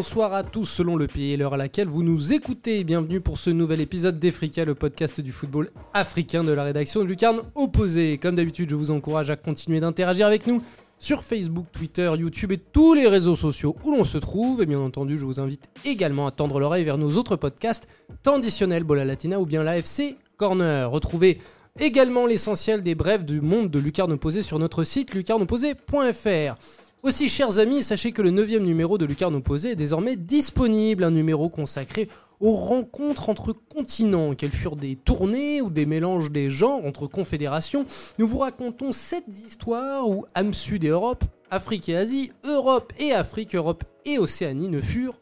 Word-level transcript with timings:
Bonsoir 0.00 0.32
à 0.32 0.44
tous 0.44 0.64
selon 0.64 0.96
le 0.96 1.06
pays 1.06 1.32
et 1.32 1.36
l'heure 1.36 1.52
à 1.52 1.56
laquelle 1.58 1.86
vous 1.86 2.02
nous 2.02 2.32
écoutez. 2.32 2.84
Bienvenue 2.84 3.20
pour 3.20 3.36
ce 3.36 3.50
nouvel 3.50 3.82
épisode 3.82 4.18
d'Efrica, 4.18 4.64
le 4.64 4.74
podcast 4.74 5.20
du 5.20 5.30
football 5.30 5.68
africain 5.92 6.42
de 6.42 6.52
la 6.52 6.64
rédaction 6.64 7.00
de 7.00 7.04
Lucarne 7.04 7.42
Opposé. 7.54 8.16
Comme 8.16 8.34
d'habitude, 8.34 8.70
je 8.70 8.76
vous 8.76 8.92
encourage 8.92 9.28
à 9.28 9.36
continuer 9.36 9.78
d'interagir 9.78 10.26
avec 10.26 10.46
nous 10.46 10.62
sur 10.98 11.22
Facebook, 11.22 11.66
Twitter, 11.70 12.10
YouTube 12.18 12.50
et 12.52 12.56
tous 12.56 12.94
les 12.94 13.08
réseaux 13.08 13.36
sociaux 13.36 13.74
où 13.84 13.94
l'on 13.94 14.04
se 14.04 14.16
trouve. 14.16 14.62
Et 14.62 14.66
bien 14.66 14.80
entendu, 14.80 15.18
je 15.18 15.26
vous 15.26 15.38
invite 15.38 15.68
également 15.84 16.26
à 16.26 16.30
tendre 16.30 16.58
l'oreille 16.60 16.84
vers 16.84 16.96
nos 16.96 17.18
autres 17.18 17.36
podcasts 17.36 17.86
traditionnels 18.22 18.84
Bola 18.84 19.04
Latina 19.04 19.38
ou 19.38 19.44
bien 19.44 19.62
l'AFC 19.62 20.16
Corner. 20.38 20.90
Retrouvez 20.90 21.36
également 21.78 22.24
l'essentiel 22.24 22.82
des 22.82 22.94
brèves 22.94 23.26
du 23.26 23.42
monde 23.42 23.68
de 23.68 23.78
Lucarne 23.78 24.12
Opposé 24.12 24.40
sur 24.40 24.58
notre 24.58 24.82
site 24.82 25.12
lucarneopposé.fr. 25.12 26.56
Aussi, 27.02 27.30
chers 27.30 27.58
amis, 27.58 27.82
sachez 27.82 28.12
que 28.12 28.20
le 28.20 28.30
9 28.30 28.58
numéro 28.58 28.98
de 28.98 29.06
Lucarne 29.06 29.34
Opposé 29.34 29.70
est 29.70 29.74
désormais 29.74 30.16
disponible, 30.16 31.04
un 31.04 31.10
numéro 31.10 31.48
consacré 31.48 32.08
aux 32.40 32.54
rencontres 32.54 33.30
entre 33.30 33.54
continents, 33.54 34.34
qu'elles 34.34 34.50
furent 34.50 34.76
des 34.76 34.96
tournées 34.96 35.62
ou 35.62 35.70
des 35.70 35.86
mélanges 35.86 36.30
des 36.30 36.50
genres 36.50 36.84
entre 36.84 37.06
confédérations. 37.06 37.86
Nous 38.18 38.28
vous 38.28 38.36
racontons 38.36 38.92
cette 38.92 39.28
histoires 39.28 40.10
où 40.10 40.26
Am 40.34 40.52
Sud 40.52 40.84
et 40.84 40.88
Europe, 40.88 41.24
Afrique 41.50 41.88
et 41.88 41.96
Asie, 41.96 42.32
Europe 42.44 42.92
et 42.98 43.14
Afrique, 43.14 43.54
Europe 43.54 43.84
et 44.04 44.18
Océanie 44.18 44.68
ne 44.68 44.82
furent. 44.82 45.16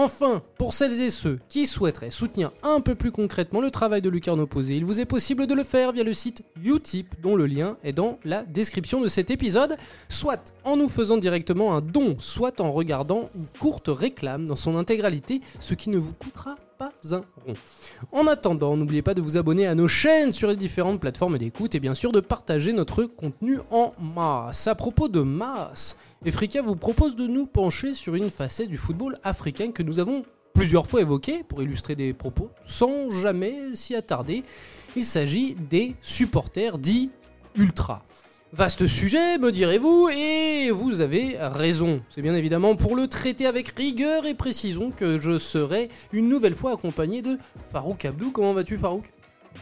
Enfin, 0.00 0.42
pour 0.58 0.74
celles 0.74 1.00
et 1.02 1.10
ceux 1.10 1.40
qui 1.48 1.66
souhaiteraient 1.66 2.12
soutenir 2.12 2.52
un 2.62 2.80
peu 2.80 2.94
plus 2.94 3.10
concrètement 3.10 3.60
le 3.60 3.72
travail 3.72 4.00
de 4.00 4.08
Lucarne 4.08 4.38
Opposé, 4.38 4.76
il 4.76 4.84
vous 4.84 5.00
est 5.00 5.06
possible 5.06 5.48
de 5.48 5.54
le 5.54 5.64
faire 5.64 5.90
via 5.90 6.04
le 6.04 6.12
site 6.12 6.44
Utip, 6.62 7.20
dont 7.20 7.34
le 7.34 7.46
lien 7.46 7.76
est 7.82 7.92
dans 7.92 8.16
la 8.22 8.44
description 8.44 9.00
de 9.00 9.08
cet 9.08 9.32
épisode, 9.32 9.76
soit 10.08 10.54
en 10.62 10.76
nous 10.76 10.88
faisant 10.88 11.16
directement 11.16 11.74
un 11.74 11.80
don, 11.80 12.14
soit 12.20 12.60
en 12.60 12.70
regardant 12.70 13.28
une 13.34 13.48
courte 13.58 13.88
réclame 13.88 14.46
dans 14.46 14.54
son 14.54 14.76
intégralité, 14.76 15.40
ce 15.58 15.74
qui 15.74 15.90
ne 15.90 15.98
vous 15.98 16.12
coûtera 16.12 16.54
pas 16.78 16.92
un 17.10 17.20
rond. 17.44 17.54
En 18.12 18.28
attendant, 18.28 18.76
n'oubliez 18.76 19.02
pas 19.02 19.14
de 19.14 19.20
vous 19.20 19.36
abonner 19.36 19.66
à 19.66 19.74
nos 19.74 19.88
chaînes 19.88 20.32
sur 20.32 20.48
les 20.48 20.56
différentes 20.56 21.00
plateformes 21.00 21.36
d'écoute 21.36 21.74
et 21.74 21.80
bien 21.80 21.94
sûr 21.94 22.12
de 22.12 22.20
partager 22.20 22.72
notre 22.72 23.02
contenu 23.04 23.58
en 23.72 23.92
masse. 24.00 24.68
À 24.68 24.76
propos 24.76 25.08
de 25.08 25.20
masse, 25.20 25.96
Efrika 26.24 26.62
vous 26.62 26.76
propose 26.76 27.16
de 27.16 27.26
nous 27.26 27.46
pencher 27.46 27.94
sur 27.94 28.14
une 28.14 28.30
facette 28.30 28.68
du 28.68 28.76
football 28.76 29.16
africain 29.24 29.72
que 29.72 29.82
nous 29.82 29.98
avons 29.98 30.20
plusieurs 30.54 30.86
fois 30.86 31.00
évoqué 31.00 31.42
pour 31.42 31.62
illustrer 31.62 31.96
des 31.96 32.14
propos 32.14 32.50
sans 32.64 33.10
jamais 33.10 33.74
s'y 33.74 33.96
attarder. 33.96 34.44
Il 34.94 35.04
s'agit 35.04 35.54
des 35.54 35.96
supporters 36.00 36.78
dits 36.78 37.10
ultra. 37.56 38.04
Vaste 38.54 38.86
sujet, 38.86 39.36
me 39.36 39.52
direz-vous, 39.52 40.08
et 40.08 40.70
vous 40.70 41.02
avez 41.02 41.36
raison. 41.38 42.00
C'est 42.08 42.22
bien 42.22 42.34
évidemment 42.34 42.76
pour 42.76 42.96
le 42.96 43.06
traiter 43.06 43.44
avec 43.46 43.68
rigueur 43.76 44.24
et 44.24 44.34
précision 44.34 44.90
que 44.90 45.18
je 45.18 45.38
serai 45.38 45.88
une 46.14 46.30
nouvelle 46.30 46.54
fois 46.54 46.72
accompagné 46.72 47.20
de 47.20 47.36
Farouk 47.70 48.06
Abdou. 48.06 48.32
Comment 48.32 48.54
vas-tu 48.54 48.78
Farouk? 48.78 49.12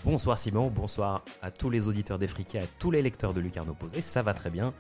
Bonsoir 0.04 0.38
Simon, 0.38 0.70
bonsoir 0.72 1.24
à 1.42 1.50
tous 1.50 1.68
les 1.68 1.88
auditeurs 1.88 2.20
d'Efrika, 2.20 2.60
à 2.60 2.66
tous 2.78 2.92
les 2.92 3.02
lecteurs 3.02 3.34
de 3.34 3.40
Lucarne 3.40 3.68
Opposé, 3.70 4.00
ça 4.00 4.22
va 4.22 4.34
très 4.34 4.50
bien. 4.50 4.72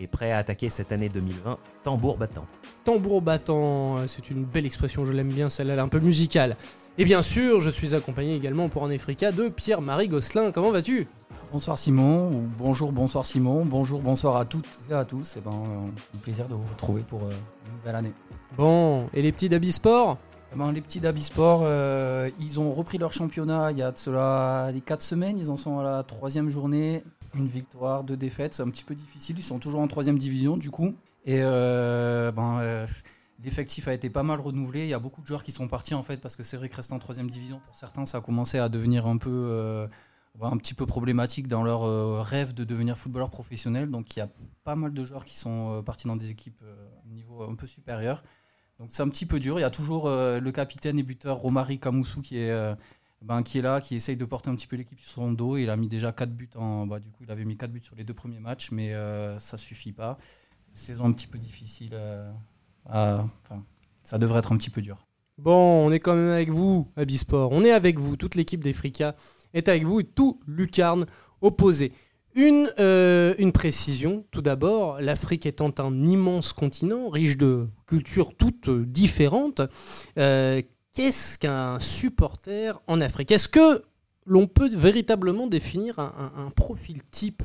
Et 0.00 0.06
prêt 0.06 0.32
à 0.32 0.38
attaquer 0.38 0.68
cette 0.68 0.92
année 0.92 1.08
2020, 1.08 1.56
tambour 1.82 2.18
battant. 2.18 2.44
Tambour 2.84 3.22
battant, 3.22 4.06
c'est 4.06 4.28
une 4.28 4.44
belle 4.44 4.66
expression, 4.66 5.06
je 5.06 5.12
l'aime 5.12 5.32
bien, 5.32 5.48
celle-là, 5.48 5.72
elle 5.72 5.78
est 5.78 5.82
un 5.82 5.88
peu 5.88 6.00
musicale. 6.00 6.58
Et 6.98 7.06
bien 7.06 7.22
sûr, 7.22 7.60
je 7.62 7.70
suis 7.70 7.94
accompagné 7.94 8.34
également 8.34 8.68
pour 8.68 8.82
en 8.82 8.90
Efrika 8.90 9.32
de 9.32 9.48
Pierre-Marie 9.48 10.08
Gosselin. 10.08 10.52
Comment 10.52 10.72
vas-tu? 10.72 11.06
Bonsoir 11.52 11.78
Simon, 11.78 12.28
ou 12.28 12.48
bonjour, 12.58 12.90
bonsoir 12.90 13.24
Simon, 13.24 13.64
bonjour, 13.64 14.02
bonsoir 14.02 14.36
à 14.36 14.44
toutes 14.44 14.66
et 14.90 14.92
à 14.92 15.04
tous. 15.04 15.36
Et 15.36 15.40
ben, 15.40 15.52
euh, 15.52 16.16
un 16.16 16.18
plaisir 16.18 16.48
de 16.48 16.54
vous 16.54 16.68
retrouver 16.68 17.02
pour 17.02 17.22
euh, 17.22 17.30
une 17.66 17.76
nouvelle 17.78 17.94
année. 17.94 18.12
Bon, 18.56 19.06
et 19.14 19.22
les 19.22 19.30
petits 19.30 19.48
d'Abisport 19.48 20.18
Eh 20.52 20.58
ben, 20.58 20.72
Les 20.72 20.80
petits 20.80 20.98
d'Abisport, 20.98 21.60
euh, 21.62 22.30
ils 22.40 22.58
ont 22.58 22.72
repris 22.72 22.98
leur 22.98 23.12
championnat 23.12 23.70
il 23.70 23.78
y 23.78 23.82
a 23.82 23.92
de 23.92 23.96
cela 23.96 24.72
les 24.72 24.80
4 24.80 25.02
semaines. 25.02 25.38
Ils 25.38 25.50
en 25.50 25.56
sont 25.56 25.78
à 25.78 25.84
la 25.84 26.02
troisième 26.02 26.48
journée. 26.48 27.04
Une 27.34 27.46
victoire, 27.46 28.02
deux 28.02 28.16
défaites. 28.16 28.54
C'est 28.54 28.64
un 28.64 28.70
petit 28.70 28.84
peu 28.84 28.96
difficile. 28.96 29.38
Ils 29.38 29.44
sont 29.44 29.60
toujours 29.60 29.80
en 29.80 29.86
troisième 29.86 30.18
division 30.18 30.56
du 30.56 30.70
coup. 30.70 30.94
Et 31.24 31.40
ben, 31.40 32.86
l'effectif 33.44 33.86
a 33.86 33.92
été 33.92 34.10
pas 34.10 34.24
mal 34.24 34.40
renouvelé. 34.40 34.82
Il 34.82 34.88
y 34.88 34.94
a 34.94 34.98
beaucoup 34.98 35.22
de 35.22 35.26
joueurs 35.26 35.44
qui 35.44 35.52
sont 35.52 35.68
partis 35.68 35.94
en 35.94 36.02
fait 36.02 36.20
parce 36.20 36.34
que 36.34 36.42
c'est 36.42 36.56
vrai 36.56 36.68
que 36.68 36.76
rester 36.76 36.94
en 36.94 36.98
troisième 36.98 37.30
division, 37.30 37.60
pour 37.66 37.76
certains, 37.76 38.04
ça 38.04 38.18
a 38.18 38.20
commencé 38.20 38.58
à 38.58 38.68
devenir 38.68 39.06
un 39.06 39.16
peu 39.16 39.88
un 40.42 40.56
petit 40.56 40.74
peu 40.74 40.86
problématique 40.86 41.48
dans 41.48 41.62
leur 41.62 41.84
euh, 41.84 42.20
rêve 42.22 42.54
de 42.54 42.64
devenir 42.64 42.98
footballeur 42.98 43.30
professionnel. 43.30 43.90
Donc 43.90 44.14
il 44.16 44.20
y 44.20 44.22
a 44.22 44.28
pas 44.64 44.74
mal 44.74 44.92
de 44.92 45.04
joueurs 45.04 45.24
qui 45.24 45.36
sont 45.36 45.72
euh, 45.72 45.82
partis 45.82 46.06
dans 46.06 46.16
des 46.16 46.30
équipes 46.30 46.62
au 47.04 47.14
niveau 47.14 47.42
un 47.42 47.54
peu 47.54 47.66
supérieur. 47.66 48.22
Donc 48.78 48.88
c'est 48.90 49.02
un 49.02 49.08
petit 49.08 49.26
peu 49.26 49.40
dur. 49.40 49.58
Il 49.58 49.62
y 49.62 49.64
a 49.64 49.70
toujours 49.70 50.06
euh, 50.06 50.40
le 50.40 50.52
capitaine 50.52 50.98
et 50.98 51.02
buteur 51.02 51.38
Romari 51.38 51.78
Kamoussou 51.78 52.20
qui 52.20 52.38
est, 52.38 52.76
ben, 53.22 53.42
qui 53.42 53.58
est 53.58 53.62
là, 53.62 53.80
qui 53.80 53.94
essaye 53.94 54.16
de 54.16 54.24
porter 54.24 54.50
un 54.50 54.56
petit 54.56 54.66
peu 54.66 54.76
l'équipe 54.76 55.00
sur 55.00 55.10
son 55.10 55.32
dos. 55.32 55.56
Il 55.56 55.70
a 55.70 55.76
mis 55.76 55.88
déjà 55.88 56.12
4 56.12 56.30
buts 56.30 56.50
en. 56.56 56.86
Bah, 56.86 57.00
du 57.00 57.10
coup, 57.10 57.24
il 57.24 57.30
avait 57.30 57.44
mis 57.44 57.56
4 57.56 57.70
buts 57.72 57.82
sur 57.82 57.96
les 57.96 58.04
deux 58.04 58.14
premiers 58.14 58.40
matchs, 58.40 58.70
mais 58.72 58.92
ça 59.38 59.56
suffit 59.56 59.92
pas. 59.92 60.18
Saison 60.74 61.06
un 61.06 61.12
petit 61.12 61.26
peu 61.26 61.38
difficile. 61.38 61.98
Ça 62.84 64.18
devrait 64.18 64.40
être 64.40 64.52
un 64.52 64.56
petit 64.56 64.70
peu 64.70 64.82
dur. 64.82 64.98
Bon, 65.38 65.86
on 65.86 65.92
est 65.92 66.00
quand 66.00 66.14
même 66.14 66.30
avec 66.30 66.48
vous, 66.48 66.90
Abisport. 66.96 67.52
On 67.52 67.62
est 67.62 67.70
avec 67.70 67.98
vous, 67.98 68.16
toute 68.16 68.36
l'équipe 68.36 68.64
des 68.64 68.72
Fricas 68.72 69.14
est 69.54 69.68
avec 69.68 69.84
vous 69.84 70.02
tout 70.02 70.40
Lucarne 70.46 71.06
opposé. 71.40 71.92
Une, 72.34 72.70
euh, 72.78 73.34
une 73.38 73.52
précision, 73.52 74.26
tout 74.30 74.42
d'abord, 74.42 75.00
l'Afrique 75.00 75.46
étant 75.46 75.72
un 75.78 76.02
immense 76.02 76.52
continent, 76.52 77.08
riche 77.08 77.38
de 77.38 77.68
cultures 77.86 78.34
toutes 78.36 78.68
différentes, 78.68 79.62
euh, 80.18 80.60
qu'est-ce 80.92 81.38
qu'un 81.38 81.80
supporter 81.80 82.78
en 82.86 83.00
Afrique? 83.00 83.32
Est-ce 83.32 83.48
que 83.48 83.82
l'on 84.26 84.46
peut 84.46 84.68
véritablement 84.68 85.46
définir 85.46 85.98
un 85.98 86.50
profil 86.54 87.02
type 87.10 87.42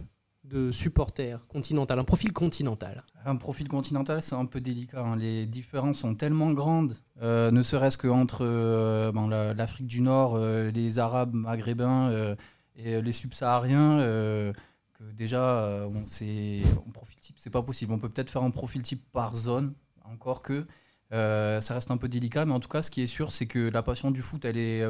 de 0.52 0.72
supporter 0.72 1.46
continental, 1.48 2.00
un 2.00 2.04
profil 2.04 2.34
continental 2.34 3.04
Un 3.26 3.36
profil 3.36 3.68
continental, 3.68 4.22
c'est 4.22 4.36
un 4.36 4.46
peu 4.46 4.60
délicat. 4.60 5.02
Hein. 5.02 5.16
Les 5.16 5.46
différences 5.46 6.00
sont 6.00 6.16
tellement 6.16 6.52
grandes, 6.52 6.96
euh, 7.22 7.52
ne 7.52 7.64
serait-ce 7.64 7.98
qu'entre 7.98 8.40
euh, 8.42 9.54
l'Afrique 9.54 9.88
du 9.88 10.02
Nord, 10.02 10.36
euh, 10.36 10.72
les 10.72 11.00
Arabes 11.00 11.34
maghrébins 11.34 12.36
et 12.76 13.02
les 13.02 13.12
subsahariens, 13.12 14.00
que 14.00 15.04
déjà, 15.14 15.86
on, 15.88 16.04
un 16.04 16.92
profil 16.92 17.20
type, 17.20 17.38
c'est 17.40 17.50
pas 17.50 17.62
possible. 17.62 17.94
On 17.94 18.00
peut 18.00 18.10
peut-être 18.10 18.30
faire 18.30 18.44
un 18.44 18.52
profil 18.52 18.82
type 18.82 19.04
par 19.12 19.36
zone, 19.36 19.74
encore 20.04 20.42
que 20.42 20.66
ça 21.12 21.74
reste 21.74 21.92
un 21.92 21.98
peu 21.98 22.08
délicat. 22.08 22.46
Mais 22.46 22.54
en 22.54 22.60
tout 22.60 22.70
cas, 22.70 22.82
ce 22.82 22.92
qui 22.92 23.02
est 23.02 23.08
sûr, 23.08 23.32
c'est 23.32 23.46
que 23.46 23.70
la 23.70 23.84
passion 23.84 24.12
du 24.12 24.22
foot, 24.22 24.46
elle 24.46 24.58
est, 24.58 24.84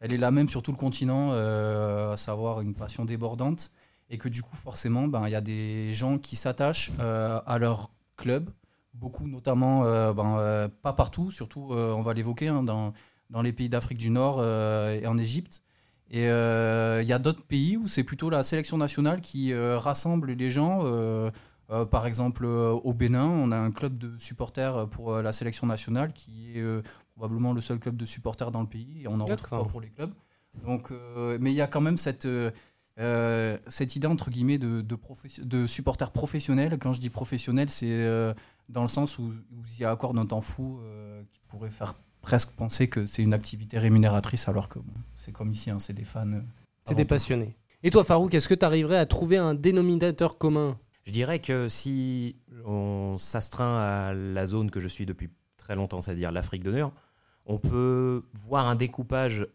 elle 0.00 0.12
est 0.12 0.18
la 0.18 0.30
même 0.30 0.48
sur 0.48 0.62
tout 0.62 0.72
le 0.72 0.78
continent, 0.78 1.32
à 1.32 2.16
savoir 2.16 2.60
une 2.60 2.74
passion 2.74 3.04
débordante 3.04 3.72
et 4.10 4.18
que 4.18 4.28
du 4.28 4.42
coup 4.42 4.56
forcément 4.56 5.06
ben, 5.06 5.26
il 5.26 5.30
y 5.30 5.36
a 5.36 5.40
des 5.40 5.94
gens 5.94 6.18
qui 6.18 6.36
s'attachent 6.36 6.90
euh, 6.98 7.40
à 7.46 7.58
leur 7.58 7.90
club, 8.16 8.50
beaucoup 8.92 9.26
notamment, 9.26 9.84
euh, 9.84 10.12
ben, 10.12 10.36
euh, 10.38 10.68
pas 10.68 10.92
partout, 10.92 11.30
surtout 11.30 11.68
on 11.70 12.02
va 12.02 12.12
l'évoquer 12.12 12.48
hein, 12.48 12.62
dans, 12.62 12.92
dans, 13.30 13.40
les 13.40 13.52
pays 13.52 13.68
d'Afrique 13.68 13.98
du 13.98 14.10
Nord 14.10 14.44
et 14.44 15.06
en 15.06 15.16
Égypte. 15.16 15.62
Et 16.10 16.24
il 16.24 17.06
y 17.06 17.12
a 17.12 17.18
d'autres 17.20 17.44
pays 17.44 17.76
où 17.76 17.86
c'est 17.86 18.02
plutôt 18.02 18.30
la 18.30 18.42
sélection 18.42 18.76
nationale 18.76 19.20
qui 19.20 19.54
rassemble 19.54 20.32
les 20.32 20.50
gens. 20.50 20.84
par 21.90 22.06
exemple, 22.06 22.44
au 22.46 22.92
Bénin, 22.92 23.26
on 23.26 23.52
a 23.52 23.56
un 23.56 23.70
club 23.70 23.96
de 23.96 24.18
supporters 24.18 24.88
pour 24.88 25.22
la 25.22 25.32
sélection 25.32 25.68
nationale 25.68 26.12
qui 26.12 26.58
est 26.58 26.82
probablement 27.14 27.52
le 27.52 27.60
seul 27.60 27.78
club 27.78 27.96
de 27.96 28.06
supporters 28.06 28.50
dans 28.50 28.62
le 28.62 28.66
pays 28.66 29.02
et 29.02 29.08
on 29.08 29.20
en 29.20 29.24
retrouve 29.24 29.60
pas 29.60 29.64
pour 29.64 29.80
les 29.80 29.90
clubs. 29.90 30.12
Donc, 30.64 30.92
mais 31.38 31.52
il 31.52 31.56
y 31.56 31.62
a 31.62 31.68
quand 31.68 31.80
même 31.80 31.96
cette, 31.96 32.26
euh, 33.00 33.56
cette 33.66 33.96
idée 33.96 34.06
entre 34.06 34.30
guillemets 34.30 34.58
de, 34.58 34.82
de, 34.82 34.98
de, 35.42 35.66
supporter 35.66 36.10
professionnel, 36.10 36.76
quand 36.78 36.92
je 36.92 37.00
dis 37.00 37.08
professionnel, 37.08 37.70
c'est 37.70 37.88
euh, 37.90 38.34
dans 38.68 38.82
le 38.82 38.88
sens 38.88 39.18
où, 39.18 39.32
il 39.72 39.80
y 39.80 39.84
a 39.84 39.90
accorde 39.90 40.18
un 40.18 40.26
temps 40.26 40.42
fou 40.42 40.80
euh, 40.82 41.22
qui 41.32 41.40
pourrait 41.48 41.70
faire 41.70 41.94
presque 42.20 42.50
penser 42.50 42.88
que 42.88 43.06
c'est 43.06 43.22
une 43.22 43.32
activité 43.32 43.78
rémunératrice, 43.78 44.48
alors 44.48 44.68
que 44.68 44.78
c'est 45.14 45.32
comme 45.32 45.50
ici, 45.50 45.70
hein, 45.70 45.78
c'est 45.78 45.94
des 45.94 46.04
fans. 46.04 46.42
c'est 46.84 46.94
des 46.94 47.06
passionnés. 47.06 47.56
Et 47.82 47.90
toi, 47.90 48.04
Farouk, 48.04 48.34
est-ce 48.34 48.50
que 48.50 48.54
tu 48.54 48.66
arriverais 48.66 48.98
à 48.98 49.06
trouver 49.06 49.38
un 49.38 49.54
dénominateur 49.54 50.36
commun? 50.36 50.78
Je 51.04 51.12
dirais 51.12 51.38
que 51.38 51.68
si 51.68 52.36
on 52.66 53.16
s'astreint 53.16 53.78
à 53.78 54.12
la 54.12 54.44
zone 54.44 54.70
que 54.70 54.80
je 54.80 54.88
suis 54.88 55.06
depuis 55.06 55.30
très 55.56 55.74
longtemps, 55.74 56.02
c'est-à-dire 56.02 56.32
l'Afrique 56.32 56.64
de 56.64 56.72
Nord, 56.72 56.92
on 57.46 57.56
peut 57.56 58.24
voir 58.34 58.66
un 58.66 58.74
découpage 58.74 59.46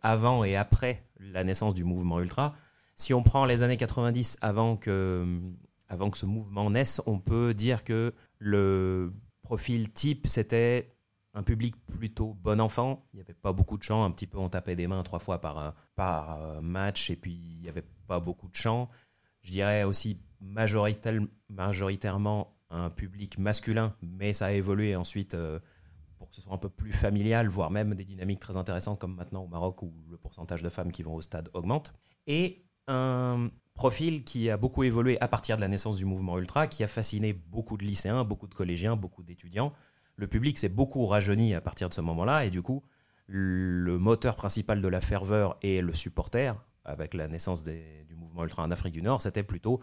avant 0.00 0.44
et 0.44 0.56
après 0.56 1.04
la 1.20 1.44
naissance 1.44 1.74
du 1.74 1.84
mouvement 1.84 2.20
ultra 2.20 2.54
si 2.96 3.14
on 3.14 3.22
prend 3.22 3.44
les 3.44 3.62
années 3.62 3.76
90 3.76 4.38
avant 4.40 4.76
que, 4.76 5.40
avant 5.88 6.10
que 6.10 6.18
ce 6.18 6.26
mouvement 6.26 6.70
naisse, 6.70 7.00
on 7.06 7.18
peut 7.18 7.54
dire 7.54 7.84
que 7.84 8.12
le 8.38 9.12
profil 9.42 9.92
type, 9.92 10.26
c'était 10.26 10.92
un 11.34 11.42
public 11.42 11.74
plutôt 11.86 12.34
bon 12.34 12.60
enfant. 12.60 13.06
Il 13.12 13.16
n'y 13.16 13.22
avait 13.22 13.34
pas 13.34 13.52
beaucoup 13.52 13.76
de 13.76 13.82
chants, 13.82 14.04
un 14.04 14.10
petit 14.10 14.26
peu 14.26 14.38
on 14.38 14.48
tapait 14.48 14.74
des 14.74 14.86
mains 14.86 15.02
trois 15.02 15.18
fois 15.18 15.40
par, 15.40 15.74
par 15.94 16.40
euh, 16.40 16.60
match, 16.62 17.10
et 17.10 17.16
puis 17.16 17.34
il 17.34 17.60
n'y 17.60 17.68
avait 17.68 17.84
pas 18.06 18.18
beaucoup 18.18 18.48
de 18.48 18.56
chants. 18.56 18.88
Je 19.42 19.52
dirais 19.52 19.84
aussi 19.84 20.18
majoritairement 20.40 22.56
un 22.70 22.90
public 22.90 23.38
masculin, 23.38 23.94
mais 24.02 24.32
ça 24.32 24.46
a 24.46 24.52
évolué 24.52 24.96
ensuite 24.96 25.34
euh, 25.34 25.60
pour 26.16 26.30
que 26.30 26.34
ce 26.34 26.40
soit 26.40 26.54
un 26.54 26.58
peu 26.58 26.70
plus 26.70 26.92
familial, 26.92 27.48
voire 27.48 27.70
même 27.70 27.94
des 27.94 28.04
dynamiques 28.04 28.40
très 28.40 28.56
intéressantes 28.56 28.98
comme 28.98 29.14
maintenant 29.14 29.44
au 29.44 29.48
Maroc 29.48 29.82
où 29.82 29.92
le 30.10 30.16
pourcentage 30.16 30.62
de 30.62 30.70
femmes 30.70 30.90
qui 30.90 31.02
vont 31.02 31.14
au 31.14 31.20
stade 31.20 31.50
augmente. 31.52 31.92
Et 32.26 32.65
un 32.88 33.50
profil 33.74 34.24
qui 34.24 34.50
a 34.50 34.56
beaucoup 34.56 34.82
évolué 34.82 35.20
à 35.20 35.28
partir 35.28 35.56
de 35.56 35.60
la 35.60 35.68
naissance 35.68 35.96
du 35.96 36.04
mouvement 36.04 36.38
ultra, 36.38 36.66
qui 36.66 36.82
a 36.82 36.86
fasciné 36.86 37.32
beaucoup 37.32 37.76
de 37.76 37.84
lycéens, 37.84 38.24
beaucoup 38.24 38.48
de 38.48 38.54
collégiens, 38.54 38.96
beaucoup 38.96 39.22
d'étudiants. 39.22 39.72
Le 40.16 40.26
public 40.26 40.56
s'est 40.56 40.70
beaucoup 40.70 41.06
rajeuni 41.06 41.54
à 41.54 41.60
partir 41.60 41.88
de 41.88 41.94
ce 41.94 42.00
moment-là 42.00 42.44
et 42.46 42.50
du 42.50 42.62
coup, 42.62 42.82
le 43.26 43.98
moteur 43.98 44.36
principal 44.36 44.80
de 44.80 44.88
la 44.88 45.00
ferveur 45.00 45.58
et 45.62 45.82
le 45.82 45.92
supporter, 45.92 46.54
avec 46.84 47.14
la 47.14 47.28
naissance 47.28 47.62
du 47.62 48.14
mouvement 48.16 48.44
ultra 48.44 48.62
en 48.62 48.70
Afrique 48.70 48.94
du 48.94 49.02
Nord, 49.02 49.20
c'était 49.20 49.42
plutôt 49.42 49.80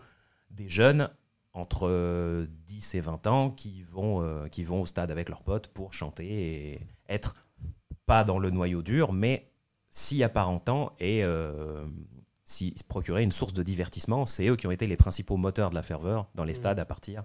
des 0.49 0.69
jeunes 0.69 1.09
entre 1.53 2.47
10 2.65 2.95
et 2.95 2.99
20 2.99 3.27
ans 3.27 3.51
qui 3.51 3.83
vont, 3.83 4.23
euh, 4.23 4.47
qui 4.47 4.63
vont 4.63 4.81
au 4.81 4.85
stade 4.85 5.11
avec 5.11 5.29
leurs 5.29 5.43
potes 5.43 5.67
pour 5.67 5.93
chanter 5.93 6.25
et 6.73 6.87
être 7.07 7.35
pas 8.05 8.23
dans 8.23 8.39
le 8.39 8.49
noyau 8.49 8.81
dur, 8.81 9.13
mais 9.13 9.51
s'y 9.89 10.23
apparentant 10.23 10.93
et 10.99 11.23
euh, 11.23 11.85
s'y 12.45 12.73
procurer 12.87 13.23
une 13.23 13.31
source 13.31 13.53
de 13.53 13.63
divertissement. 13.63 14.25
C'est 14.25 14.47
eux 14.47 14.55
qui 14.55 14.67
ont 14.67 14.71
été 14.71 14.87
les 14.87 14.97
principaux 14.97 15.37
moteurs 15.37 15.69
de 15.69 15.75
la 15.75 15.83
ferveur 15.83 16.27
dans 16.35 16.43
les 16.43 16.53
Mm. 16.53 16.55
stades 16.55 16.79
à 16.79 16.85
partir 16.85 17.23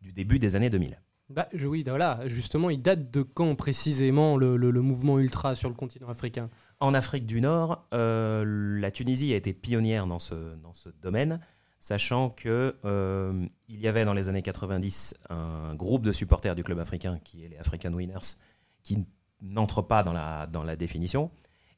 du 0.00 0.12
début 0.12 0.38
des 0.38 0.56
années 0.56 0.70
2000. 0.70 1.00
Bah, 1.28 1.48
oui, 1.64 1.84
voilà, 1.86 2.26
justement, 2.26 2.70
il 2.70 2.82
date 2.82 3.10
de 3.12 3.22
quand 3.22 3.54
précisément 3.54 4.36
le, 4.36 4.56
le- 4.56 4.72
le 4.72 4.80
mouvement 4.80 5.18
ultra 5.20 5.54
sur 5.54 5.68
le 5.68 5.76
continent 5.76 6.08
africain? 6.08 6.50
En 6.80 6.92
Afrique 6.92 7.24
du 7.26 7.40
Nord, 7.40 7.86
euh, 7.94 8.44
la 8.80 8.90
Tunisie 8.90 9.32
a 9.32 9.36
été 9.36 9.52
pionnière 9.52 10.08
dans 10.08 10.18
ce, 10.18 10.56
dans 10.56 10.74
ce 10.74 10.88
domaine, 10.88 11.38
sachant 11.78 12.30
que 12.30 12.74
euh, 12.84 13.46
y 13.68 13.86
avait 13.86 14.04
dans 14.04 14.12
les 14.14 14.28
années 14.28 14.42
90 14.42 15.14
un 15.28 15.74
groupe 15.76 16.02
de 16.04 16.12
supporters 16.12 16.54
du 16.56 16.64
club 16.64 16.80
africain 16.80 17.20
qui 17.22 17.44
est 17.44 17.48
les 17.48 17.58
African 17.58 17.92
Winners, 17.92 18.36
qui 18.82 19.04
n'entre 19.40 19.82
pas 19.82 20.02
dans 20.02 20.12
la, 20.12 20.46
dans 20.48 20.64
la 20.64 20.74
définition. 20.74 21.30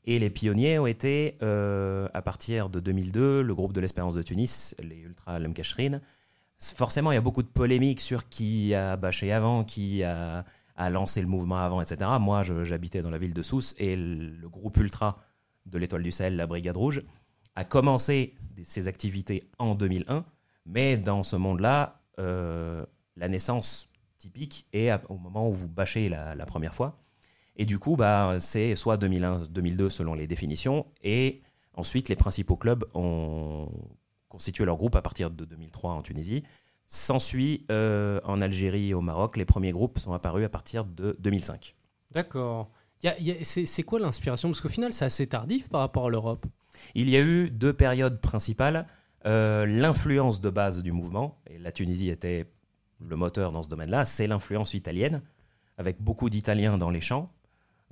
Et 0.04 0.18
les 0.18 0.30
pionniers 0.30 0.78
ont 0.78 0.86
été, 0.86 1.38
euh, 1.42 2.08
à 2.12 2.22
partir 2.22 2.68
de 2.68 2.80
2002, 2.80 3.42
le 3.42 3.54
groupe 3.54 3.72
de 3.72 3.80
l'Espérance 3.80 4.14
de 4.14 4.22
Tunis, 4.22 4.74
les 4.82 4.98
Ultra 4.98 5.38
Lemkashrin. 5.38 6.00
Forcément, 6.58 7.12
il 7.12 7.14
y 7.14 7.18
a 7.18 7.22
beaucoup 7.22 7.42
de 7.42 7.48
polémiques 7.48 8.00
sur 8.00 8.28
qui 8.28 8.74
a 8.74 8.96
bâché 8.96 9.32
avant, 9.32 9.64
qui 9.64 10.02
a, 10.02 10.44
lancé 10.90 11.20
le 11.20 11.28
mouvement 11.28 11.58
avant, 11.58 11.80
etc. 11.80 12.10
Moi, 12.20 12.42
j'habitais 12.42 13.02
dans 13.02 13.10
la 13.10 13.18
ville 13.18 13.34
de 13.34 13.42
Sousse 13.42 13.76
et 13.78 13.94
le, 13.94 14.48
groupe 14.48 14.76
Ultra 14.78 15.18
de 15.66 15.78
l'Étoile 15.78 16.02
du 16.02 16.10
Sahel, 16.10 16.34
la 16.34 16.46
Brigade 16.48 16.76
Rouge, 16.76 17.02
a 17.54 17.64
commencé 17.64 18.34
ses 18.64 18.88
activités 18.88 19.44
en 19.58 19.76
2001. 19.76 20.24
Mais 20.66 20.96
dans 20.96 21.22
ce 21.22 21.36
monde-là, 21.36 22.00
euh, 22.18 22.84
la 23.16 23.28
naissance 23.28 23.88
typique 24.18 24.66
est 24.72 24.90
au 25.08 25.16
moment 25.16 25.48
où 25.48 25.52
vous 25.52 25.68
bâchez 25.68 26.08
la 26.08 26.46
première 26.46 26.74
fois. 26.74 26.96
Et 27.56 27.66
du 27.66 27.78
coup, 27.78 27.96
bah, 27.96 28.36
c'est 28.38 28.74
soit 28.76 28.96
2001, 28.96 29.42
2002 29.50 29.90
selon 29.90 30.14
les 30.14 30.26
définitions. 30.26 30.86
Et 31.02 31.42
ensuite, 31.74 32.08
les 32.08 32.16
principaux 32.16 32.56
clubs 32.56 32.84
ont 32.94 33.68
constitué 34.28 34.64
leur 34.64 34.76
groupe 34.76 34.96
à 34.96 35.02
partir 35.02 35.30
de 35.30 35.44
2003 35.44 35.92
en 35.92 36.02
Tunisie. 36.02 36.42
S'ensuit 36.86 37.66
euh, 37.70 38.20
en 38.24 38.40
Algérie 38.40 38.90
et 38.90 38.94
au 38.94 39.00
Maroc, 39.00 39.36
les 39.36 39.44
premiers 39.44 39.72
groupes 39.72 39.98
sont 39.98 40.12
apparus 40.12 40.44
à 40.44 40.48
partir 40.48 40.84
de 40.84 41.16
2005. 41.20 41.74
D'accord. 42.10 42.70
C'est 43.42 43.82
quoi 43.82 43.98
l'inspiration? 43.98 44.48
Parce 44.48 44.60
qu'au 44.60 44.68
final, 44.68 44.92
c'est 44.92 45.04
assez 45.04 45.26
tardif 45.26 45.68
par 45.68 45.80
rapport 45.80 46.06
à 46.06 46.10
l'Europe. 46.10 46.46
Il 46.94 47.10
y 47.10 47.16
a 47.16 47.20
eu 47.20 47.50
deux 47.50 47.72
périodes 47.72 48.20
principales. 48.20 48.86
Euh, 49.26 49.66
l'influence 49.66 50.40
de 50.40 50.50
base 50.50 50.82
du 50.82 50.92
mouvement, 50.92 51.38
et 51.46 51.58
la 51.58 51.72
Tunisie 51.72 52.10
était 52.10 52.46
le 53.00 53.16
moteur 53.16 53.52
dans 53.52 53.62
ce 53.62 53.68
domaine-là, 53.68 54.04
c'est 54.04 54.26
l'influence 54.26 54.74
italienne, 54.74 55.22
avec 55.78 56.00
beaucoup 56.00 56.30
d'Italiens 56.30 56.76
dans 56.76 56.90
les 56.90 57.00
champs, 57.00 57.30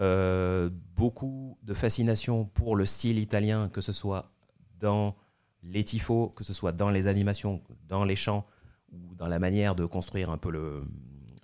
euh, 0.00 0.70
beaucoup 0.96 1.58
de 1.62 1.74
fascination 1.74 2.44
pour 2.44 2.76
le 2.76 2.86
style 2.86 3.18
italien, 3.18 3.68
que 3.68 3.80
ce 3.80 3.92
soit 3.92 4.30
dans 4.78 5.14
les 5.62 5.84
tifos, 5.84 6.28
que 6.30 6.44
ce 6.44 6.52
soit 6.52 6.72
dans 6.72 6.90
les 6.90 7.06
animations, 7.06 7.60
dans 7.88 8.04
les 8.04 8.16
chants, 8.16 8.46
ou 8.92 9.14
dans 9.14 9.28
la 9.28 9.38
manière 9.38 9.74
de 9.74 9.84
construire 9.84 10.30
un 10.30 10.38
peu 10.38 10.50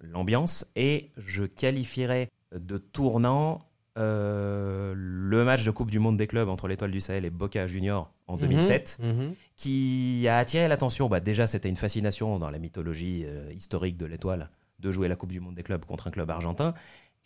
l'ambiance. 0.02 0.66
Et 0.74 1.10
je 1.16 1.44
qualifierais 1.44 2.30
de 2.52 2.78
tournant 2.78 3.62
euh, 3.98 4.92
le 4.96 5.44
match 5.44 5.64
de 5.64 5.70
Coupe 5.70 5.90
du 5.90 5.98
Monde 5.98 6.16
des 6.16 6.26
clubs 6.26 6.48
entre 6.48 6.68
l'Étoile 6.68 6.90
du 6.90 7.00
Sahel 7.00 7.24
et 7.24 7.30
Boca 7.30 7.66
Junior 7.66 8.12
en 8.26 8.36
2007, 8.36 8.98
Mhm, 9.02 9.08
mhm. 9.08 9.34
qui 9.56 10.26
a 10.28 10.38
attiré 10.38 10.68
l'attention. 10.68 11.08
Bah, 11.08 11.20
déjà, 11.20 11.46
c'était 11.46 11.68
une 11.68 11.76
fascination 11.76 12.38
dans 12.38 12.50
la 12.50 12.58
mythologie 12.58 13.24
euh, 13.26 13.50
historique 13.54 13.96
de 13.96 14.06
l'Étoile 14.06 14.50
de 14.78 14.90
jouer 14.90 15.08
la 15.08 15.16
Coupe 15.16 15.32
du 15.32 15.40
Monde 15.40 15.54
des 15.54 15.62
clubs 15.62 15.84
contre 15.84 16.08
un 16.08 16.10
club 16.10 16.30
argentin. 16.30 16.74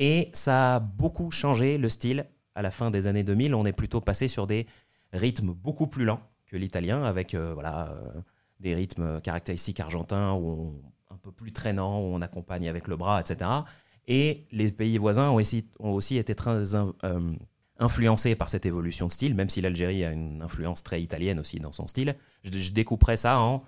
Et 0.00 0.31
ça 0.32 0.76
a 0.76 0.81
beaucoup 0.81 1.31
changé 1.31 1.76
le 1.76 1.91
style. 1.91 2.26
À 2.55 2.62
la 2.62 2.70
fin 2.70 2.91
des 2.91 3.06
années 3.06 3.23
2000, 3.23 3.55
on 3.55 3.67
est 3.67 3.73
plutôt 3.73 4.00
passé 4.00 4.29
sur 4.29 4.47
des 4.47 4.67
rythmes 5.12 5.52
beaucoup 5.52 5.87
plus 5.87 6.06
lents 6.06 6.23
que 6.47 6.56
l'italien, 6.56 7.05
avec 7.05 7.35
euh, 7.35 7.52
voilà, 7.52 7.91
euh, 7.91 8.20
des 8.61 8.75
rythmes 8.75 9.20
caractéristiques 9.20 9.79
argentins, 9.79 10.32
où 10.32 10.75
un 11.11 11.17
peu 11.19 11.31
plus 11.31 11.52
traînants, 11.52 12.00
où 12.00 12.14
on 12.14 12.23
accompagne 12.23 12.67
avec 12.67 12.88
le 12.88 12.97
bras, 12.97 13.20
etc. 13.20 13.50
Et 14.08 14.47
les 14.52 14.73
pays 14.73 14.97
voisins 14.97 15.29
ont 15.31 15.37
aussi, 15.37 16.17
été 16.17 16.35
très 16.35 16.75
euh, 16.75 17.32
influencés 17.79 18.35
par 18.35 18.49
cette 18.49 18.64
évolution 18.64 19.06
de 19.06 19.12
style, 19.12 19.35
même 19.35 19.50
si 19.50 19.61
l'Algérie 19.61 20.06
a 20.06 20.12
une 20.12 20.41
influence 20.41 20.82
très 20.82 21.03
italienne 21.03 21.38
aussi 21.38 21.61
dans 21.61 21.73
son 21.73 21.87
style. 21.87 22.17
Je, 22.43 22.50
je 22.50 22.73
découperais 22.73 23.19
ça 23.19 23.38
en 23.38 23.64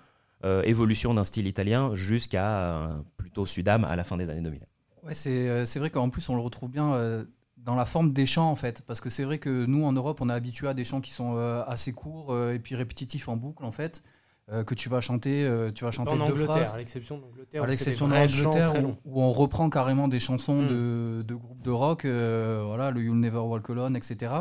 évolution 0.65 1.13
d'un 1.13 1.23
style 1.23 1.47
italien 1.47 1.95
jusqu'à 1.95 3.01
plutôt 3.15 3.45
Sudam 3.45 3.85
à 3.85 3.95
la 3.95 4.03
fin 4.03 4.17
des 4.17 4.29
années 4.29 4.41
2000. 4.41 4.59
Ouais, 5.05 5.13
c'est 5.13 5.49
euh, 5.49 5.65
c'est 5.65 5.79
vrai 5.79 5.89
qu'en 5.89 6.09
plus, 6.09 6.27
on 6.29 6.35
le 6.35 6.41
retrouve 6.41 6.69
bien 6.69 6.93
euh, 6.93 7.23
dans 7.57 7.75
la 7.75 7.85
forme 7.85 8.13
des 8.13 8.25
chants, 8.25 8.49
en 8.49 8.55
fait. 8.55 8.83
Parce 8.85 9.01
que 9.01 9.09
c'est 9.09 9.23
vrai 9.23 9.37
que 9.37 9.65
nous, 9.65 9.85
en 9.85 9.91
Europe, 9.93 10.19
on 10.21 10.29
est 10.29 10.33
habitué 10.33 10.67
à 10.67 10.73
des 10.73 10.83
chants 10.83 11.01
qui 11.01 11.11
sont 11.11 11.35
euh, 11.37 11.63
assez 11.67 11.91
courts 11.93 12.33
euh, 12.33 12.53
et 12.53 12.59
puis 12.59 12.75
répétitifs 12.75 13.27
en 13.29 13.35
boucle, 13.37 13.63
en 13.65 13.71
fait. 13.71 14.03
euh, 14.51 14.65
que 14.65 14.75
tu 14.75 14.89
vas 14.89 14.99
chanter, 14.99 15.49
tu 15.73 15.85
vas 15.85 15.91
chanter 15.91 16.15
En 16.21 16.27
deux 16.27 16.35
phrases. 16.35 16.73
à 16.73 16.77
l'exception 16.77 17.17
d'Angleterre. 17.17 17.63
À 17.63 17.67
l'exception 17.67 18.09
d'Angleterre, 18.09 18.73
où, 19.05 19.21
on 19.23 19.31
reprend 19.31 19.69
carrément 19.69 20.09
des 20.09 20.19
chansons 20.19 20.63
Mm. 20.63 20.67
de, 20.67 21.21
de 21.25 21.35
groupes 21.35 21.61
de 21.61 21.71
rock, 21.71 22.05
voilà, 22.05 22.91
le 22.91 23.01
You'll 23.01 23.19
Never 23.21 23.37
Walk 23.39 23.69
Alone, 23.69 23.95
etc. 23.95 24.33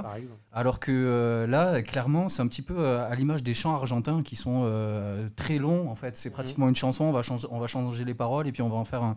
Alors 0.51 0.81
que 0.81 1.47
là, 1.49 1.81
clairement, 1.83 2.29
c'est 2.29 2.43
un 2.43 2.49
petit 2.49 2.63
peu 2.63 2.85
à 2.99 3.15
l'image 3.15 3.45
des 3.45 3.55
chants 3.55 3.75
argentins 3.77 4.23
qui 4.25 4.35
sont 4.35 4.67
très 5.37 5.59
longs. 5.59 5.89
En 5.89 5.95
fait, 5.95 6.17
c'est 6.17 6.31
Mhm. 6.31 6.35
pratiquement 6.35 6.69
une 6.69 6.75
chanson. 6.75 7.05
On 7.05 7.13
va, 7.13 7.23
changer, 7.23 7.47
on 7.53 7.61
va 7.61 7.69
changer 7.69 8.05
les 8.05 8.15
paroles 8.15 8.49
et 8.49 8.53
puis 8.53 8.63
on 8.63 8.69
va 8.69 8.77
en 8.77 8.85
faire 8.85 9.05
un, 9.05 9.15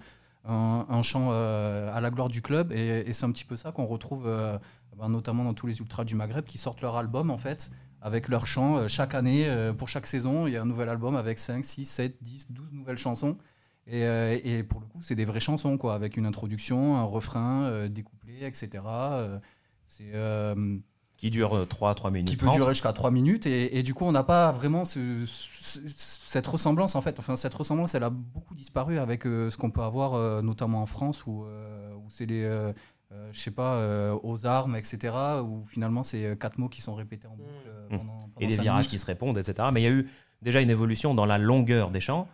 un- 0.47 1.01
chant 1.01 1.29
euh, 1.31 1.93
à 1.93 2.01
la 2.01 2.09
gloire 2.09 2.29
du 2.29 2.41
club. 2.41 2.71
Et, 2.71 3.11
c'est 3.13 3.25
un 3.25 3.31
petit 3.31 3.45
peu 3.45 3.57
ça 3.57 3.71
qu'on 3.71 3.85
retrouve, 3.85 4.27
euh, 4.27 4.57
ben, 4.97 5.09
notamment 5.09 5.43
dans 5.43 5.53
tous 5.53 5.67
les 5.67 5.79
ultras 5.79 6.05
du 6.05 6.15
Maghreb 6.15 6.45
qui 6.45 6.57
sortent 6.57 6.81
leur 6.81 6.95
album 6.97 7.31
en 7.31 7.37
fait 7.37 7.71
avec 8.01 8.27
leurs 8.27 8.45
chants 8.45 8.77
euh, 8.77 8.87
chaque 8.87 9.15
année. 9.15 9.47
pour 9.77 9.89
chaque 9.89 10.05
saison, 10.05 10.47
il 10.47 10.53
y 10.53 10.57
a 10.57 10.61
un 10.61 10.65
nouvel 10.65 10.89
album 10.89 11.15
avec 11.15 11.39
5, 11.39 11.63
6, 11.63 11.85
7, 11.85 12.17
10, 12.21 12.51
12 12.51 12.73
nouvelles 12.73 12.97
chansons. 12.97 13.37
Et, 13.87 14.63
pour 14.67 14.81
le 14.81 14.87
coup, 14.87 15.01
c'est 15.01 15.15
des 15.15 15.25
vraies 15.25 15.39
chansons, 15.39 15.77
quoi, 15.77 15.93
avec 15.93 16.17
une 16.17 16.25
introduction, 16.25 16.97
un 16.97 17.03
refrain, 17.03 17.87
des 17.87 18.01
couplets, 18.01 18.47
etc. 18.47 18.83
C'est 19.85 20.11
Qui 21.17 21.29
dure 21.31 21.65
3-3 21.65 22.11
minutes. 22.11 22.27
qui 22.29 22.37
peut 22.37 22.45
30. 22.47 22.57
durer 22.57 22.73
jusqu'à 22.73 22.91
3 22.93 23.09
minutes 23.11 23.45
et, 23.47 23.77
et 23.77 23.83
du 23.83 23.93
coup 23.93 24.05
on 24.05 24.11
n'a 24.11 24.23
pas 24.23 24.51
vraiment 24.51 24.83
ce- 24.85 25.25
ce- 25.25 25.79
cette 25.87 26.45
ressemblance 26.47 26.95
en 26.95 27.01
fait 27.01 27.17
enfin 27.19 27.35
cette 27.37 27.53
ressemblance 27.53 27.95
elle 27.95 28.03
a 28.03 28.09
beaucoup 28.09 28.53
disparu 28.55 28.99
avec 28.99 29.25
euh, 29.25 29.49
ce 29.49 29.57
qu'on 29.57 29.71
peut 29.71 29.81
avoir 29.81 30.13
euh, 30.15 30.41
notamment 30.41 30.81
en 30.81 30.85
France 30.85 31.25
où, 31.25 31.45
euh, 31.45 31.93
où 31.95 32.03
c'est 32.09 32.25
les 32.25 32.43
euh, 32.43 32.73
euh, 33.13 33.29
je 33.31 33.39
sais 33.39 33.51
pas 33.51 33.75
euh, 33.75 34.17
aux 34.23 34.45
armes 34.45 34.75
etc 34.75 35.13
où 35.41 35.63
finalement 35.67 36.03
c'est 36.03 36.25
euh, 36.25 36.35
quatre 36.35 36.57
mots 36.57 36.67
qui 36.69 36.81
sont 36.81 36.95
répétés 36.95 37.27
en 37.27 37.35
boucle 37.35 37.49
euh, 37.67 37.71
Mmh. 37.85 37.97
pendant, 37.99 38.13
pendant 38.13 38.31
et 38.39 38.47
des 38.47 38.57
virages 38.57 38.77
minutes. 38.79 38.89
qui 38.89 38.97
se 38.99 39.05
répondent, 39.05 39.37
etc. 39.37 39.67
Mais 39.71 39.81
il 39.81 39.83
y 39.83 39.87
a 39.87 39.91
eu 39.91 40.09
déjà 40.41 40.59
une 40.59 40.71
évolution 40.71 41.13
dans 41.13 41.25
la 41.27 41.37
longueur 41.37 41.91
des 41.91 41.99
chants. 41.99 42.27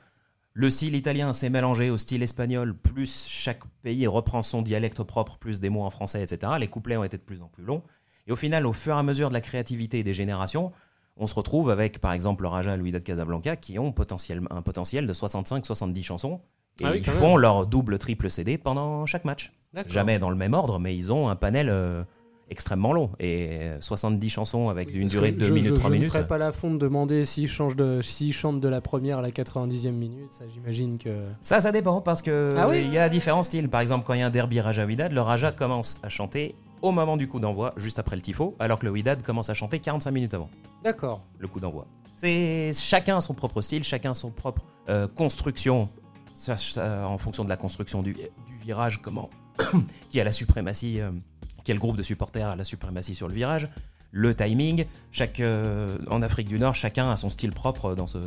Le 0.54 0.70
style 0.70 0.96
italien 0.96 1.34
s'est 1.34 1.50
mélangé 1.50 1.90
au 1.90 1.98
style 1.98 2.24
espagnol, 2.24 2.74
plus 2.74 3.28
chaque 3.28 3.62
pays 3.84 4.08
reprend 4.08 4.44
son 4.44 4.62
dialecte 4.62 5.04
propre, 5.04 5.38
plus 5.38 5.60
des 5.60 5.70
mots 5.70 5.84
en 5.84 5.90
français, 5.90 6.24
etc. 6.24 6.54
Les 6.58 6.70
couplets 6.70 6.96
ont 6.96 7.04
été 7.04 7.18
de 7.18 7.22
plus 7.22 7.42
en 7.42 7.48
plus 7.50 7.66
longs. 7.66 7.84
Et 8.28 8.32
au 8.32 8.36
final, 8.36 8.66
au 8.68 8.74
fur 8.74 8.96
et 8.96 9.00
à 9.00 9.04
mesure 9.04 9.30
de 9.30 9.34
la 9.34 9.42
créativité 9.42 10.04
des 10.04 10.14
générations, 10.14 10.72
on 11.18 11.28
se 11.28 11.36
retrouve 11.36 11.70
avec, 11.70 12.00
par 12.00 12.14
exemple, 12.14 12.44
le 12.44 12.50
Raja 12.50 12.74
et 12.74 12.78
Louis 12.78 12.92
de 12.92 13.00
Casablanca, 13.00 13.56
qui 13.56 13.78
ont 13.80 13.92
potentiel, 13.92 14.42
un 14.50 14.62
potentiel 14.62 15.06
de 15.08 15.14
65-70 15.14 16.04
chansons. 16.04 16.40
Et 16.80 16.86
Ah 16.86 16.92
oui, 16.94 17.00
ils 17.00 17.06
font 17.06 17.36
leur 17.38 17.68
double, 17.68 18.00
triple 18.00 18.30
CD 18.30 18.58
pendant 18.58 19.06
chaque 19.06 19.26
match. 19.26 19.52
Jamais 19.88 20.20
dans 20.20 20.30
le 20.30 20.36
même 20.36 20.54
ordre, 20.54 20.80
mais 20.80 20.96
ils 20.96 21.12
ont 21.12 21.30
un 21.30 21.36
panel 21.36 21.68
euh, 21.70 22.04
extrêmement 22.50 22.94
long. 22.94 23.12
Et 23.20 23.70
70 23.80 24.30
chansons 24.30 24.70
avec 24.70 24.90
Oui, 24.90 24.96
une 24.96 25.08
durée 25.08 25.32
de 25.32 25.40
2 25.40 25.46
je, 25.46 25.54
minutes, 25.54 25.70
je, 25.70 25.74
3 25.76 25.90
je 25.90 25.94
minutes. 25.94 26.08
ne 26.08 26.12
ferai 26.14 26.28
pas 26.28 26.38
la 26.38 26.52
fonte 26.52 26.74
de 26.80 26.86
demander 26.88 27.26
s'ils 27.26 27.50
de, 27.76 28.02
chantent 28.32 28.60
de 28.60 28.68
la 28.70 28.82
première 28.82 29.20
à 29.20 29.22
la 29.22 29.30
90e 29.32 29.92
minute. 29.92 30.30
Ça, 30.32 30.46
j'imagine 30.54 30.98
que. 30.98 31.10
Ça, 31.42 31.60
ça 31.60 31.72
dépend 31.72 32.02
parce 32.02 32.22
que 32.22 32.50
Ah 32.58 32.68
oui 32.70 32.84
il 32.86 32.94
y 32.94 32.98
a 32.98 33.10
différents 33.10 33.44
styles. 33.44 33.70
Par 33.70 33.82
exemple, 33.82 34.06
quand 34.08 34.14
il 34.14 34.20
y 34.22 34.24
a 34.24 34.28
un 34.28 34.32
derby 34.32 34.60
Raja 34.62 34.86
Widad, 34.86 35.12
le 35.12 35.22
Raja 35.22 35.52
commence 35.52 35.98
à 36.04 36.10
chanter 36.10 36.56
au 36.82 36.92
moment 36.92 37.18
du 37.18 37.28
coup 37.28 37.40
d'envoi, 37.40 37.74
juste 37.78 38.00
après 38.00 38.16
le 38.16 38.22
tifo, 38.22 38.56
alors 38.60 38.80
que 38.80 38.86
le 38.86 38.92
Widad 38.92 39.24
commence 39.24 39.50
à 39.50 39.54
chanter 39.54 39.80
45 39.80 40.12
minutes 40.12 40.34
avant 40.34 40.50
D'accord. 40.84 41.24
le 41.40 41.48
coup 41.48 41.60
d'envoi. 41.60 41.88
C'est 42.16 42.72
chacun 42.74 43.20
son 43.22 43.34
propre 43.34 43.62
style, 43.62 43.84
chacun 43.84 44.14
son 44.14 44.32
propre 44.32 44.64
euh, 44.90 45.08
construction 45.08 45.90
en 46.78 47.18
fonction 47.18 47.44
de 47.44 47.50
la 47.50 47.58
construction 47.58 48.02
du, 48.02 48.16
virage, 48.62 49.02
comment 49.02 49.30
qui 50.10 50.20
a 50.20 50.24
la 50.24 50.32
suprématie, 50.32 51.00
quel 51.64 51.78
groupe 51.78 51.98
de 51.98 52.04
supporters 52.04 52.50
a 52.50 52.56
la 52.56 52.64
suprématie 52.64 53.16
sur 53.16 53.28
le 53.28 53.34
virage 53.34 53.70
le 54.12 54.36
timing. 54.36 54.86
Chaque, 55.12 55.40
euh, 55.40 55.88
en 56.10 56.22
Afrique 56.22 56.48
du 56.48 56.60
Nord, 56.60 56.76
chacun 56.76 57.12
a 57.12 57.16
son 57.16 57.30
style 57.30 57.52
propre 57.52 57.96
dans 57.96 58.08
ce, 58.08 58.20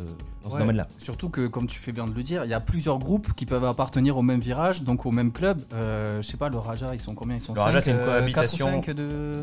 domaine-là. 0.49 0.87
Surtout 0.97 1.29
que, 1.29 1.47
comme 1.47 1.67
tu 1.67 1.79
fais 1.79 1.91
bien 1.91 2.05
de 2.07 2.13
le 2.13 2.23
dire, 2.23 2.43
il 2.43 2.49
y 2.49 2.53
a 2.53 2.59
plusieurs 2.59 2.99
groupes 2.99 3.33
qui 3.33 3.45
peuvent 3.45 3.65
appartenir 3.65 4.17
au 4.17 4.21
même 4.21 4.39
virage, 4.39 4.83
donc 4.83 5.05
au 5.05 5.11
même 5.11 5.31
club. 5.31 5.61
Euh, 5.73 6.21
je 6.21 6.27
sais 6.27 6.37
pas, 6.37 6.49
le 6.49 6.57
Raja, 6.57 6.93
ils 6.93 6.99
sont 6.99 7.15
combien? 7.15 7.35
Ils 7.35 7.41
sont 7.41 7.53
Le 7.53 7.61
Raja, 7.61 7.81
c'est 7.81 7.91
une 7.91 7.97
euh, 7.97 8.05
cohabitation. 8.05 8.81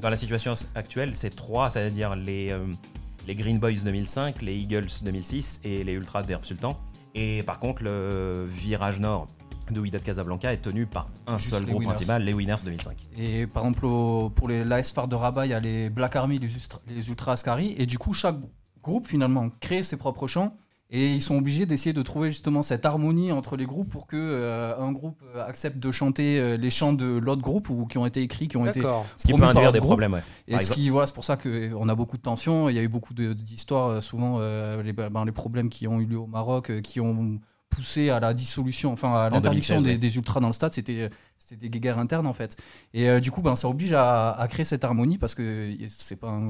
Dans 0.00 0.10
la 0.10 0.16
situation 0.16 0.54
actuelle, 0.74 1.10
c'est 1.14 1.34
trois, 1.34 1.70
c'est-à-dire 1.70 2.16
les, 2.16 2.50
euh, 2.50 2.66
les 3.26 3.34
Green 3.34 3.58
Boys 3.58 3.82
2005, 3.84 4.42
les 4.42 4.54
Eagles 4.54 4.88
2006 5.02 5.60
et 5.64 5.84
les 5.84 5.92
Ultras 5.92 6.22
d'Herb 6.22 6.44
Sultan. 6.44 6.78
Et 7.14 7.42
par 7.42 7.58
contre, 7.58 7.82
le 7.82 8.44
virage 8.46 8.98
nord, 8.98 9.26
de 9.72 9.80
Wydad 9.80 10.02
Casablanca 10.02 10.52
est 10.52 10.62
tenu 10.62 10.86
par 10.86 11.08
un 11.26 11.38
seul 11.38 11.66
groupe 11.66 11.84
principal, 11.84 12.22
les 12.24 12.32
Winners 12.32 12.62
2005. 12.64 12.96
Et 13.18 13.46
par 13.46 13.64
exemple, 13.64 13.86
pour 14.34 14.48
les 14.48 14.64
l'AS 14.64 14.92
de 15.08 15.14
Rabat, 15.14 15.46
il 15.46 15.50
y 15.50 15.54
a 15.54 15.60
les 15.60 15.90
Black 15.90 16.16
Army, 16.16 16.38
les, 16.38 16.48
les 16.94 17.08
Ultra 17.08 17.32
Ascari, 17.32 17.74
et 17.78 17.86
du 17.86 17.98
coup, 17.98 18.12
chaque 18.12 18.36
groupe 18.82 19.06
finalement 19.06 19.48
crée 19.60 19.82
ses 19.82 19.96
propres 19.96 20.26
chants. 20.26 20.54
Et 20.94 21.14
ils 21.14 21.22
sont 21.22 21.36
obligés 21.36 21.64
d'essayer 21.64 21.94
de 21.94 22.02
trouver 22.02 22.30
justement 22.30 22.62
cette 22.62 22.84
harmonie 22.84 23.32
entre 23.32 23.56
les 23.56 23.64
groupes 23.64 23.88
pour 23.88 24.06
que 24.06 24.16
euh, 24.18 24.76
un 24.78 24.92
groupe 24.92 25.22
euh, 25.34 25.42
accepte 25.46 25.78
de 25.78 25.90
chanter 25.90 26.38
euh, 26.38 26.58
les 26.58 26.68
chants 26.68 26.92
de 26.92 27.16
l'autre 27.16 27.40
groupe 27.40 27.70
ou 27.70 27.86
qui 27.86 27.96
ont 27.96 28.04
été 28.04 28.20
écrits, 28.20 28.46
qui 28.46 28.58
ont 28.58 28.66
été 28.66 28.82
ce 29.16 29.26
qui 29.26 29.32
peut 29.32 29.42
induire 29.42 29.72
des 29.72 29.80
problèmes. 29.80 30.12
Ouais, 30.12 30.22
et 30.48 30.58
ce 30.58 30.70
qui 30.70 30.90
voilà, 30.90 31.06
c'est 31.06 31.14
pour 31.14 31.24
ça 31.24 31.38
qu'on 31.38 31.88
a 31.88 31.94
beaucoup 31.94 32.18
de 32.18 32.22
tensions. 32.22 32.68
Il 32.68 32.76
y 32.76 32.78
a 32.78 32.82
eu 32.82 32.88
beaucoup 32.88 33.14
d'histoires, 33.14 34.02
souvent 34.02 34.38
les, 34.38 34.92
ben, 34.92 35.24
les, 35.24 35.32
problèmes 35.32 35.70
qui 35.70 35.88
ont 35.88 35.98
eu 35.98 36.04
lieu 36.04 36.18
au 36.18 36.26
Maroc, 36.26 36.82
qui 36.82 37.00
ont 37.00 37.40
poussé 37.72 38.10
à 38.10 38.20
la 38.20 38.34
dissolution, 38.34 38.92
enfin 38.92 39.14
à 39.14 39.30
l'interdiction 39.30 39.80
des, 39.80 40.16
ultras 40.16 40.40
dans 40.40 40.48
le 40.48 40.52
stade, 40.52 40.72
c'était 40.72 41.08
des 41.56 41.70
guerres 41.70 41.98
internes 41.98 42.26
en 42.26 42.32
fait. 42.32 42.56
Et 42.92 43.08
euh, 43.08 43.20
du 43.20 43.30
coup, 43.30 43.42
ben, 43.42 43.56
ça 43.56 43.68
oblige 43.68 43.92
à, 43.94 44.46
créer 44.48 44.64
cette 44.64 44.84
harmonie 44.84 45.18
parce 45.18 45.34
que 45.34 45.74
c'est 45.88 46.16
pas 46.16 46.40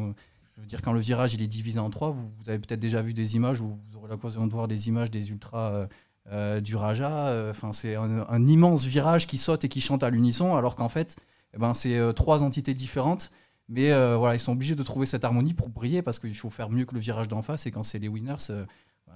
je 0.54 0.60
veux 0.60 0.66
dire, 0.66 0.82
quand 0.82 0.92
le 0.92 1.00
virage 1.00 1.32
il 1.32 1.40
est 1.40 1.46
divisé 1.46 1.78
en 1.78 1.88
trois, 1.88 2.10
vous, 2.10 2.30
avez 2.46 2.58
peut-être 2.58 2.80
déjà 2.80 3.00
vu 3.00 3.14
des 3.14 3.36
images 3.36 3.60
ou 3.60 3.68
vous 3.68 3.96
aurez 3.96 4.10
l'occasion 4.10 4.46
de 4.46 4.52
voir 4.52 4.68
des 4.68 4.88
images 4.88 5.10
des 5.10 5.30
ultras 5.30 5.70
euh, 5.70 5.86
euh, 6.30 6.60
du 6.60 6.76
Raja. 6.76 7.48
Enfin, 7.50 7.72
c'est 7.72 7.94
un, 7.96 8.46
immense 8.46 8.84
virage 8.84 9.26
qui 9.26 9.38
saute 9.38 9.64
et 9.64 9.68
qui 9.68 9.80
chante 9.80 10.02
à 10.02 10.10
l'unisson, 10.10 10.54
alors 10.54 10.76
qu'en 10.76 10.90
fait, 10.90 11.16
eh 11.54 11.58
ben, 11.58 11.72
c'est 11.72 11.98
trois 12.14 12.42
entités 12.42 12.74
différentes. 12.74 13.30
Mais 13.68 13.88
voilà, 14.16 14.34
ils 14.34 14.40
sont 14.40 14.52
obligés 14.52 14.74
de 14.74 14.82
trouver 14.82 15.06
cette 15.06 15.24
harmonie 15.24 15.54
pour 15.54 15.70
briller 15.70 16.02
parce 16.02 16.18
qu'il 16.18 16.36
faut 16.36 16.50
faire 16.50 16.68
mieux 16.68 16.84
que 16.84 16.94
le 16.94 17.00
virage 17.00 17.28
d'en 17.28 17.40
face. 17.40 17.66
Et 17.66 17.70
quand 17.70 17.82
c'est 17.82 17.98
les 17.98 18.08
winners, 18.08 18.52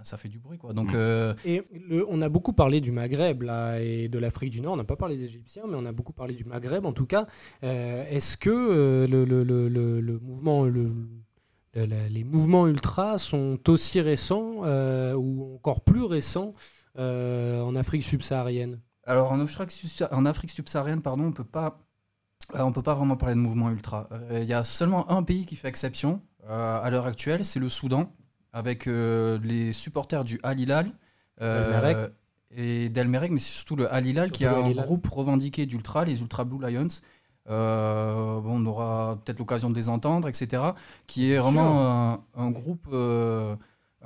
ça 0.03 0.17
fait 0.17 0.29
du 0.29 0.39
bruit. 0.39 0.59
Quoi. 0.59 0.73
Donc, 0.73 0.93
mm. 0.93 0.97
euh, 0.97 1.35
Et 1.45 1.63
on 2.09 2.21
a 2.23 2.29
beaucoup 2.29 2.53
parlé 2.53 2.81
du 2.81 2.93
Maghreb 2.93 3.43
là, 3.43 3.81
et 3.81 4.09
de 4.09 4.19
l'Afrique 4.19 4.51
du 4.51 4.61
Nord. 4.61 4.75
On 4.75 4.77
n'a 4.77 4.85
pas 4.85 4.97
parlé 4.97 5.17
des 5.17 5.25
Égyptiens, 5.25 5.65
mais 5.69 5.77
on 5.77 5.85
a 5.85 5.93
beaucoup 5.93 6.13
parlé 6.13 6.35
du 6.35 6.45
Maghreb 6.45 6.87
en 6.87 6.93
tout 6.93 7.07
cas. 7.07 7.27
Euh, 7.65 8.05
est-ce 8.09 8.37
que 8.37 8.51
euh, 8.51 9.07
le, 9.07 9.25
le, 9.25 9.43
le, 9.43 10.01
le, 10.01 10.19
mouvement, 10.19 10.65
les 11.75 12.25
mouvements 12.25 12.67
ultras 12.67 13.19
sont 13.19 13.59
aussi 13.69 14.01
récents 14.01 14.65
ou 15.15 15.55
encore 15.55 15.83
plus 15.83 16.05
récents 16.05 16.53
en 16.99 17.75
Afrique 17.75 18.03
subsaharienne? 18.03 18.81
Alors 19.05 19.33
en 19.33 19.41
Afrique, 19.41 20.51
subsaharienne, 20.51 21.03
pardon, 21.03 21.25
on 21.25 21.33
peut 21.33 21.45
pas. 21.45 21.81
On 22.55 22.71
peut 22.71 22.83
pas 22.83 22.95
vraiment 22.95 23.17
parler 23.17 23.35
de 23.35 23.41
mouvement 23.41 23.71
ultra. 23.71 24.09
Il 24.31 24.45
y 24.45 24.53
a 24.53 24.63
seulement 24.63 25.11
un 25.11 25.25
pays 25.25 25.47
qui 25.47 25.57
fait 25.57 25.67
exception 25.67 26.23
à 26.49 26.89
l'heure 26.91 27.07
actuelle, 27.07 27.45
c'est 27.45 27.59
le 27.59 27.69
Soudan 27.69 28.13
avec 28.57 28.87
euh, 28.87 29.39
les 29.45 29.75
supporters 29.75 30.25
du 30.25 30.41
Al 30.43 30.59
Hilal 30.59 30.91
euh, 31.43 32.09
et 32.51 32.89
d'Elmerek, 32.89 33.31
mais 33.31 33.39
c'est 33.39 33.53
surtout 33.53 33.77
le 33.77 33.93
Al 33.93 34.07
Hilal 34.07 34.31
qui 34.31 34.47
a 34.47 34.57
un 34.57 34.71
groupe 34.71 35.07
revendiqué 35.09 35.67
d'Ultra, 35.67 36.07
les 36.07 36.23
Ultra 36.23 36.45
Blue 36.45 36.67
Lions. 36.67 36.89
Euh, 37.51 38.41
bon, 38.41 38.63
on 38.63 38.67
aura 38.67 39.21
peut-être 39.23 39.41
l'occasion 39.41 39.69
de 39.69 39.75
les 39.75 39.91
entendre, 39.91 40.27
etc. 40.27 40.63
Qui 41.07 41.33
est 41.33 41.37
vraiment 41.37 42.15
un, 42.15 42.25
un, 42.35 42.51
groupe 42.51 42.89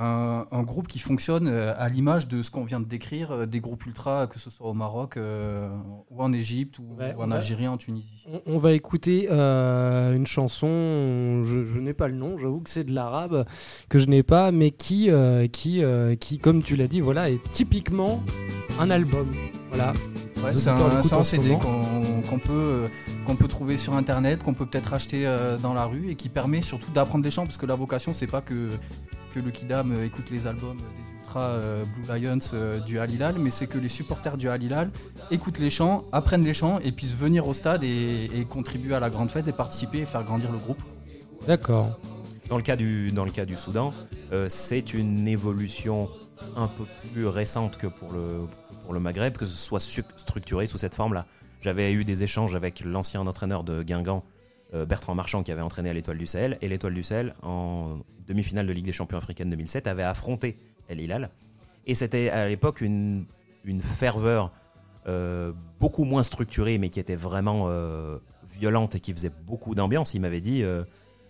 un, 0.01 0.63
groupe 0.63 0.89
qui 0.89 0.99
fonctionne 0.99 1.47
euh, 1.47 1.75
à 1.77 1.89
l'image 1.89 2.27
de 2.27 2.43
ce 2.43 2.51
qu'on 2.51 2.65
vient 2.65 2.81
de 2.81 2.87
décrire, 2.87 3.33
euh, 3.33 3.47
des 3.47 3.61
groupes 3.61 3.85
ultra, 3.87 4.27
que 4.27 4.39
ce 4.39 4.51
soit 4.51 4.67
au 4.67 4.75
Maroc 4.75 5.17
euh, 5.17 5.69
ou 6.11 6.23
en 6.23 6.33
Égypte 6.33 6.79
ou, 6.79 6.97
en 7.19 7.31
Algérie, 7.31 7.69
en 7.69 7.77
Tunisie. 7.77 8.27
On, 8.47 8.59
va 8.59 8.73
écouter 8.73 9.29
une 9.31 10.27
chanson, 10.27 11.43
je, 11.45 11.79
n'ai 11.79 11.95
pas 11.95 12.09
le 12.09 12.15
nom, 12.15 12.39
j'avoue 12.39 12.61
que 12.61 12.71
c'est 12.71 12.85
de 12.85 12.95
l'arabe 12.95 13.45
que 13.89 13.99
je 13.99 14.07
n'ai 14.07 14.23
pas, 14.23 14.53
mais 14.53 14.71
qui, 14.71 15.11
qui, 15.53 15.83
qui, 16.21 16.39
comme 16.39 16.63
tu 16.63 16.77
l'as 16.77 16.89
dit, 16.89 17.01
voilà, 17.01 17.31
est 17.31 17.43
typiquement 17.51 18.23
un 18.79 18.91
album. 18.91 19.29
Voilà. 19.71 19.93
c'est 20.53 20.71
un, 21.15 21.25
CD 21.25 21.57
qu'on 21.59 22.39
peut, 22.39 22.87
qu'on 23.31 23.37
peut 23.37 23.49
trouver 23.49 23.77
sur 23.77 23.95
internet, 23.95 24.43
qu'on 24.43 24.55
peut 24.55 24.67
peut-être 24.67 24.93
acheter 24.93 25.25
dans 25.63 25.73
la 25.73 25.85
rue 25.85 26.11
et 26.11 26.17
qui 26.17 26.29
permet 26.29 26.63
surtout 26.63 26.91
d'apprendre 26.91 27.23
des 27.23 27.31
chants 27.31 27.45
parce 27.45 27.59
que 27.59 27.67
la 27.67 27.77
vocation 27.77 28.13
c'est 28.13 28.27
pas 28.27 28.41
que 28.41 28.71
que 29.31 29.41
le 29.41 29.51
Kidam 29.51 29.93
euh, 29.93 30.05
écoute 30.05 30.31
les 30.31 30.47
albums 30.47 30.77
des 30.77 31.15
Ultra 31.21 31.41
euh, 31.41 31.85
Blue 31.85 32.19
Lions 32.19 32.39
euh, 32.53 32.81
du 32.81 32.99
Al 32.99 33.11
Hilal, 33.11 33.37
mais 33.39 33.51
c'est 33.51 33.67
que 33.69 33.79
les 33.79 33.89
supporters 33.89 34.37
du 34.37 34.49
Al 34.49 34.63
Hilal 34.63 34.91
écoutent 35.31 35.59
les 35.59 35.71
chants, 35.71 36.05
apprennent 36.11 36.45
les 36.45 36.55
chants 36.55 36.81
et 36.81 36.91
puissent 36.91 37.15
venir 37.15 37.47
au 37.47 37.55
stade 37.55 37.85
et, 37.85 38.47
contribuer 38.49 38.95
à 38.95 39.01
la 39.01 39.11
grande 39.11 39.31
fête 39.31 39.47
et 39.47 39.53
participer 39.53 39.99
et 40.01 40.07
faire 40.07 40.25
grandir 40.25 40.51
le 40.51 40.59
groupe. 40.59 40.83
D'accord. 41.47 41.99
Dans 42.49 42.57
le 42.57 42.63
cas 42.63 42.75
du, 42.75 43.13
dans 43.13 43.25
le 43.25 43.31
cas 43.31 43.45
du 43.45 43.57
Soudan, 43.57 43.93
c'est 44.49 44.93
une 44.93 45.29
évolution 45.29 46.09
un 46.57 46.67
peu 46.67 46.85
plus 47.13 47.29
récente 47.29 47.79
que 47.79 47.87
pour 47.87 48.13
le, 48.13 48.47
pour 48.83 48.93
le 48.93 48.99
Maghreb, 48.99 49.37
que 49.37 49.47
ce 49.47 49.57
soit 49.57 49.79
structuré 49.79 50.67
sous 50.67 50.79
cette 50.79 50.97
forme-là. 50.97 51.27
J'avais 51.61 51.93
eu 51.93 52.05
des 52.05 52.23
échanges 52.23 52.57
avec 52.57 52.85
l'ancien 52.85 53.27
entraîneur 53.27 53.65
de 53.65 53.83
Guingamp, 53.83 54.25
euh, 54.73 54.87
Bertrand 54.87 55.15
Marchand 55.15 55.43
qui 55.43 55.53
avait 55.53 55.61
entraîné 55.61 55.91
à 55.91 55.93
l'Étoile 55.93 56.19
du 56.19 56.27
Sahel. 56.27 56.59
Et 56.63 56.69
l'Étoile 56.69 56.95
du 56.95 57.03
Sahel, 57.03 57.35
en 57.43 57.99
demi-finale 58.29 58.67
de 58.67 58.73
Ligue 58.73 58.87
des 58.87 58.93
Champions 58.93 59.19
africaine 59.19 59.51
2007, 59.51 59.87
avait 59.87 60.03
affronté 60.03 60.57
El 60.89 61.01
Hilal. 61.01 61.31
Et 61.87 61.95
c'était 61.95 62.31
à 62.31 62.49
l'époque 62.49 62.81
une, 62.81 63.27
une, 63.65 63.81
ferveur 63.81 64.53
euh, 65.07 65.53
beaucoup 65.81 66.05
moins 66.05 66.23
structurée, 66.23 66.79
mais 66.79 66.89
qui 66.89 67.01
était 67.01 67.15
vraiment 67.15 67.65
euh, 67.69 68.19
violente 68.59 68.95
et 68.95 69.01
qui 69.01 69.13
faisait 69.13 69.33
beaucoup 69.47 69.75
d'ambiance. 69.75 70.15
Il 70.15 70.21
m'avait 70.21 70.41
dit 70.41 70.63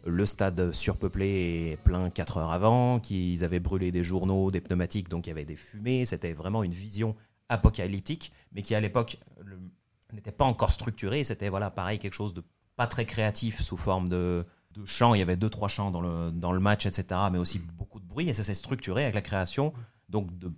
le 0.04 0.26
stade 0.26 0.72
surpeuplé 0.72 1.72
et 1.72 1.76
plein 1.76 2.10
4 2.10 2.38
heures 2.38 2.52
avant, 2.52 3.00
qu'ils 3.00 3.44
avaient 3.44 3.60
brûlé 3.60 3.90
des 3.90 4.02
journaux, 4.02 4.50
des 4.50 4.60
pneumatiques, 4.60 5.08
donc 5.08 5.26
il 5.26 5.30
y 5.30 5.32
avait 5.32 5.44
des 5.44 5.56
fumées. 5.56 6.04
C'était 6.04 6.32
vraiment 6.32 6.62
une 6.62 6.72
vision 6.72 7.16
apocalyptique, 7.48 8.32
mais 8.52 8.62
qui 8.62 8.74
à 8.74 8.80
l'époque 8.80 9.18
n'était 10.14 10.32
pas 10.32 10.44
encore 10.44 10.70
structurée. 10.70 11.24
C'était 11.24 11.48
voilà 11.48 11.70
pareil 11.70 11.98
quelque 11.98 12.14
chose 12.14 12.34
de 12.34 12.42
pas 12.76 12.86
très 12.86 13.04
créatif 13.04 13.60
sous 13.62 13.76
forme 13.76 14.08
de, 14.08 14.44
de 14.72 14.84
chants. 14.84 15.14
Il 15.14 15.18
y 15.18 15.22
avait 15.22 15.36
deux, 15.36 15.50
trois 15.50 15.68
chants 15.68 15.90
dans 15.90 16.00
le, 16.00 16.30
dans 16.30 16.52
le 16.52 16.60
match, 16.60 16.86
etc. 16.86 17.20
Mais 17.32 17.38
aussi 17.38 17.58
beaucoup 17.58 18.00
de 18.00 18.06
bruit. 18.06 18.28
Et 18.28 18.34
ça 18.34 18.42
s'est 18.42 18.54
structuré 18.54 19.02
avec 19.02 19.14
la 19.14 19.22
création 19.22 19.72
donc 20.08 20.36
de 20.38 20.50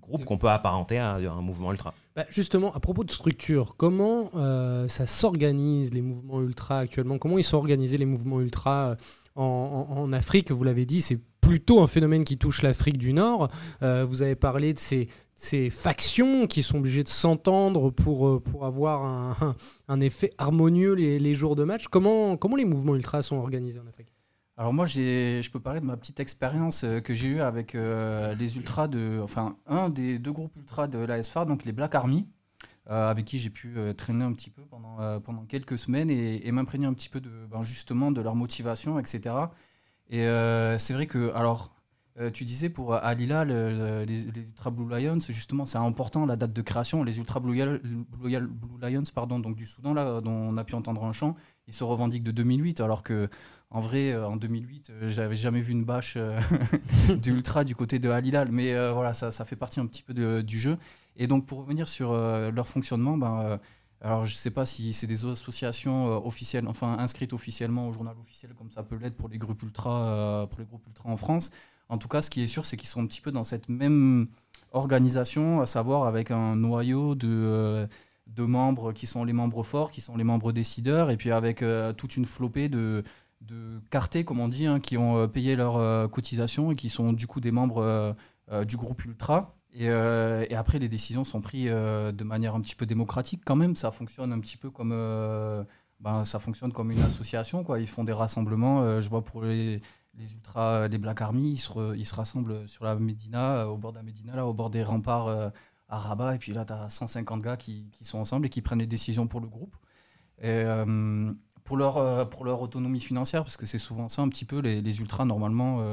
groupes 0.00 0.24
qu'on 0.24 0.38
peut 0.38 0.50
apparenter 0.50 0.98
à 0.98 1.14
un 1.14 1.40
mouvement 1.40 1.72
ultra. 1.72 1.94
Bah 2.14 2.24
justement, 2.30 2.72
à 2.74 2.80
propos 2.80 3.04
de 3.04 3.10
structure, 3.10 3.76
comment 3.76 4.30
euh, 4.34 4.88
ça 4.88 5.06
s'organise 5.06 5.92
les 5.92 6.02
mouvements 6.02 6.40
ultra 6.40 6.78
actuellement? 6.78 7.18
Comment 7.18 7.38
ils 7.38 7.44
sont 7.44 7.56
organisés 7.56 7.98
les 7.98 8.06
mouvements 8.06 8.40
ultra 8.40 8.96
en, 9.36 10.12
Afrique 10.12 10.50
Vous 10.50 10.64
l'avez 10.64 10.86
dit, 10.86 11.02
c'est 11.02 11.18
plutôt 11.40 11.82
un 11.82 11.86
phénomène 11.86 12.24
qui 12.24 12.38
touche 12.38 12.62
l'Afrique 12.62 12.98
du 12.98 13.12
Nord. 13.12 13.48
Euh, 13.82 14.04
vous 14.06 14.22
avez 14.22 14.36
parlé 14.36 14.72
de 14.74 14.78
ces, 14.78 15.08
factions 15.70 16.46
qui 16.46 16.62
sont 16.62 16.78
obligées 16.78 17.02
de 17.02 17.08
s'entendre 17.08 17.90
pour, 17.90 18.28
euh, 18.28 18.40
pour 18.40 18.66
avoir 18.66 19.36
un, 19.88 20.00
effet 20.00 20.30
harmonieux 20.38 20.92
les, 20.92 21.34
jours 21.34 21.56
de 21.56 21.64
match. 21.64 21.88
Comment, 21.88 22.36
comment 22.36 22.56
les 22.56 22.64
mouvements 22.64 22.94
ultras 22.94 23.22
sont 23.22 23.36
organisés 23.36 23.80
en 23.80 23.86
Afrique? 23.86 24.12
Alors 24.56 24.74
moi, 24.74 24.84
je 24.84 25.50
peux 25.50 25.60
parler 25.60 25.80
de 25.80 25.86
ma 25.86 25.96
petite 25.96 26.20
expérience 26.20 26.84
euh, 26.84 27.00
que 27.00 27.14
j'ai 27.14 27.28
eue 27.28 27.40
avec 27.40 27.72
les 27.72 28.56
ultras 28.56 28.88
de, 28.88 29.20
enfin 29.22 29.56
un 29.66 29.88
des 29.88 30.18
deux 30.18 30.32
groupes 30.32 30.54
ultras 30.56 30.86
de 30.86 30.98
l'ASFA, 30.98 31.46
donc 31.46 31.64
les 31.64 31.72
Black 31.72 31.94
Army, 31.94 32.26
avec 32.90 33.24
qui 33.24 33.38
j'ai 33.38 33.50
pu 33.50 33.76
traîner 33.96 34.24
un 34.24 34.32
petit 34.32 34.50
peu 34.50 34.62
pendant, 34.62 35.20
pendant 35.20 35.44
quelques 35.44 35.78
semaines 35.78 36.10
et, 36.10 36.50
m'imprégner 36.50 36.86
un 36.86 36.92
petit 36.92 37.08
peu 37.08 37.20
de, 37.20 37.30
ben, 37.50 37.62
justement 37.62 38.10
de 38.10 38.20
leur 38.20 38.34
motivation, 38.34 38.98
etc. 38.98 39.50
Et 40.10 40.26
euh, 40.26 40.76
c'est 40.76 40.92
vrai 40.92 41.06
que, 41.06 41.32
alors, 41.34 41.72
euh, 42.20 42.30
tu 42.30 42.44
disais 42.44 42.68
pour 42.68 42.94
Alila, 42.94 43.44
les, 43.44 44.24
Ultra 44.24 44.70
Blue 44.70 44.88
Lions, 44.88 45.20
justement, 45.20 45.64
c'est 45.64 45.78
important 45.78 46.26
la 46.26 46.36
date 46.36 46.52
de 46.52 46.62
création. 46.62 47.02
Les 47.02 47.18
Ultra 47.18 47.40
Blue, 47.40 47.54
Lions, 47.54 49.02
pardon, 49.14 49.38
donc 49.38 49.56
du 49.56 49.66
Soudan, 49.66 49.94
là, 49.94 50.20
dont 50.20 50.30
on 50.30 50.56
a 50.58 50.64
pu 50.64 50.74
entendre 50.74 51.04
un 51.04 51.12
chant, 51.12 51.34
ils 51.66 51.72
se 51.74 51.84
revendiquent 51.84 52.24
de 52.24 52.32
2008, 52.32 52.80
alors 52.80 53.02
que 53.02 53.28
en 53.70 53.80
vrai, 53.80 54.12
euh, 54.12 54.26
en 54.26 54.36
2008, 54.36 54.92
j'avais 55.02 55.36
jamais 55.36 55.60
vu 55.60 55.72
une 55.72 55.84
bâche 55.84 56.18
d'Ultra 57.08 57.64
du 57.64 57.74
côté 57.74 57.98
de 57.98 58.10
Alilal. 58.10 58.50
Mais 58.52 58.74
voilà, 58.92 59.12
ça, 59.12 59.30
fait 59.44 59.56
partie 59.56 59.80
un 59.80 59.86
petit 59.86 60.02
peu 60.02 60.42
du 60.42 60.58
jeu. 60.58 60.76
Et 61.16 61.26
donc, 61.26 61.46
pour 61.46 61.60
revenir 61.60 61.88
sur 61.88 62.12
leur 62.12 62.66
fonctionnement, 62.66 63.16
ben 63.16 63.58
alors, 64.02 64.24
je 64.24 64.32
ne 64.32 64.36
sais 64.38 64.50
pas 64.50 64.64
si 64.64 64.94
c'est 64.94 65.06
des 65.06 65.26
associations 65.26 66.08
euh, 66.08 66.26
officielles, 66.26 66.66
enfin 66.68 66.96
inscrites 66.98 67.34
officiellement 67.34 67.86
au 67.86 67.92
journal 67.92 68.16
officiel, 68.18 68.54
comme 68.54 68.70
ça 68.70 68.82
peut 68.82 68.96
l'être 68.96 69.16
pour 69.16 69.28
les 69.28 69.36
groupes 69.36 69.62
ultra, 69.62 70.04
euh, 70.04 70.46
pour 70.46 70.60
les 70.60 70.64
groupes 70.64 70.86
ultra 70.86 71.10
en 71.10 71.18
France. 71.18 71.50
En 71.90 71.98
tout 71.98 72.08
cas, 72.08 72.22
ce 72.22 72.30
qui 72.30 72.42
est 72.42 72.46
sûr, 72.46 72.64
c'est 72.64 72.78
qu'ils 72.78 72.88
sont 72.88 73.02
un 73.02 73.06
petit 73.06 73.20
peu 73.20 73.30
dans 73.30 73.44
cette 73.44 73.68
même 73.68 74.28
organisation, 74.72 75.60
à 75.60 75.66
savoir 75.66 76.04
avec 76.04 76.30
un 76.30 76.56
noyau 76.56 77.14
de, 77.14 77.86
de 78.26 78.44
membres 78.44 78.92
qui 78.92 79.06
sont 79.06 79.24
les 79.24 79.34
membres 79.34 79.62
forts, 79.64 79.90
qui 79.90 80.00
sont 80.00 80.16
les 80.16 80.24
membres 80.24 80.52
décideurs, 80.52 81.10
et 81.10 81.16
puis 81.18 81.30
avec 81.30 81.64
toute 81.96 82.16
une 82.16 82.24
flopée 82.24 82.68
de, 82.68 83.02
de 83.40 83.80
cartés, 83.90 84.24
comme 84.24 84.40
on 84.40 84.48
dit, 84.48 84.66
hein, 84.66 84.78
qui 84.78 84.96
ont 84.96 85.26
payé 85.28 85.56
leur 85.56 86.08
cotisation 86.10 86.70
et 86.70 86.76
qui 86.76 86.88
sont 86.88 87.12
du 87.12 87.26
coup 87.26 87.40
des 87.40 87.50
membres 87.50 88.14
du 88.64 88.76
groupe 88.76 89.04
Ultra. 89.04 89.59
Et, 89.72 89.86
et, 89.86 90.54
après, 90.54 90.78
les 90.78 90.88
décisions 90.88 91.24
sont 91.24 91.40
prises 91.40 91.70
de 91.70 92.24
manière 92.24 92.54
un 92.54 92.60
petit 92.60 92.74
peu 92.74 92.86
démocratique 92.86 93.42
quand 93.44 93.56
même. 93.56 93.76
Ça 93.76 93.90
fonctionne 93.90 94.32
un 94.32 94.40
petit 94.40 94.56
peu 94.56 94.70
comme 94.70 94.92
ben, 96.00 96.24
ça 96.24 96.38
fonctionne 96.38 96.72
comme 96.72 96.90
une 96.90 97.02
association. 97.02 97.64
Ils 97.76 97.86
font 97.86 98.04
des 98.04 98.12
rassemblements. 98.12 98.82
Euh, 98.82 99.00
je 99.00 99.10
vois 99.10 99.22
pour 99.22 99.42
les, 99.42 99.82
ultras, 100.18 100.88
les 100.88 100.98
Black 100.98 101.20
Army, 101.20 101.52
ils 101.52 101.58
se, 101.58 102.14
rassemblent 102.14 102.66
sur 102.68 102.84
la 102.84 102.96
Médina, 102.96 103.58
euh, 103.58 103.64
au 103.66 103.76
bord 103.76 103.92
de 103.92 103.98
la 103.98 104.02
Médina, 104.02 104.34
là, 104.34 104.46
au 104.46 104.54
bord 104.54 104.70
des 104.70 104.82
remparts 104.82 105.28
euh, 105.28 105.50
à 105.88 105.98
Rabat. 105.98 106.36
Et 106.36 106.38
puis 106.38 106.52
là, 106.52 106.64
tu 106.64 106.72
as 106.72 106.88
150 106.88 107.42
gars 107.42 107.56
qui, 107.56 107.90
sont 108.00 108.18
ensemble 108.18 108.46
et 108.46 108.48
qui 108.48 108.62
prennent 108.62 108.78
les 108.78 108.86
décisions 108.86 109.26
pour 109.26 109.40
le 109.40 109.48
groupe. 109.48 109.76
Pour, 111.64 111.76
leur, 111.76 112.62
autonomie 112.62 113.00
financière, 113.00 113.44
parce 113.44 113.58
que 113.58 113.66
c'est 113.66 113.78
souvent 113.78 114.08
ça 114.08 114.22
un 114.22 114.28
petit 114.30 114.46
peu, 114.46 114.60
les, 114.60 115.00
ultras, 115.00 115.26
normalement, 115.26 115.84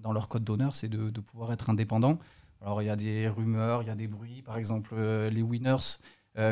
dans 0.00 0.12
leur 0.12 0.28
code 0.28 0.42
d'honneur, 0.42 0.74
c'est 0.74 0.88
de, 0.88 1.20
pouvoir 1.20 1.52
être 1.52 1.70
indépendants. 1.70 2.18
Alors 2.60 2.82
il 2.82 2.86
y 2.86 2.90
a 2.90 2.96
des 2.96 3.28
rumeurs, 3.28 3.82
il 3.82 3.88
y 3.88 3.90
a 3.90 3.94
des 3.94 4.08
bruits, 4.08 4.42
par 4.42 4.58
exemple 4.58 4.96
les 4.96 5.42
winners 5.42 5.98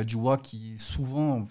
du 0.05 0.17
WA 0.17 0.37
qui 0.37 0.79
souvent, 0.79 1.45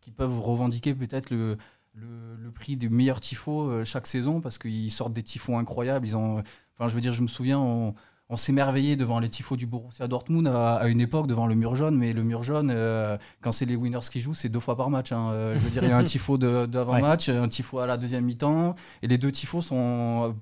qui 0.00 0.10
peuvent 0.10 0.40
revendiquer 0.40 0.94
peut-être 0.94 1.30
le, 1.30 1.56
le, 1.94 2.50
prix 2.50 2.76
des 2.76 2.88
meilleurs 2.88 3.20
tifos 3.20 3.68
euh, 3.68 3.84
chaque 3.84 4.06
saison 4.06 4.40
parce 4.40 4.58
qu'ils 4.58 4.90
sortent 4.90 5.12
des 5.12 5.22
tifos 5.22 5.56
incroyables. 5.56 6.06
Ils 6.06 6.16
ont, 6.16 6.42
enfin, 6.74 6.88
je 6.88 6.94
veux 6.94 7.00
dire, 7.00 7.12
je 7.12 7.22
me 7.22 7.28
souviens, 7.28 7.58
on, 7.58 7.94
on 8.28 8.36
s'émerveillait 8.36 8.96
devant 8.96 9.18
les 9.18 9.28
tifos 9.28 9.56
du 9.56 9.66
Borussia 9.66 10.08
Dortmund 10.08 10.46
à, 10.48 10.86
une 10.86 11.00
époque 11.00 11.26
devant 11.26 11.46
le 11.46 11.54
mur 11.54 11.74
jaune, 11.74 11.96
mais 11.96 12.12
le 12.12 12.22
mur 12.22 12.42
jaune, 12.42 12.70
euh, 12.70 13.16
quand 13.40 13.52
c'est 13.52 13.66
les 13.66 13.76
winners 13.76 14.06
qui 14.10 14.20
jouent, 14.20 14.34
c'est 14.34 14.48
deux 14.48 14.60
fois 14.60 14.76
par 14.76 14.90
match. 14.90 15.12
Hein. 15.12 15.30
Euh, 15.32 15.54
je 15.56 15.60
veux 15.60 15.70
dire, 15.70 15.84
il 15.84 15.90
y 15.90 15.92
a 15.92 15.96
un 15.96 16.04
tifo 16.04 16.38
d'avant-match, 16.38 17.28
un 17.28 17.48
tifo 17.48 17.78
à 17.78 17.86
la 17.86 17.96
deuxième 17.96 18.24
mi-temps, 18.24 18.74
et 19.02 19.08
les 19.08 19.18
deux 19.18 19.32
tifos 19.32 19.62
sont 19.62 20.34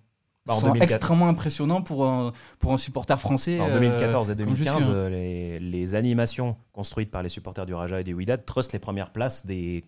bah, 0.46 0.54
extrêmement 0.80 1.28
impressionnants 1.28 1.82
pour 1.82 2.06
un, 2.06 2.32
pour 2.58 2.72
un 2.72 2.78
supporter 2.78 3.20
français. 3.20 3.60
En 3.60 3.72
2014 3.72 4.30
et 4.30 4.34
2015, 4.34 4.90
hein. 4.90 5.08
les, 5.08 5.60
les, 5.60 5.94
animations 5.94 6.56
construites 6.72 7.10
par 7.10 7.22
les 7.22 7.28
supporters 7.28 7.66
du 7.66 7.74
Raja 7.74 8.00
et 8.00 8.04
du 8.04 8.14
Wydad 8.14 8.44
trustent 8.44 8.72
les 8.72 8.78
premières 8.78 9.10
places 9.10 9.46
des 9.46 9.84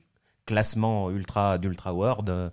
classements 0.46 1.10
ultra 1.10 1.58
d'Ultra 1.58 1.92
World 1.92 2.30
euh, 2.30 2.50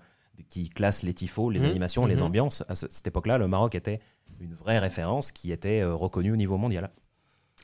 qui 0.49 0.69
classent 0.69 1.03
les 1.03 1.13
tifos, 1.13 1.49
les 1.49 1.61
mmh. 1.61 1.65
animations, 1.65 2.05
les 2.05 2.17
mmh. 2.17 2.23
ambiances. 2.23 2.63
À 2.67 2.75
cette 2.75 3.07
époque-là, 3.07 3.37
le 3.37 3.47
Maroc 3.47 3.75
était 3.75 3.99
une 4.39 4.53
vraie 4.53 4.79
référence 4.79 5.31
qui 5.31 5.51
était 5.51 5.81
euh, 5.81 5.93
reconnue 5.93 6.31
au 6.31 6.35
niveau 6.37 6.57
mondial. 6.57 6.89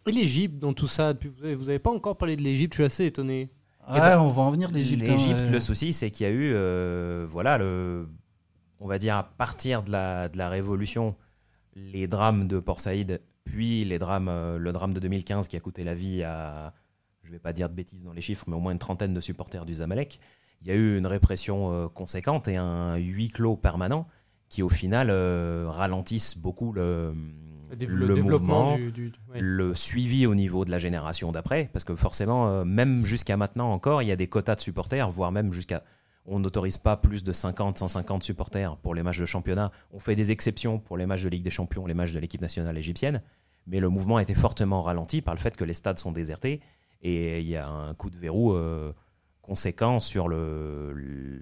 Et 0.05 0.11
l'Égypte 0.11 0.59
dans 0.59 0.73
tout 0.73 0.87
ça 0.87 1.13
Vous 1.13 1.65
n'avez 1.65 1.79
pas 1.79 1.89
encore 1.89 2.17
parlé 2.17 2.35
de 2.35 2.43
l'Égypte, 2.43 2.73
je 2.73 2.77
suis 2.77 2.85
assez 2.85 3.05
étonné. 3.05 3.49
Ben, 3.89 4.19
on 4.19 4.27
va 4.27 4.43
en 4.43 4.51
venir 4.51 4.69
l'Égypte. 4.71 5.03
Hein, 5.03 5.11
L'Égypte, 5.11 5.49
le 5.49 5.59
souci, 5.59 5.93
c'est 5.93 6.11
qu'il 6.11 6.25
y 6.25 6.29
a 6.29 6.33
eu, 6.33 6.51
euh, 6.53 7.25
voilà, 7.29 7.57
le, 7.57 8.07
on 8.79 8.87
va 8.87 8.97
dire, 8.97 9.15
à 9.15 9.23
partir 9.23 9.83
de 9.83 9.91
la, 9.91 10.29
de 10.29 10.37
la 10.37 10.49
Révolution, 10.49 11.15
les 11.75 12.07
drames 12.07 12.47
de 12.47 12.59
Port 12.59 12.81
Saïd, 12.81 13.21
puis 13.43 13.85
les 13.85 13.99
drames, 13.99 14.29
euh, 14.29 14.57
le 14.57 14.71
drame 14.71 14.93
de 14.93 14.99
2015 14.99 15.47
qui 15.47 15.55
a 15.55 15.59
coûté 15.59 15.83
la 15.83 15.93
vie 15.93 16.23
à, 16.23 16.73
je 17.23 17.29
ne 17.29 17.33
vais 17.33 17.39
pas 17.39 17.53
dire 17.53 17.69
de 17.69 17.73
bêtises 17.73 18.03
dans 18.03 18.13
les 18.13 18.21
chiffres, 18.21 18.45
mais 18.47 18.55
au 18.55 18.59
moins 18.59 18.71
une 18.71 18.79
trentaine 18.79 19.13
de 19.13 19.21
supporters 19.21 19.65
du 19.65 19.75
Zamalek, 19.75 20.19
il 20.61 20.67
y 20.67 20.71
a 20.71 20.75
eu 20.75 20.97
une 20.97 21.07
répression 21.07 21.71
euh, 21.71 21.87
conséquente 21.87 22.47
et 22.47 22.57
un 22.57 22.95
huis 22.95 23.29
clos 23.29 23.55
permanent 23.55 24.07
qui, 24.49 24.63
au 24.63 24.69
final, 24.69 25.09
euh, 25.11 25.65
ralentissent 25.69 26.37
beaucoup 26.37 26.71
le, 26.71 27.13
le, 27.79 28.15
mouvement, 28.15 28.77
le 29.39 29.75
suivi 29.75 30.25
au 30.25 30.35
niveau 30.35 30.63
de 30.65 30.71
la 30.71 30.77
génération 30.77 31.31
d'après, 31.31 31.69
parce 31.73 31.83
que 31.83 31.95
forcément, 31.95 32.63
même 32.63 33.05
jusqu'à 33.05 33.35
maintenant 33.35 33.71
encore, 33.71 34.01
il 34.01 34.07
y 34.07 34.11
a 34.11 34.15
des 34.15 34.27
quotas 34.27 34.55
de 34.55 34.61
supporters, 34.61 35.09
voire 35.09 35.33
même 35.33 35.51
jusqu'à 35.51 35.83
on 36.27 36.39
n'autorise 36.39 36.77
pas 36.77 36.97
plus 36.97 37.23
de 37.23 37.31
50, 37.31 37.77
150 37.77 38.23
supporters 38.23 38.75
pour 38.77 38.93
les 38.93 39.01
matchs 39.01 39.19
de 39.19 39.25
championnat. 39.25 39.71
On 39.91 39.99
fait 39.99 40.15
des 40.15 40.31
exceptions 40.31 40.77
pour 40.77 40.97
les 40.97 41.05
matchs 41.05 41.23
de 41.23 41.29
Ligue 41.29 41.43
des 41.43 41.49
Champions, 41.49 41.85
les 41.85 41.93
matchs 41.93 42.13
de 42.13 42.19
l'équipe 42.19 42.41
nationale 42.41 42.77
égyptienne. 42.77 43.21
Mais 43.65 43.79
le 43.79 43.89
mouvement 43.89 44.17
a 44.17 44.21
été 44.21 44.33
fortement 44.33 44.81
ralenti 44.81 45.21
par 45.21 45.33
le 45.33 45.39
fait 45.39 45.55
que 45.55 45.63
les 45.63 45.73
stades 45.73 45.97
sont 45.97 46.11
désertés 46.11 46.61
et 47.01 47.39
il 47.39 47.47
y 47.47 47.55
a 47.55 47.67
un 47.67 47.93
coup 47.93 48.09
de 48.09 48.17
verrou 48.17 48.53
euh, 48.53 48.93
conséquent 49.41 49.99
sur 49.99 50.27
le, 50.27 51.41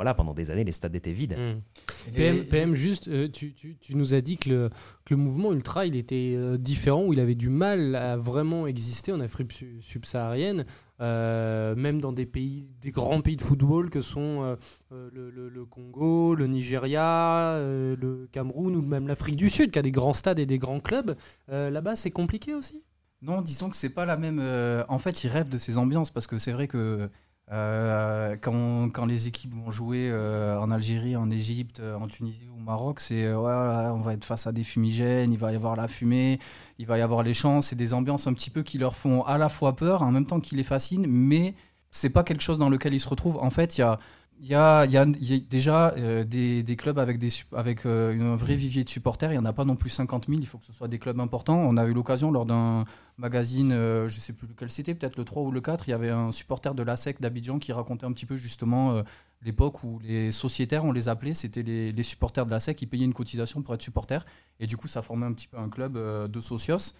voilà, 0.00 0.14
pendant 0.14 0.32
des 0.32 0.50
années, 0.50 0.64
les 0.64 0.72
stades 0.72 0.96
étaient 0.96 1.12
vides. 1.12 1.36
Mmh. 1.36 2.44
PM, 2.48 2.74
juste, 2.74 3.08
euh, 3.08 3.28
tu, 3.28 3.54
nous 3.90 4.14
as 4.14 4.22
dit 4.22 4.38
que 4.38 4.48
le, 4.48 4.70
le 5.10 5.16
mouvement 5.18 5.52
ultra, 5.52 5.84
il 5.84 5.94
était 5.94 6.32
euh, 6.38 6.56
différent, 6.56 7.04
ou 7.04 7.12
il 7.12 7.20
avait 7.20 7.34
du 7.34 7.50
mal 7.50 7.94
à 7.94 8.16
vraiment 8.16 8.66
exister 8.66 9.12
en 9.12 9.20
Afrique 9.20 9.62
subsaharienne, 9.82 10.64
euh, 11.02 11.74
même 11.74 12.00
dans 12.00 12.14
des 12.14 12.24
pays, 12.24 12.70
des 12.80 12.92
grands 12.92 13.20
pays 13.20 13.36
de 13.36 13.42
football 13.42 13.90
que 13.90 14.00
sont 14.00 14.56
le, 14.90 15.64
Congo, 15.66 16.34
le 16.34 16.46
Nigeria, 16.46 17.58
le 17.58 18.26
Cameroun, 18.32 18.76
ou 18.76 18.80
même 18.80 19.06
l'Afrique 19.06 19.36
du 19.36 19.50
Sud, 19.50 19.70
qui 19.70 19.78
a 19.78 19.82
des 19.82 19.92
grands 19.92 20.14
stades 20.14 20.38
et 20.38 20.46
des 20.46 20.58
grands 20.58 20.80
clubs. 20.80 21.14
Là-bas, 21.48 21.94
c'est 21.94 22.10
compliqué 22.10 22.54
aussi? 22.54 22.82
Non, 23.20 23.42
disons 23.42 23.68
que 23.68 23.76
c'est 23.76 23.90
pas 23.90 24.06
la 24.06 24.16
même. 24.16 24.40
en 24.88 24.98
fait, 24.98 25.24
ils 25.24 25.28
rêvent 25.28 25.50
de 25.50 25.58
ces 25.58 25.76
ambiances 25.76 26.10
parce 26.10 26.26
que 26.26 26.38
c'est 26.38 26.52
vrai 26.52 26.68
que 26.68 27.10
euh, 27.52 28.36
quand, 28.40 28.90
quand, 28.90 29.06
les 29.06 29.26
équipes 29.26 29.54
vont 29.54 29.70
jouer 29.72 30.08
euh, 30.10 30.58
en 30.60 30.70
Algérie, 30.70 31.16
en 31.16 31.30
Égypte, 31.30 31.80
euh, 31.80 31.96
en 31.96 32.06
Tunisie 32.06 32.48
ou 32.48 32.56
au 32.56 32.60
Maroc, 32.60 33.00
c'est 33.00 33.32
voilà, 33.32 33.92
on 33.92 34.00
va 34.00 34.12
être 34.12 34.24
face 34.24 34.46
à 34.46 34.52
des 34.52 34.62
fumigènes, 34.62 35.32
il 35.32 35.38
va 35.38 35.52
y 35.52 35.56
avoir 35.56 35.74
la 35.74 35.88
fumée, 35.88 36.38
il 36.78 36.86
va 36.86 36.98
y 36.98 37.00
avoir 37.00 37.24
les 37.24 37.34
chants, 37.34 37.60
c'est 37.60 37.74
des 37.74 37.92
ambiances 37.92 38.28
un 38.28 38.34
petit 38.34 38.50
peu 38.50 38.62
qui 38.62 38.78
leur 38.78 38.94
font 38.94 39.22
à 39.24 39.36
la 39.36 39.48
fois 39.48 39.74
peur, 39.74 40.02
en 40.02 40.12
même 40.12 40.26
temps 40.26 40.38
qui 40.38 40.54
les 40.54 40.62
fascinent, 40.62 41.06
mais 41.08 41.54
c'est 41.90 42.10
pas 42.10 42.22
quelque 42.22 42.42
chose 42.42 42.58
dans 42.58 42.68
lequel 42.70 42.94
ils 42.94 43.00
se 43.00 43.08
retrouvent. 43.08 43.38
En 43.38 43.50
fait, 43.50 43.78
il 43.78 43.80
y 43.80 43.84
a 43.84 43.98
il 44.42 44.48
y 44.48 44.54
a, 44.54 44.86
y 44.86 44.96
a, 44.96 45.04
déjà 45.04 45.92
euh, 45.98 46.24
des, 46.24 46.62
des, 46.62 46.76
clubs 46.76 46.98
avec, 46.98 47.18
des, 47.18 47.28
avec 47.54 47.84
euh, 47.84 48.32
un 48.32 48.36
vrai 48.36 48.54
vivier 48.54 48.84
de 48.84 48.88
supporters. 48.88 49.30
Il 49.30 49.34
n'y 49.34 49.38
en 49.38 49.44
a 49.44 49.52
pas 49.52 49.66
non 49.66 49.76
plus 49.76 49.90
50 49.90 50.28
000. 50.28 50.40
Il 50.40 50.46
faut 50.46 50.56
que 50.56 50.64
ce 50.64 50.72
soit 50.72 50.88
des 50.88 50.98
clubs 50.98 51.20
importants. 51.20 51.58
On 51.58 51.76
a 51.76 51.84
eu 51.84 51.92
l'occasion 51.92 52.30
lors 52.30 52.46
d'un 52.46 52.86
magazine, 53.18 53.70
euh, 53.72 54.08
je 54.08 54.16
ne 54.16 54.20
sais 54.20 54.32
plus 54.32 54.46
lequel 54.46 54.70
c'était, 54.70 54.94
peut-être 54.94 55.18
le 55.18 55.24
3 55.24 55.42
ou 55.42 55.50
le 55.50 55.60
4. 55.60 55.86
Il 55.88 55.90
y 55.90 55.94
avait 55.94 56.08
un 56.08 56.32
supporter 56.32 56.74
de 56.74 56.82
l'ASEC 56.82 57.20
d'Abidjan 57.20 57.58
qui 57.58 57.72
racontait 57.74 58.06
un 58.06 58.12
petit 58.12 58.24
peu 58.24 58.38
justement 58.38 59.02
l'époque 59.42 59.84
où 59.84 59.98
les 60.02 60.32
sociétaires, 60.32 60.86
on 60.86 60.92
les 60.92 61.08
appelait, 61.08 61.34
c'était 61.34 61.62
les, 61.62 61.92
les, 61.92 62.02
supporters 62.02 62.46
de 62.46 62.50
l'ASEC 62.50 62.76
qui 62.76 62.86
payaient 62.86 63.04
une 63.04 63.12
cotisation 63.12 63.60
pour 63.60 63.74
être 63.74 63.82
supporters. 63.82 64.24
Et 64.58 64.66
du 64.66 64.78
coup, 64.78 64.88
ça 64.88 65.02
formait 65.02 65.26
un 65.26 65.34
petit 65.34 65.48
peu 65.48 65.58
un 65.58 65.68
club 65.68 65.98
de 65.98 66.40
socios. 66.40 66.94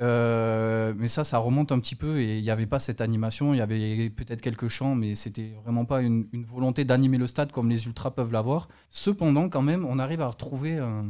Euh, 0.00 0.94
mais 0.96 1.08
ça, 1.08 1.24
ça 1.24 1.38
remonte 1.38 1.72
un 1.72 1.80
petit 1.80 1.96
peu 1.96 2.20
et 2.20 2.38
il 2.38 2.42
n'y 2.42 2.50
avait 2.50 2.66
pas 2.66 2.78
cette 2.78 3.00
animation. 3.00 3.54
Il 3.54 3.58
y 3.58 3.60
avait 3.60 4.10
peut-être 4.10 4.40
quelques 4.40 4.68
chants, 4.68 4.94
mais 4.94 5.14
c'était 5.14 5.54
vraiment 5.64 5.84
pas 5.84 6.02
une, 6.02 6.26
volonté 6.44 6.84
d'animer 6.84 7.18
le 7.18 7.26
stade 7.26 7.52
comme 7.52 7.68
les 7.68 7.86
ultras 7.86 8.10
peuvent 8.10 8.32
l'avoir. 8.32 8.68
Cependant, 8.90 9.48
quand 9.48 9.62
même, 9.62 9.84
on 9.84 9.98
arrive 9.98 10.20
à 10.20 10.28
retrouver 10.28 10.78
euh, 10.78 11.02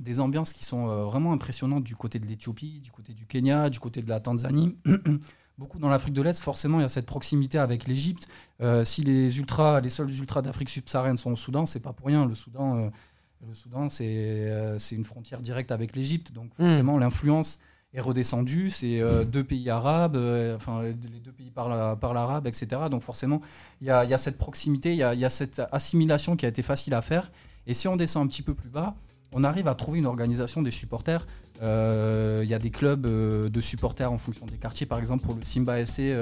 des 0.00 0.20
ambiances 0.20 0.52
qui 0.52 0.64
sont 0.64 0.88
euh, 0.88 1.04
vraiment 1.04 1.32
impressionnantes 1.32 1.84
du 1.84 1.96
côté 1.96 2.18
de 2.18 2.26
l'Éthiopie, 2.26 2.80
du 2.80 2.90
côté 2.90 3.12
du 3.12 3.26
Kenya, 3.26 3.70
du 3.70 3.78
côté 3.78 4.02
de 4.02 4.08
la 4.08 4.20
Tanzanie. 4.20 4.76
Beaucoup 5.58 5.78
dans 5.78 5.88
l'Afrique 5.88 6.14
de 6.14 6.22
l'Est, 6.22 6.40
forcément, 6.40 6.80
il 6.80 6.82
y 6.82 6.86
a 6.86 6.88
cette 6.88 7.06
proximité 7.06 7.58
avec 7.58 7.86
l'Égypte. 7.86 8.26
si 8.82 9.02
les 9.02 9.38
ultras, 9.38 9.80
les 9.80 9.88
seuls 9.88 10.10
ultras 10.10 10.42
d'Afrique 10.42 10.68
subsaharienne 10.68 11.16
sont 11.16 11.30
au 11.30 11.36
Soudan, 11.36 11.64
c'est 11.64 11.78
pas 11.78 11.92
pour 11.92 12.08
rien. 12.08 12.26
Le 12.26 12.34
Soudan, 12.34 12.90
le 13.46 13.54
Soudan, 13.54 13.88
c'est 13.88 14.74
une 14.90 15.04
frontière 15.04 15.40
directe 15.40 15.70
avec 15.70 15.94
l'Égypte, 15.94 16.32
donc 16.32 16.50
hmm. 16.58 16.66
forcément 16.66 16.98
l'influence 16.98 17.60
est 17.94 18.00
redescendu. 18.00 18.70
C'est 18.70 19.00
euh, 19.00 19.24
deux 19.24 19.44
pays 19.44 19.70
arabes, 19.70 20.16
euh, 20.16 20.56
enfin 20.56 20.82
les 20.82 20.92
deux 20.92 21.32
pays 21.32 21.50
parlent, 21.50 21.72
l'arabe, 22.14 22.46
etc. 22.46 22.82
Donc 22.90 23.02
forcément, 23.02 23.40
il 23.80 23.86
y 23.86 23.90
a, 23.90 24.18
cette 24.18 24.36
proximité, 24.36 24.92
il 24.92 24.98
y 24.98 25.24
a, 25.24 25.28
cette 25.28 25.62
assimilation 25.72 26.36
qui 26.36 26.44
a 26.46 26.48
été 26.48 26.62
facile 26.62 26.94
à 26.94 27.02
faire. 27.02 27.30
Et 27.66 27.74
si 27.74 27.88
on 27.88 27.96
descend 27.96 28.26
un 28.26 28.28
petit 28.28 28.42
peu 28.42 28.54
plus 28.54 28.68
bas, 28.68 28.94
on 29.34 29.44
arrive 29.44 29.68
à 29.68 29.74
trouver 29.74 29.98
une 29.98 30.06
organisation 30.06 30.62
des 30.62 30.70
supporters. 30.70 31.26
Euh, 31.62 32.40
il 32.42 32.48
y 32.48 32.54
a 32.54 32.58
des 32.58 32.70
clubs 32.70 33.06
de 33.06 33.60
supporters 33.60 34.10
en 34.10 34.18
fonction 34.18 34.46
des 34.46 34.56
quartiers, 34.56 34.86
par 34.86 34.98
exemple 34.98 35.24
pour 35.24 35.34
le 35.34 35.42
Simba 35.42 35.84
SC, 35.84 36.14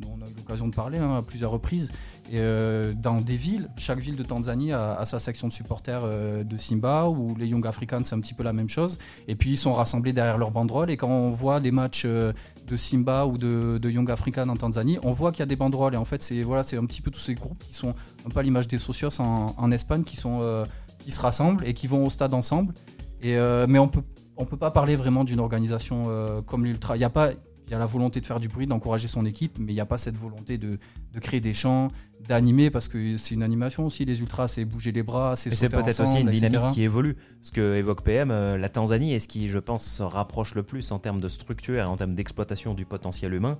dont 0.00 0.16
on 0.18 0.24
a 0.24 0.28
eu 0.28 0.34
l'occasion 0.36 0.68
de 0.68 0.74
parler 0.74 0.98
hein, 0.98 1.18
à 1.18 1.22
plusieurs 1.22 1.50
reprises. 1.50 1.92
Euh, 2.32 2.94
dans 2.94 3.20
des 3.20 3.36
villes, 3.36 3.68
chaque 3.76 3.98
ville 3.98 4.16
de 4.16 4.22
Tanzanie 4.22 4.72
a, 4.72 5.04
sa 5.04 5.18
section 5.18 5.46
de 5.46 5.52
supporters 5.52 6.00
euh, 6.04 6.42
de 6.42 6.56
Simba, 6.56 7.06
ou 7.06 7.34
les 7.36 7.46
Young 7.46 7.66
Africans, 7.66 8.00
c'est 8.04 8.14
un 8.14 8.20
petit 8.20 8.34
peu 8.34 8.42
la 8.42 8.52
même 8.52 8.68
chose. 8.68 8.98
Et 9.28 9.36
puis 9.36 9.50
ils 9.50 9.56
sont 9.58 9.72
rassemblés 9.72 10.12
derrière 10.12 10.38
leur 10.38 10.50
banderole. 10.50 10.90
Et 10.90 10.96
quand 10.96 11.08
on 11.08 11.30
voit 11.30 11.60
les 11.60 11.70
matchs 11.70 12.04
euh, 12.06 12.32
de 12.66 12.76
Simba 12.76 13.26
ou 13.26 13.36
de, 13.36 13.90
Young 13.90 14.10
Africans 14.10 14.48
en 14.48 14.56
Tanzanie, 14.56 14.98
on 15.02 15.10
voit 15.10 15.32
qu'il 15.32 15.40
y 15.40 15.42
a 15.42 15.46
des 15.46 15.56
banderoles. 15.56 15.94
Et 15.94 15.98
en 15.98 16.04
fait, 16.04 16.22
c'est 16.22 16.42
voilà, 16.42 16.62
un 16.62 16.86
petit 16.86 17.02
peu 17.02 17.10
tous 17.10 17.20
ces 17.20 17.34
groupes 17.34 17.62
qui 17.62 17.74
sont 17.74 17.94
un 18.26 18.30
peu 18.30 18.40
à 18.40 18.42
l'image 18.42 18.68
des 18.68 18.78
socios 18.78 19.10
en, 19.20 19.70
Espagne, 19.70 20.02
qui, 20.02 20.16
sont, 20.16 20.64
qui 21.04 21.10
se 21.10 21.20
rassemblent 21.20 21.66
et 21.66 21.74
qui 21.74 21.86
vont 21.86 22.06
au 22.06 22.10
stade 22.10 22.34
ensemble. 22.34 22.74
Et, 23.22 23.36
mais 23.68 23.78
on 23.78 23.88
peut, 23.88 24.02
on 24.36 24.44
peut 24.44 24.56
pas 24.56 24.70
parler 24.70 24.96
vraiment 24.96 25.24
d'une 25.24 25.40
organisation 25.40 26.04
comme 26.46 26.64
l'Ultra. 26.64 26.96
Il 26.96 26.98
n'y 26.98 27.04
a 27.04 27.10
pas 27.10 27.32
il 27.66 27.72
y 27.72 27.74
a 27.74 27.78
la 27.78 27.86
volonté 27.86 28.20
de 28.20 28.26
faire 28.26 28.40
du 28.40 28.48
bruit, 28.48 28.66
d'encourager 28.66 29.08
son 29.08 29.24
équipe, 29.24 29.58
mais 29.58 29.72
il 29.72 29.74
n'y 29.74 29.80
a 29.80 29.86
pas 29.86 29.98
cette 29.98 30.18
volonté 30.18 30.58
de, 30.58 30.78
de 31.12 31.18
créer 31.18 31.40
des 31.40 31.54
chants, 31.54 31.88
d'animer, 32.28 32.70
parce 32.70 32.88
que 32.88 33.16
c'est 33.16 33.34
une 33.34 33.42
animation 33.42 33.86
aussi, 33.86 34.04
les 34.04 34.20
ultras, 34.20 34.48
c'est 34.48 34.64
bouger 34.64 34.92
les 34.92 35.02
bras, 35.02 35.36
c'est 35.36 35.50
c'est 35.50 35.68
peut-être 35.68 36.00
aussi 36.00 36.20
une 36.20 36.28
etc. 36.28 36.48
dynamique 36.48 36.74
qui 36.74 36.82
évolue. 36.82 37.16
Ce 37.42 37.52
que 37.52 37.76
évoque 37.76 38.02
PM, 38.02 38.30
euh, 38.30 38.58
la 38.58 38.68
Tanzanie 38.68 39.14
est 39.14 39.18
ce 39.18 39.28
qui, 39.28 39.48
je 39.48 39.58
pense, 39.58 39.84
se 39.84 40.02
rapproche 40.02 40.54
le 40.54 40.62
plus 40.62 40.92
en 40.92 40.98
termes 40.98 41.20
de 41.20 41.28
structure 41.28 41.76
et 41.76 41.82
en 41.82 41.96
termes 41.96 42.14
d'exploitation 42.14 42.74
du 42.74 42.84
potentiel 42.84 43.32
humain. 43.32 43.56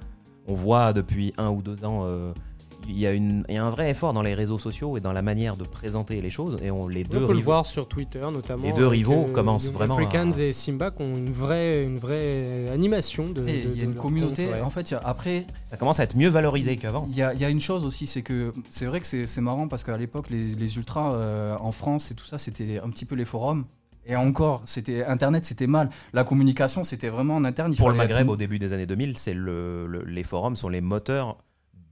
On 0.46 0.54
voit 0.54 0.92
depuis 0.92 1.32
un 1.38 1.48
ou 1.48 1.62
deux 1.62 1.84
ans, 1.84 2.04
euh, 2.04 2.34
il 2.88 2.98
y, 2.98 3.06
a 3.06 3.12
une- 3.12 3.44
il 3.48 3.54
y 3.54 3.58
a 3.58 3.64
un 3.64 3.70
vrai 3.70 3.90
effort 3.90 4.12
dans 4.12 4.22
les 4.22 4.34
réseaux 4.34 4.58
sociaux 4.58 4.96
et 4.96 5.00
dans 5.00 5.12
la 5.12 5.22
manière 5.22 5.56
de 5.56 5.64
présenter 5.64 6.20
les 6.20 6.30
choses. 6.30 6.56
Et 6.62 6.70
on, 6.70 6.86
les 6.88 7.04
On 7.08 7.12
deux 7.12 7.18
peut 7.20 7.32
le 7.32 7.38
rivaux- 7.38 7.42
voir 7.44 7.66
sur 7.66 7.88
Twitter 7.88 8.20
notamment. 8.32 8.64
Les 8.64 8.72
deux 8.72 8.86
rivaux 8.86 9.26
commencent 9.32 9.70
vraiment 9.72 9.96
Africans 9.96 10.32
à- 10.32 10.42
et 10.42 10.52
Simba 10.52 10.90
qui 10.90 11.02
ont 11.02 11.16
une 11.16 11.30
vraie, 11.30 11.82
une 11.84 11.96
vraie 11.98 12.68
animation 12.70 13.24
de. 13.28 13.44
Il 13.48 13.76
y 13.76 13.80
a 13.80 13.84
une 13.84 13.94
communauté. 13.94 14.44
compte, 14.46 14.54
ouais. 14.54 14.60
En 14.60 14.70
fait, 14.70 14.92
a- 14.92 14.98
après, 15.04 15.46
ça 15.62 15.76
commence 15.76 16.00
à 16.00 16.04
être 16.04 16.16
mieux 16.16 16.28
valorisé 16.28 16.76
qu'avant. 16.76 17.06
il 17.10 17.16
y, 17.16 17.22
a, 17.22 17.32
il 17.34 17.40
y 17.40 17.44
a 17.44 17.48
une 17.50 17.60
chose 17.60 17.84
aussi, 17.84 18.06
c'est 18.06 18.22
que 18.22 18.52
c'est 18.70 18.86
vrai 18.86 19.00
que 19.00 19.06
c'est 19.06 19.26
c'est 19.26 19.40
marrant 19.40 19.68
parce 19.68 19.84
qu'à 19.84 19.96
l'époque, 19.96 20.30
les, 20.30 20.54
les 20.54 20.76
ultras 20.76 21.14
euh, 21.14 21.56
en 21.60 21.72
France 21.72 22.10
et 22.10 22.14
tout 22.14 22.26
ça, 22.26 22.38
c'était 22.38 22.80
un 22.84 22.90
petit 22.90 23.04
peu 23.04 23.14
les 23.14 23.24
forums. 23.24 23.64
Et 24.06 24.16
encore, 24.16 24.60
c'était 24.66 25.02
Internet, 25.04 25.46
c'était 25.46 25.66
mal. 25.66 25.88
La 26.12 26.24
communication, 26.24 26.84
c'était 26.84 27.08
vraiment 27.08 27.36
en 27.36 27.44
interne. 27.44 27.72
il 27.72 27.76
Pour 27.78 27.88
le 27.90 27.96
Maghreb, 27.96 28.26
être- 28.26 28.32
au 28.32 28.36
début 28.36 28.58
des 28.58 28.74
années 28.74 28.84
2000, 28.84 29.16
c'est 29.16 29.32
le, 29.32 29.86
le- 29.86 30.04
les 30.04 30.24
forums 30.24 30.56
sont 30.56 30.68
les 30.68 30.82
moteurs 30.82 31.38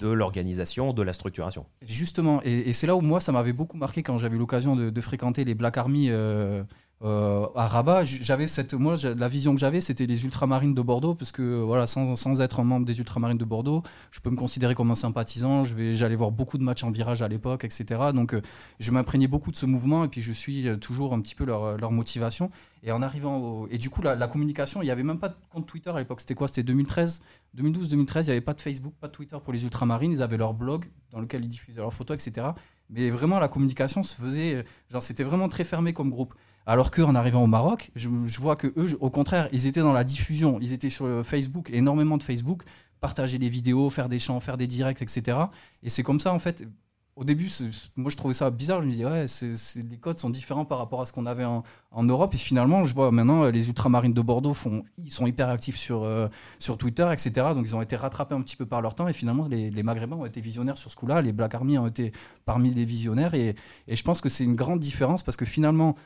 de 0.02 0.08
l'organisation, 0.08 0.92
de 0.92 1.02
la 1.02 1.12
structuration. 1.12 1.66
Justement, 1.82 2.40
et, 2.44 2.72
c'est 2.72 2.86
là 2.86 2.96
où 2.96 3.00
moi, 3.00 3.20
ça 3.20 3.32
m'avait 3.32 3.52
beaucoup 3.52 3.76
marqué 3.76 4.02
quand 4.02 4.18
j'avais 4.18 4.36
eu 4.36 4.38
l'occasion 4.38 4.74
de, 4.76 4.90
de 4.90 5.00
fréquenter 5.00 5.44
les 5.44 5.54
Black 5.54 5.78
Army 5.78 6.08
euh, 6.10 6.64
euh, 7.04 7.46
à 7.54 7.66
Rabat. 7.66 8.04
J'avais 8.04 8.46
cette, 8.46 8.74
moi, 8.74 8.94
la 9.02 9.28
vision 9.28 9.54
que 9.54 9.60
j'avais, 9.60 9.80
c'était 9.80 10.06
les 10.06 10.24
ultramarines 10.24 10.74
de 10.74 10.82
Bordeaux, 10.82 11.14
parce 11.14 11.32
que 11.32 11.42
voilà, 11.42 11.86
sans, 11.86 12.16
sans 12.16 12.40
être 12.40 12.60
un 12.60 12.64
membre 12.64 12.86
des 12.86 12.98
ultramarines 12.98 13.38
de 13.38 13.44
Bordeaux, 13.44 13.82
je 14.10 14.20
peux 14.20 14.30
me 14.30 14.36
considérer 14.36 14.74
comme 14.74 14.90
un 14.90 14.96
sympathisant. 14.96 15.64
Je 15.64 15.74
vais, 15.74 15.94
j'allais 15.94 16.16
voir 16.16 16.30
beaucoup 16.30 16.58
de 16.58 16.62
matchs 16.62 16.84
en 16.84 16.90
virage 16.90 17.22
à 17.22 17.28
l'époque, 17.28 17.64
etc. 17.64 18.00
Donc, 18.14 18.34
euh, 18.34 18.40
je 18.78 18.90
m'imprégnais 18.90 19.26
beaucoup 19.26 19.50
de 19.50 19.56
ce 19.56 19.66
mouvement, 19.66 20.04
et 20.04 20.08
puis 20.08 20.22
je 20.22 20.32
suis 20.32 20.68
euh, 20.68 20.76
toujours 20.76 21.12
un 21.14 21.20
petit 21.20 21.34
peu 21.34 21.44
leur, 21.44 21.76
leur 21.76 21.92
motivation. 21.92 22.50
Et 22.84 22.92
en 22.92 23.02
arrivant 23.02 23.38
au, 23.38 23.68
et 23.70 23.78
du 23.78 23.90
coup, 23.90 24.02
la, 24.02 24.16
communication, 24.26 24.82
il 24.82 24.86
n'y 24.86 24.90
avait 24.90 25.02
même 25.02 25.18
pas 25.18 25.28
de 25.28 25.36
compte 25.50 25.66
Twitter 25.66 25.90
à 25.90 25.98
l'époque. 25.98 26.20
C'était 26.20 26.34
quoi? 26.34 26.48
C'était 26.48 26.62
2013 26.62 27.20
2012-2013, 27.56 28.20
il 28.20 28.24
n'y 28.24 28.30
avait 28.30 28.40
pas 28.40 28.54
de 28.54 28.60
Facebook, 28.60 28.94
pas 28.98 29.08
de 29.08 29.12
Twitter 29.12 29.36
pour 29.42 29.52
les 29.52 29.64
ultramarines. 29.64 30.12
Ils 30.12 30.22
avaient 30.22 30.38
leur 30.38 30.54
blog 30.54 30.86
dans 31.10 31.20
lequel 31.20 31.44
ils 31.44 31.48
diffusaient 31.48 31.80
leurs 31.80 31.92
photos, 31.92 32.16
etc. 32.16 32.48
Mais 32.92 33.10
vraiment, 33.10 33.38
la 33.38 33.48
communication 33.48 34.02
se 34.02 34.14
faisait. 34.14 34.54
euh, 34.56 34.62
Genre, 34.90 35.02
c'était 35.02 35.24
vraiment 35.24 35.48
très 35.48 35.64
fermé 35.64 35.92
comme 35.92 36.10
groupe. 36.10 36.34
Alors 36.66 36.90
qu'en 36.90 37.14
arrivant 37.14 37.42
au 37.42 37.48
Maroc, 37.48 37.90
je, 37.96 38.08
vois 38.38 38.54
que 38.54 38.68
eux, 38.76 38.96
au 39.00 39.10
contraire, 39.10 39.48
ils 39.52 39.66
étaient 39.66 39.80
dans 39.80 39.92
la 39.92 40.04
diffusion. 40.04 40.58
Ils 40.60 40.72
étaient 40.72 40.90
sur 40.90 41.06
euh, 41.06 41.22
Facebook, 41.24 41.70
énormément 41.72 42.18
de 42.18 42.22
Facebook, 42.22 42.62
partager 43.00 43.38
les 43.38 43.48
vidéos, 43.48 43.90
faire 43.90 44.08
des 44.08 44.20
chants, 44.20 44.38
faire 44.38 44.56
des 44.56 44.68
directs, 44.68 45.02
etc. 45.02 45.38
Et 45.82 45.90
c'est 45.90 46.02
comme 46.04 46.20
ça, 46.20 46.32
en 46.32 46.38
fait. 46.38 46.64
Au 47.14 47.24
début, 47.24 47.50
moi 47.96 48.10
je 48.10 48.16
trouvais 48.16 48.32
ça 48.32 48.50
bizarre. 48.50 48.80
Je 48.80 48.86
me 48.86 48.92
disais, 48.92 49.04
ouais, 49.04 49.28
c'est- 49.28 49.82
les 49.82 49.98
codes 49.98 50.18
sont 50.18 50.30
différents 50.30 50.64
par 50.64 50.78
rapport 50.78 51.02
à 51.02 51.06
ce 51.06 51.12
qu'on 51.12 51.26
avait 51.26 51.44
en, 51.44 51.62
Europe. 52.04 52.32
Et 52.34 52.38
finalement, 52.38 52.84
je 52.84 52.94
vois 52.94 53.10
maintenant 53.10 53.44
euh, 53.44 53.50
les 53.50 53.68
ultramarines 53.68 54.14
de 54.14 54.22
Bordeaux 54.22 54.56
ils 54.96 55.12
sont 55.12 55.26
hyper 55.26 55.50
actifs 55.50 55.76
sur, 55.76 56.04
euh, 56.04 56.28
sur 56.58 56.78
Twitter, 56.78 57.06
etc. 57.12 57.48
Donc 57.54 57.66
ils 57.66 57.76
ont 57.76 57.82
été 57.82 57.96
rattrapés 57.96 58.34
un 58.34 58.40
petit 58.40 58.56
peu 58.56 58.64
par 58.64 58.80
leur 58.80 58.94
temps. 58.94 59.08
Et 59.08 59.12
finalement, 59.12 59.46
les, 59.46 59.70
les 59.70 59.82
Maghrébins 59.82 60.16
ont 60.16 60.24
été 60.24 60.40
visionnaires 60.40 60.78
sur 60.78 60.90
ce 60.90 60.96
coup-là. 60.96 61.20
Les 61.20 61.32
Black 61.32 61.54
Army 61.54 61.76
ont 61.76 61.86
été 61.86 62.12
parmi 62.46 62.72
les 62.72 62.86
visionnaires. 62.86 63.34
Et 63.34 63.54
je 63.88 64.02
pense 64.02 64.22
que 64.22 64.30
c'est 64.30 64.44
une 64.44 64.56
grande 64.56 64.80
différence 64.80 65.22
parce 65.22 65.36
que 65.36 65.44
finalement, 65.44 65.96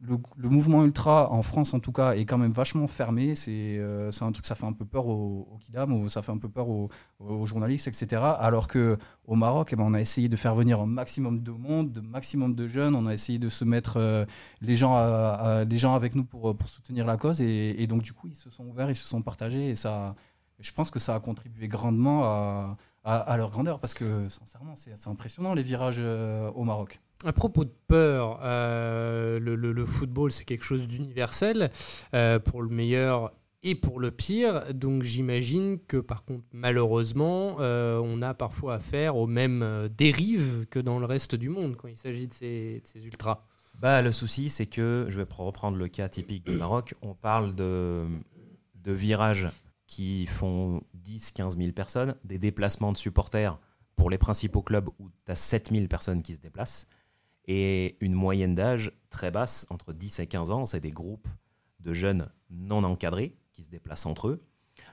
le, 0.00 0.48
mouvement 0.48 0.84
ultra, 0.84 1.30
en 1.30 1.42
France 1.42 1.74
en 1.74 1.80
tout 1.80 1.92
cas, 1.92 2.14
est 2.14 2.24
quand 2.24 2.38
même 2.38 2.52
vachement 2.52 2.86
fermé. 2.86 3.34
C'est 3.34 3.76
euh, 3.78 4.10
un 4.20 4.32
truc, 4.32 4.46
ça 4.46 4.54
fait 4.54 4.64
un 4.64 4.72
peu 4.72 4.84
peur 4.84 5.06
aux, 5.06 5.48
aux 5.52 5.58
kidam, 5.58 6.08
ça 6.08 6.22
fait 6.22 6.32
un 6.32 6.38
peu 6.38 6.48
peur 6.48 6.68
aux, 6.68 6.88
journalistes, 7.44 7.88
etc. 7.88 8.22
Alors 8.38 8.66
que 8.66 8.96
au 9.26 9.34
Maroc, 9.34 9.70
eh 9.72 9.76
ben, 9.76 9.84
on 9.84 9.94
a 9.94 10.00
essayé 10.00 10.28
de 10.28 10.36
faire 10.36 10.54
venir 10.54 10.80
un 10.80 10.86
maximum 10.86 11.42
de 11.42 11.50
monde, 11.50 11.92
de 11.92 12.00
maximum 12.00 12.54
de 12.54 12.66
jeunes. 12.66 12.94
On 12.94 13.06
a 13.06 13.12
essayé 13.12 13.38
de 13.38 13.48
se 13.48 13.64
mettre 13.64 13.98
euh, 13.98 14.24
les, 14.62 14.76
gens 14.76 15.94
avec 15.94 16.14
nous 16.14 16.24
pour, 16.24 16.56
soutenir 16.66 17.06
la 17.06 17.16
cause. 17.16 17.42
Et, 17.42 17.86
donc, 17.86 18.02
du 18.02 18.12
coup, 18.12 18.28
ils 18.28 18.36
se 18.36 18.50
sont 18.50 18.64
ouverts, 18.66 18.90
ils 18.90 18.96
se 18.96 19.06
sont 19.06 19.22
partagés. 19.22 19.70
Et 19.70 19.76
ça, 19.76 20.14
je 20.58 20.72
pense 20.72 20.90
que 20.90 20.98
ça 20.98 21.14
a 21.14 21.20
contribué 21.20 21.68
grandement 21.68 22.76
à, 23.04 23.36
leur 23.36 23.50
grandeur. 23.50 23.78
Parce 23.80 23.94
que, 23.94 24.28
sincèrement, 24.28 24.74
c'est 24.76 24.96
c'est 24.96 25.08
impressionnant 25.10 25.52
les 25.54 25.62
virages 25.62 25.98
euh, 25.98 26.50
au 26.52 26.64
Maroc. 26.64 27.00
À 27.24 27.34
propos 27.34 27.64
de 27.64 27.72
peur, 27.86 28.40
euh, 28.42 29.38
le, 29.38 29.86
football 29.86 30.32
c'est 30.32 30.44
quelque 30.44 30.64
chose 30.64 30.88
d'universel 30.88 31.70
euh, 32.14 32.38
pour 32.38 32.62
le 32.62 32.70
meilleur 32.70 33.32
et 33.62 33.74
pour 33.74 34.00
le 34.00 34.10
pire. 34.10 34.72
Donc 34.72 35.02
j'imagine 35.02 35.78
que 35.86 35.98
par 35.98 36.24
contre 36.24 36.42
malheureusement 36.52 37.56
euh, 37.60 38.00
on 38.02 38.22
a 38.22 38.32
parfois 38.32 38.74
affaire 38.74 39.16
aux 39.16 39.26
mêmes 39.26 39.90
dérives 39.94 40.66
que 40.70 40.78
dans 40.78 40.98
le 40.98 41.04
reste 41.04 41.34
du 41.34 41.50
monde 41.50 41.76
quand 41.76 41.88
il 41.88 41.96
s'agit 41.96 42.26
de 42.26 42.32
ces, 42.32 42.80
de 42.80 42.86
ces 42.86 43.04
ultras. 43.04 43.44
Bah, 43.80 44.02
le 44.02 44.12
souci, 44.12 44.50
c'est 44.50 44.66
que, 44.66 45.06
je 45.08 45.18
vais 45.18 45.26
reprendre 45.30 45.78
le 45.78 45.88
cas 45.88 46.08
typique 46.08 46.44
du 46.44 46.54
Maroc, 46.54 46.94
on 47.00 47.14
parle 47.14 47.54
de, 47.54 48.06
de 48.74 48.92
virages 48.92 49.48
qui 49.86 50.26
font 50.26 50.82
10-15 51.02 51.56
000 51.56 51.72
personnes, 51.72 52.14
des 52.24 52.38
déplacements 52.38 52.92
de 52.92 52.98
supporters 52.98 53.58
pour 53.96 54.10
les 54.10 54.18
principaux 54.18 54.62
clubs 54.62 54.88
où 54.98 55.08
tu 55.24 55.32
as 55.32 55.34
7 55.34 55.70
000 55.72 55.86
personnes 55.86 56.22
qui 56.22 56.34
se 56.34 56.40
déplacent, 56.40 56.86
et 57.52 57.96
une 57.98 58.14
moyenne 58.14 58.54
d'âge 58.54 58.92
très 59.10 59.32
basse, 59.32 59.66
entre 59.70 59.92
10 59.92 60.20
et 60.20 60.28
15 60.28 60.52
ans, 60.52 60.66
c'est 60.66 60.78
des 60.78 60.92
groupes 60.92 61.26
de 61.80 61.92
jeunes 61.92 62.30
non 62.48 62.84
encadrés 62.84 63.34
qui 63.52 63.64
se 63.64 63.70
déplacent 63.70 64.06
entre 64.06 64.28
eux. 64.28 64.44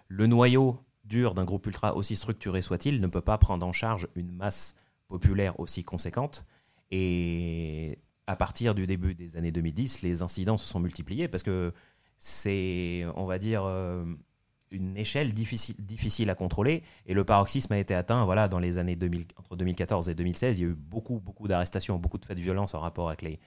Le 0.08 0.26
noyau 0.26 0.84
dur 1.04 1.36
d'un 1.36 1.46
groupe 1.46 1.68
ultra, 1.68 1.96
aussi 1.96 2.16
structuré 2.16 2.64
soit-il, 2.64 3.00
ne 3.00 3.06
peut 3.06 3.22
pas 3.22 3.38
prendre 3.38 3.64
en 3.64 3.74
charge 3.74 4.08
une 4.16 4.32
masse 4.32 4.74
populaire 5.08 5.60
aussi 5.60 5.84
conséquente, 5.84 6.48
et 6.90 8.00
à 8.26 8.36
partir 8.36 8.74
du 8.74 8.88
début 8.88 9.14
des 9.14 9.38
années 9.38 9.52
2010, 9.52 10.02
les 10.02 10.24
incidents 10.24 10.58
se 10.58 10.66
sont 10.66 10.80
multipliés 10.80 11.28
parce 11.28 11.44
que 11.44 11.72
c'est, 12.18 13.06
on 13.14 13.28
va 13.28 13.38
dire, 13.38 13.66
euh, 13.66 14.04
une 14.72 14.98
échelle 14.98 15.34
difficile, 15.34 15.76
difficile 15.80 16.30
à 16.30 16.36
contrôler. 16.36 16.84
Et 17.06 17.14
le 17.14 17.24
paroxysme 17.24 17.74
a 17.74 17.78
été 17.78 17.96
atteint 17.96 18.26
voilà, 18.26 18.48
dans 18.48 18.60
les 18.60 18.78
années 18.78 18.96
2000, 18.96 19.26
entre 19.38 19.56
2014 19.56 20.10
et 20.10 20.16
2016. 20.16 20.60
Il 20.60 20.62
y 20.62 20.66
a 20.66 20.70
eu 20.70 20.76
beaucoup, 20.76 21.20
beaucoup 21.20 21.48
d'arrestations, 21.48 21.98
beaucoup 21.98 22.18
de 22.18 22.26
faits 22.26 22.38
de 22.38 22.42
violence 22.42 22.74
en 22.74 22.80
rapport 22.80 23.08
avec 23.08 23.22
les, 23.22 23.40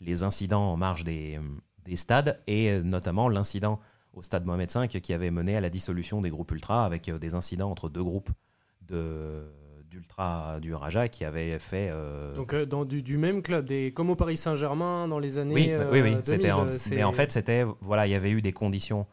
les 0.00 0.22
incidents 0.22 0.72
en 0.72 0.76
marge 0.76 1.04
des, 1.04 1.36
euh, 1.38 1.42
des 1.84 1.96
stades 1.96 2.40
et 2.46 2.70
euh, 2.70 2.82
notamment 2.82 3.28
l'incident 3.28 3.78
au 4.12 4.22
stade 4.22 4.44
Mohamed 4.46 4.70
V 4.72 4.88
qui 5.00 5.12
avait 5.12 5.30
mené 5.30 5.56
à 5.56 5.60
la 5.60 5.70
dissolution 5.70 6.20
des 6.20 6.30
groupes 6.30 6.50
ultra 6.52 6.84
avec 6.84 7.08
euh, 7.08 7.18
des 7.18 7.34
incidents 7.34 7.70
entre 7.70 7.88
deux 7.88 8.02
groupes 8.04 8.30
de 8.82 9.44
d'ultra 9.90 10.58
du 10.60 10.74
Raja 10.74 11.08
qui 11.08 11.24
avaient 11.24 11.56
fait 11.60 11.88
euh, 11.92 12.34
Donc 12.34 12.52
euh, 12.52 12.66
dans 12.66 12.84
du, 12.84 13.00
du 13.02 13.16
même 13.16 13.42
club, 13.42 13.64
des, 13.66 13.92
comme 13.92 14.10
au 14.10 14.16
Paris 14.16 14.36
Saint-Germain 14.36 15.06
dans 15.06 15.20
les 15.20 15.38
années 15.38 15.54
oui, 15.54 15.68
euh, 15.70 15.88
oui, 15.92 16.00
oui, 16.00 16.10
2000, 16.10 16.24
c'était 16.24 16.50
en- 16.50 16.66
mais 16.90 17.04
en 17.04 17.12
fait, 17.12 17.30
c'était 17.30 17.64
voilà, 17.80 18.08
il 18.08 18.10
y 18.10 18.14
avait 18.16 18.32
eu 18.32 18.42
des 18.42 18.52
conditions 18.52 19.06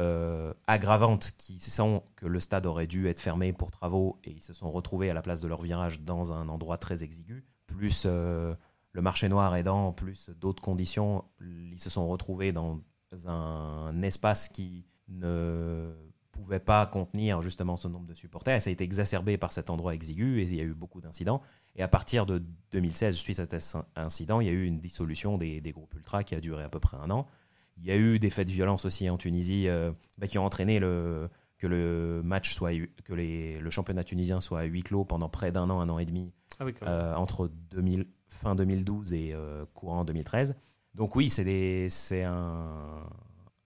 euh, 0.00 0.52
aggravantes 0.74 1.32
qui 1.38 1.58
sont 1.58 2.02
que 2.16 2.26
le 2.26 2.40
stade 2.40 2.66
aurait 2.66 2.88
dû 2.88 3.06
être 3.06 3.20
fermé 3.20 3.52
pour 3.52 3.70
travaux 3.70 4.18
et 4.24 4.32
ils 4.32 4.42
se 4.42 4.52
sont 4.52 4.70
retrouvés 4.72 5.08
à 5.08 5.14
la 5.14 5.22
place 5.22 5.40
de 5.40 5.46
leur 5.46 5.62
virage 5.62 6.00
dans 6.00 6.32
un 6.32 6.48
endroit 6.48 6.76
très 6.76 7.04
exigu, 7.04 7.46
plus 7.66 8.04
euh, 8.06 8.54
le 8.92 9.02
marché 9.02 9.28
noir 9.28 9.54
aidant, 9.54 9.92
plus 9.92 10.30
d'autres 10.30 10.62
conditions, 10.62 11.24
ils 11.40 11.78
se 11.78 11.90
sont 11.90 12.08
retrouvés 12.08 12.52
dans 12.52 12.80
un 13.26 14.02
espace 14.02 14.48
qui 14.48 14.84
ne 15.08 15.94
pouvait 16.32 16.58
pas 16.58 16.84
contenir 16.86 17.40
justement 17.40 17.76
ce 17.76 17.86
nombre 17.86 18.06
de 18.06 18.14
supporters. 18.14 18.56
Et 18.56 18.60
ça 18.60 18.70
a 18.70 18.72
été 18.72 18.82
exacerbé 18.82 19.38
par 19.38 19.52
cet 19.52 19.70
endroit 19.70 19.94
exigu 19.94 20.40
et 20.40 20.42
il 20.42 20.56
y 20.56 20.60
a 20.60 20.64
eu 20.64 20.74
beaucoup 20.74 21.00
d'incidents. 21.00 21.40
Et 21.76 21.82
à 21.82 21.88
partir 21.88 22.26
de 22.26 22.42
2016, 22.72 23.14
suite 23.14 23.38
à 23.38 23.60
cet 23.60 23.76
incident, 23.94 24.40
il 24.40 24.48
y 24.48 24.50
a 24.50 24.52
eu 24.52 24.64
une 24.64 24.80
dissolution 24.80 25.38
des, 25.38 25.60
des 25.60 25.70
groupes 25.70 25.94
ultra 25.94 26.24
qui 26.24 26.34
a 26.34 26.40
duré 26.40 26.64
à 26.64 26.68
peu 26.68 26.80
près 26.80 26.96
un 26.96 27.10
an. 27.10 27.28
Il 27.76 27.84
y 27.84 27.90
a 27.90 27.96
eu 27.96 28.18
des 28.18 28.30
faits 28.30 28.46
de 28.46 28.52
violence 28.52 28.84
aussi 28.84 29.08
en 29.10 29.18
Tunisie 29.18 29.68
euh, 29.68 29.92
bah, 30.18 30.26
qui 30.26 30.38
ont 30.38 30.44
entraîné 30.44 30.78
le, 30.78 31.28
que 31.58 31.66
le 31.66 32.22
match 32.24 32.52
soit 32.52 32.72
que 33.04 33.14
les, 33.14 33.58
le 33.58 33.70
championnat 33.70 34.04
tunisien 34.04 34.40
soit 34.40 34.60
à 34.60 34.64
huis 34.64 34.82
clos 34.82 35.04
pendant 35.04 35.28
près 35.28 35.52
d'un 35.52 35.70
an, 35.70 35.80
un 35.80 35.88
an 35.88 35.98
et 35.98 36.04
demi 36.04 36.32
Ah 36.58 36.64
oui, 36.64 36.74
euh, 36.82 37.14
entre 37.14 37.50
2000, 37.70 38.06
fin 38.28 38.54
2012 38.54 39.12
et 39.12 39.32
euh, 39.32 39.64
courant 39.74 40.04
2013. 40.04 40.56
Donc 40.94 41.16
oui, 41.16 41.30
c'est 41.30 42.24
un, 42.24 43.08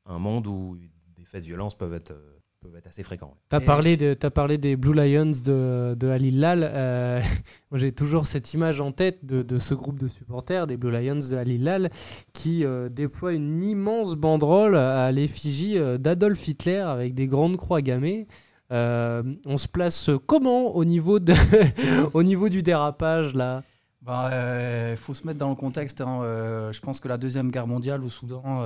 un 0.07 0.18
monde 0.18 0.47
où 0.47 0.79
des 1.14 1.25
faits 1.25 1.42
de 1.42 1.47
violence 1.47 1.77
peuvent 1.77 1.94
être, 1.94 2.12
euh, 2.12 2.38
peuvent 2.61 2.75
être 2.77 2.88
assez 2.88 3.03
fréquents. 3.03 3.35
T'as 3.49 3.61
Et- 3.61 3.64
parlé, 3.64 3.97
de, 3.97 4.16
as 4.21 4.31
parlé 4.31 4.59
des 4.59 4.77
Blue 4.77 4.92
Lions 4.94 5.31
de, 5.44 5.94
de 5.94 6.09
Al 6.09 6.23
Hilal. 6.25 6.61
Euh, 6.64 7.21
moi, 7.71 7.79
j'ai 7.79 7.92
toujours 7.92 8.27
cette 8.27 8.53
image 8.55 8.81
en 8.81 8.90
tête 8.92 9.25
de, 9.25 9.42
de 9.42 9.59
ce 9.59 9.75
groupe 9.75 9.99
de 9.99 10.09
supporters, 10.09 10.66
des 10.66 10.77
Blue 10.77 10.90
Lions 10.90 11.16
de 11.31 11.37
Al 11.37 11.49
Hilal, 11.49 11.90
qui 12.33 12.64
euh, 12.64 12.88
déploie 12.88 13.33
une 13.33 13.62
immense 13.62 14.16
banderole 14.16 14.77
à 14.77 15.12
l'effigie 15.12 15.79
euh, 15.79 15.99
d'Adolf 15.99 16.49
Hitler 16.49 16.79
avec 16.79 17.14
des 17.14 17.27
grandes 17.29 17.57
croix 17.57 17.81
gammées. 17.81 18.27
Euh, 18.73 19.23
on 19.47 19.57
se 19.57 19.68
place 19.68 20.11
comment 20.27 20.75
au 20.77 20.85
niveau, 20.85 21.21
de 21.21 21.33
au 22.12 22.23
niveau 22.23 22.49
du 22.49 22.62
dérapage 22.62 23.35
là? 23.35 23.62
Il 24.03 24.07
bah, 24.07 24.31
euh, 24.33 24.97
faut 24.97 25.14
se 25.14 25.27
mettre 25.27 25.38
dans 25.38 25.49
le 25.51 25.55
contexte. 25.55 26.01
hein. 26.01 26.21
Euh, 26.23 26.73
je 26.73 26.81
pense 26.81 26.99
que 27.01 27.09
la 27.09 27.18
Deuxième 27.18 27.51
Guerre 27.51 27.66
mondiale 27.66 28.03
au 28.05 28.09
Soudan, 28.11 28.62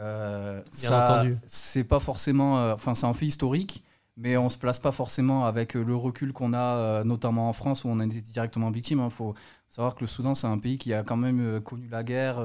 Bien 0.00 0.62
ça- 0.72 1.04
entendu. 1.04 1.38
c'est 1.46 1.84
pas 1.84 2.00
forcément. 2.00 2.58
euh, 2.58 2.74
Enfin, 2.74 2.94
c'est 2.94 3.06
un 3.06 3.12
fait 3.14 3.26
historique. 3.26 3.84
mais 4.16 4.36
on 4.36 4.48
se 4.50 4.58
place 4.58 4.78
pas 4.78 4.92
forcément 4.92 5.46
avec 5.46 5.74
le 5.74 5.96
recul 5.96 6.32
qu'on 6.34 6.52
a, 6.52 7.04
notamment 7.04 7.48
en 7.48 7.52
France, 7.54 7.84
où 7.84 7.88
on 7.88 8.00
a 8.00 8.04
été 8.04 8.20
directement 8.20 8.70
victime. 8.70 8.98
Il 8.98 9.02
hein. 9.02 9.10
faut 9.10 9.34
savoir 9.68 9.94
que 9.94 10.00
le 10.02 10.06
Soudan, 10.08 10.34
c'est 10.34 10.46
un 10.46 10.58
pays 10.58 10.76
qui 10.78 10.92
a 10.92 11.02
quand 11.02 11.16
même 11.16 11.60
connu 11.62 11.88
la 11.88 12.02
guerre. 12.02 12.38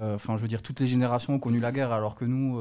Enfin, 0.00 0.36
je 0.36 0.42
veux 0.42 0.48
dire, 0.48 0.62
toutes 0.62 0.78
les 0.80 0.86
générations 0.86 1.34
ont 1.34 1.38
connu 1.40 1.58
la 1.58 1.72
guerre, 1.72 1.90
alors 1.92 2.14
que 2.14 2.24
nous, 2.24 2.58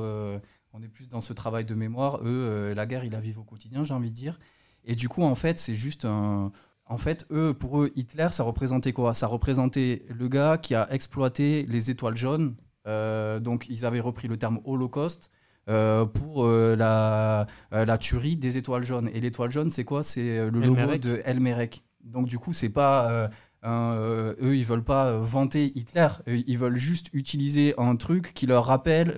on 0.73 0.81
est 0.81 0.87
plus 0.87 1.07
dans 1.07 1.21
ce 1.21 1.31
travail 1.33 1.63
de 1.65 1.75
mémoire. 1.75 2.19
Eux, 2.23 2.73
la 2.75 2.85
guerre, 2.87 3.03
ils 3.05 3.11
la 3.11 3.19
vivent 3.19 3.39
au 3.39 3.43
quotidien, 3.43 3.83
j'ai 3.83 3.93
envie 3.93 4.09
de 4.09 4.15
dire. 4.15 4.39
Et 4.85 4.95
du 4.95 5.09
coup, 5.09 5.23
en 5.23 5.35
fait, 5.35 5.59
c'est 5.59 5.75
juste 5.75 6.05
un. 6.05 6.51
En 6.87 6.97
fait, 6.97 7.25
eux, 7.31 7.53
pour 7.53 7.81
eux, 7.83 7.91
Hitler, 7.95 8.27
ça 8.31 8.43
représentait 8.43 8.93
quoi? 8.93 9.13
Ça 9.13 9.27
représentait 9.27 10.03
le 10.09 10.27
gars 10.27 10.57
qui 10.57 10.73
a 10.75 10.91
exploité 10.91 11.65
les 11.69 11.91
étoiles 11.91 12.17
jaunes. 12.17 12.55
Euh, 12.87 13.39
donc, 13.39 13.67
ils 13.69 13.85
avaient 13.85 13.99
repris 13.99 14.27
le 14.27 14.37
terme 14.37 14.59
Holocauste 14.65 15.29
euh, 15.69 16.05
pour 16.05 16.45
euh, 16.45 16.75
la, 16.75 17.47
la 17.71 17.97
tuerie 17.97 18.37
des 18.37 18.57
étoiles 18.57 18.83
jaunes. 18.83 19.09
Et 19.13 19.19
l'étoile 19.21 19.51
jaune, 19.51 19.69
c'est 19.69 19.85
quoi? 19.85 20.03
C'est 20.03 20.49
le 20.49 20.59
logo 20.59 20.97
de 20.97 21.21
Elmerek. 21.25 21.83
Donc, 22.03 22.27
du 22.27 22.37
coup, 22.37 22.53
c'est 22.53 22.69
pas. 22.69 23.29
eux, 23.65 24.55
ils 24.55 24.65
veulent 24.65 24.83
pas 24.83 25.17
vanter 25.17 25.71
Hitler. 25.75 26.07
Ils 26.27 26.57
veulent 26.57 26.75
juste 26.75 27.09
utiliser 27.13 27.73
un 27.77 27.95
truc 27.95 28.33
qui 28.33 28.45
leur 28.45 28.65
rappelle 28.65 29.13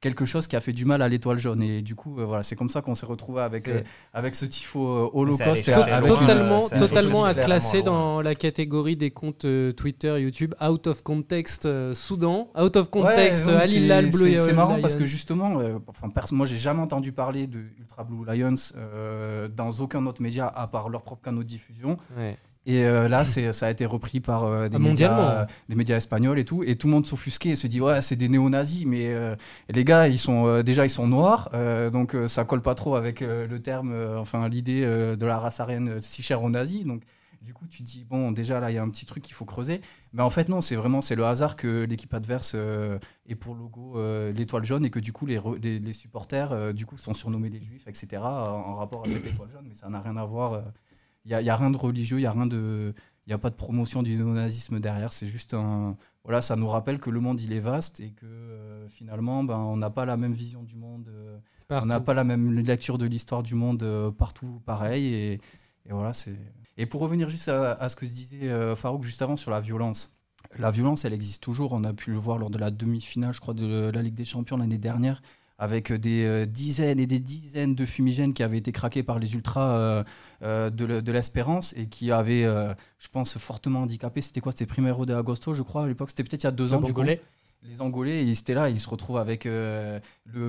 quelque 0.00 0.24
chose 0.24 0.46
qui 0.46 0.56
a 0.56 0.60
fait 0.60 0.72
du 0.72 0.84
mal 0.84 1.02
à 1.02 1.08
l'étoile 1.08 1.38
jaune. 1.38 1.62
Et 1.62 1.82
du 1.82 1.94
coup, 1.94 2.18
euh, 2.18 2.24
voilà, 2.24 2.42
c'est 2.42 2.56
comme 2.56 2.68
ça 2.68 2.82
qu'on 2.82 2.94
s'est 2.94 3.06
retrouvé 3.06 3.42
avec, 3.42 3.68
euh, 3.68 3.82
avec 4.12 4.34
ce 4.34 4.44
tifo 4.44 4.86
euh, 4.86 5.10
holocauste. 5.12 5.72
totalement 6.06 6.68
totalement 6.68 7.24
à 7.24 7.34
classer 7.34 7.82
dans 7.82 8.20
la 8.20 8.34
catégorie 8.34 8.96
des 8.96 9.10
comptes 9.10 9.46
Twitter, 9.76 10.20
YouTube, 10.20 10.54
out 10.62 10.86
of 10.86 11.02
context 11.02 11.68
Soudan, 11.94 12.50
out 12.58 12.76
of 12.76 12.90
context 12.90 13.48
Ali 13.48 13.90
Al 13.90 14.10
Blue 14.10 14.36
C'est 14.36 14.52
marrant 14.52 14.78
parce 14.80 14.96
que 14.96 15.04
justement, 15.04 15.58
enfin, 15.86 16.08
moi 16.32 16.46
j'ai 16.46 16.56
jamais 16.56 16.80
entendu 16.80 17.12
parler 17.12 17.46
de 17.46 17.60
Ultra 17.78 18.04
Blue 18.04 18.24
Lions 18.26 18.54
dans 19.54 19.70
aucun 19.80 20.04
autre 20.06 20.22
média 20.22 20.46
à 20.46 20.66
part 20.66 20.88
leur 20.88 21.02
propre 21.02 21.22
canal 21.22 21.40
de 21.40 21.44
diffusion. 21.44 21.96
Ouais. 22.16 22.36
Et 22.66 22.84
euh, 22.84 23.08
là, 23.08 23.24
c'est, 23.24 23.52
ça 23.52 23.66
a 23.66 23.70
été 23.70 23.86
repris 23.86 24.18
par 24.18 24.44
euh, 24.44 24.68
des, 24.68 24.80
médias, 24.80 25.42
euh, 25.42 25.46
des 25.68 25.76
médias 25.76 25.96
espagnols 25.96 26.40
et 26.40 26.44
tout. 26.44 26.64
Et 26.64 26.74
tout 26.74 26.88
le 26.88 26.94
monde 26.94 27.06
s'offusquait 27.06 27.50
et 27.50 27.56
se 27.56 27.68
dit, 27.68 27.80
ouais, 27.80 28.02
c'est 28.02 28.16
des 28.16 28.28
néo-nazis. 28.28 28.84
Mais 28.86 29.14
les 29.68 29.84
gars, 29.84 30.08
ils 30.08 30.18
sont, 30.18 30.62
déjà, 30.62 30.84
ils 30.84 30.90
sont 30.90 31.06
noirs. 31.06 31.50
donc, 31.92 32.16
ça 32.26 32.44
colle 32.44 32.62
pas 32.62 32.74
trop 32.74 32.96
avec 32.96 33.20
le 33.20 33.58
terme, 33.60 33.94
enfin, 34.18 34.48
l'idée 34.48 34.84
de 34.84 35.26
la 35.26 35.38
race 35.38 35.60
aryenne 35.60 36.00
si 36.00 36.22
chère 36.22 36.42
aux 36.42 36.50
nazis. 36.50 36.84
Donc, 36.84 37.02
du 37.42 37.54
coup, 37.54 37.66
tu 37.68 37.84
te 37.84 37.84
dis, 37.84 38.04
bon, 38.04 38.32
déjà, 38.32 38.58
là, 38.58 38.72
il 38.72 38.74
y 38.74 38.78
a 38.78 38.82
un 38.82 38.90
petit 38.90 39.06
truc 39.06 39.22
qu'il 39.22 39.34
faut 39.34 39.44
creuser. 39.44 39.80
Mais 40.12 40.22
en 40.22 40.30
fait, 40.30 40.48
non, 40.48 40.60
c'est 40.60 40.74
vraiment 40.74 41.00
c'est 41.00 41.14
le 41.14 41.24
hasard 41.24 41.54
que 41.54 41.84
l'équipe 41.84 42.12
adverse 42.12 42.56
ait 43.28 43.34
pour 43.36 43.54
logo 43.54 43.96
l'étoile 44.32 44.64
jaune 44.64 44.84
et 44.84 44.90
que 44.90 44.98
du 44.98 45.12
coup, 45.12 45.26
les, 45.26 45.40
les, 45.62 45.92
supporters, 45.92 46.74
du 46.74 46.84
coup, 46.84 46.98
sont 46.98 47.14
surnommés 47.14 47.50
les 47.50 47.60
juifs, 47.60 47.86
etc., 47.86 48.22
en 48.24 48.74
rapport 48.74 49.04
à 49.04 49.08
cette 49.08 49.26
étoile 49.26 49.50
jaune. 49.52 49.66
Mais 49.68 49.74
ça 49.74 49.88
n'a 49.88 50.00
rien 50.00 50.16
à 50.16 50.24
voir 50.24 50.62
il 51.26 51.36
n'y 51.42 51.50
a, 51.50 51.56
rien 51.56 51.70
de 51.70 51.76
religieux, 51.76 52.18
il 52.18 52.20
n'y 52.20 52.26
a 52.26 52.32
rien 52.32 52.46
de. 52.46 52.94
Il 53.26 53.32
a 53.32 53.38
pas 53.38 53.50
de 53.50 53.56
promotion 53.56 54.04
du 54.04 54.14
néonazisme 54.14 54.78
derrière, 54.78 55.12
c'est 55.12 55.26
juste 55.26 55.54
un. 55.54 55.96
Voilà, 56.22 56.40
ça 56.40 56.54
nous 56.54 56.68
rappelle 56.68 57.00
que 57.00 57.10
le 57.10 57.18
monde 57.18 57.40
il 57.40 57.52
est 57.52 57.60
vaste 57.60 57.98
et 57.98 58.10
que 58.10 58.26
euh, 58.26 58.88
finalement, 58.88 59.42
ben, 59.42 59.58
on 59.58 59.76
n'a 59.76 59.90
pas 59.90 60.04
la 60.04 60.16
même 60.16 60.32
vision 60.32 60.62
du 60.62 60.76
monde, 60.76 61.08
euh, 61.08 61.38
on 61.70 61.86
n'a 61.86 61.98
pas 61.98 62.14
la 62.14 62.22
même 62.22 62.52
lecture 62.52 62.98
de 62.98 63.06
l'histoire 63.06 63.42
du 63.42 63.56
monde 63.56 63.82
euh, 63.82 64.12
partout 64.12 64.62
pareil. 64.64 65.12
Et, 65.12 65.32
et 65.32 65.90
voilà, 65.90 66.12
c'est. 66.12 66.36
Et 66.76 66.86
pour 66.86 67.00
revenir 67.00 67.28
juste 67.28 67.48
à, 67.48 67.88
ce 67.88 67.96
que 67.96 68.04
disait 68.04 68.76
Farouk 68.76 69.02
juste 69.02 69.22
avant 69.22 69.36
sur 69.36 69.50
la 69.50 69.60
violence, 69.60 70.12
la 70.58 70.70
violence, 70.70 71.06
elle 71.06 71.14
existe 71.14 71.42
toujours. 71.42 71.72
On 71.72 71.84
a 71.84 71.94
pu 71.94 72.10
le 72.12 72.18
voir 72.18 72.36
lors 72.36 72.50
de 72.50 72.58
la 72.58 72.70
demi-finale, 72.70 73.32
je 73.32 73.40
crois, 73.40 73.54
de 73.54 73.90
la 73.92 74.02
Ligue 74.02 74.14
des 74.14 74.26
Champions 74.26 74.58
l'année 74.58 74.76
dernière 74.76 75.22
avec 75.58 75.92
des 75.92 76.24
euh, 76.24 76.46
dizaines 76.46 77.00
et 77.00 77.06
des 77.06 77.20
dizaines 77.20 77.74
de 77.74 77.86
fumigènes 77.86 78.34
qui 78.34 78.42
avaient 78.42 78.58
été 78.58 78.72
craqués 78.72 79.02
par 79.02 79.18
les 79.18 79.34
ultras 79.34 79.76
euh, 79.76 80.04
euh, 80.42 80.70
de 80.70 81.12
l'Espérance 81.12 81.74
et 81.76 81.86
qui 81.86 82.12
avaient, 82.12 82.44
je 82.44 83.08
pense, 83.10 83.38
fortement 83.38 83.82
handicapé. 83.82 84.20
C'était 84.20 84.40
quoi? 84.40 84.52
C'était 84.52 84.66
Primero 84.66 85.06
de 85.06 85.14
Agosto, 85.14 85.54
je 85.54 85.62
crois, 85.62 85.84
à 85.84 85.86
l'époque. 85.86 86.10
C'était 86.10 86.24
peut-être 86.24 86.42
il 86.42 86.46
y 86.46 86.48
a 86.48 86.52
deux 86.52 86.74
ans. 86.74 86.80
Les 87.68 87.80
Angolais, 87.80 88.24
ils 88.24 88.38
étaient 88.38 88.54
là, 88.54 88.68
ils 88.68 88.80
se 88.80 88.88
retrouvent 88.88 89.18
avec 89.18 89.44
le 89.44 90.00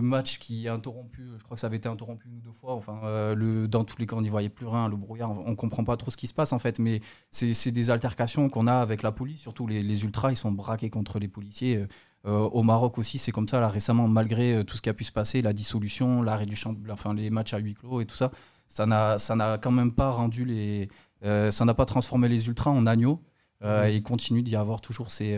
match 0.01 0.39
qui 0.39 0.65
est 0.65 0.69
interrompu. 0.69 1.27
Je 1.37 1.43
crois 1.43 1.55
que 1.55 1.61
ça 1.61 1.67
avait 1.67 1.77
été 1.77 1.89
interrompu 1.89 2.27
une 2.27 2.37
ou 2.37 2.41
deux 2.41 2.51
fois. 2.51 2.73
Enfin, 2.73 2.99
le, 3.35 3.67
dans 3.67 3.83
tous 3.83 3.97
les 3.97 4.05
cas, 4.05 4.15
on 4.15 4.21
n'y 4.21 4.29
voyait 4.29 4.49
plus 4.49 4.67
rien. 4.67 4.87
Le 4.87 4.95
brouillard, 4.95 5.31
on 5.31 5.55
comprend 5.55 5.83
pas 5.83 5.97
trop 5.97 6.11
ce 6.11 6.17
qui 6.17 6.27
se 6.27 6.33
passe 6.33 6.53
en 6.53 6.59
fait. 6.59 6.79
Mais 6.79 7.01
c'est 7.31 7.71
des 7.71 7.89
altercations 7.89 8.49
qu'on 8.49 8.67
a 8.67 8.75
avec 8.75 9.03
la 9.03 9.11
police. 9.11 9.41
Surtout 9.41 9.67
les, 9.67 9.81
les, 9.81 10.03
ultras, 10.03 10.31
ils 10.31 10.37
sont 10.37 10.51
braqués 10.51 10.89
contre 10.89 11.19
les 11.19 11.27
policiers. 11.27 11.87
Euh, 12.27 12.49
au 12.49 12.63
Maroc 12.63 12.97
aussi, 12.97 13.17
c'est 13.17 13.31
comme 13.31 13.47
ça, 13.47 13.59
là, 13.59 13.69
récemment, 13.69 14.07
malgré 14.07 14.55
euh, 14.55 14.63
tout 14.63 14.75
ce 14.75 14.81
qui 14.81 14.89
a 14.89 14.93
pu 14.93 15.05
se 15.05 15.11
passer, 15.11 15.41
la 15.41 15.53
dissolution, 15.53 16.21
l'arrêt 16.21 16.45
du 16.45 16.55
champ, 16.55 16.75
enfin, 16.89 17.13
les 17.13 17.29
matchs 17.29 17.53
à 17.53 17.59
huis 17.59 17.75
clos 17.75 18.01
et 18.01 18.05
tout 18.05 18.15
ça, 18.15 18.31
ça 18.67 18.85
n'a 18.85 19.57
quand 19.57 19.71
même 19.71 19.93
pas 19.93 20.09
rendu 20.09 20.43
les. 20.43 20.89
Euh, 21.23 21.51
ça 21.51 21.63
n'a 21.65 21.73
pas 21.73 21.85
transformé 21.85 22.27
les 22.27 22.47
ultras 22.47 22.71
en 22.71 22.85
agneaux. 22.85 23.21
Mmh. 23.61 23.89
il 23.89 24.03
continue 24.03 24.43
d'y 24.43 24.55
avoir 24.55 24.81
toujours 24.81 25.09
ces, 25.09 25.35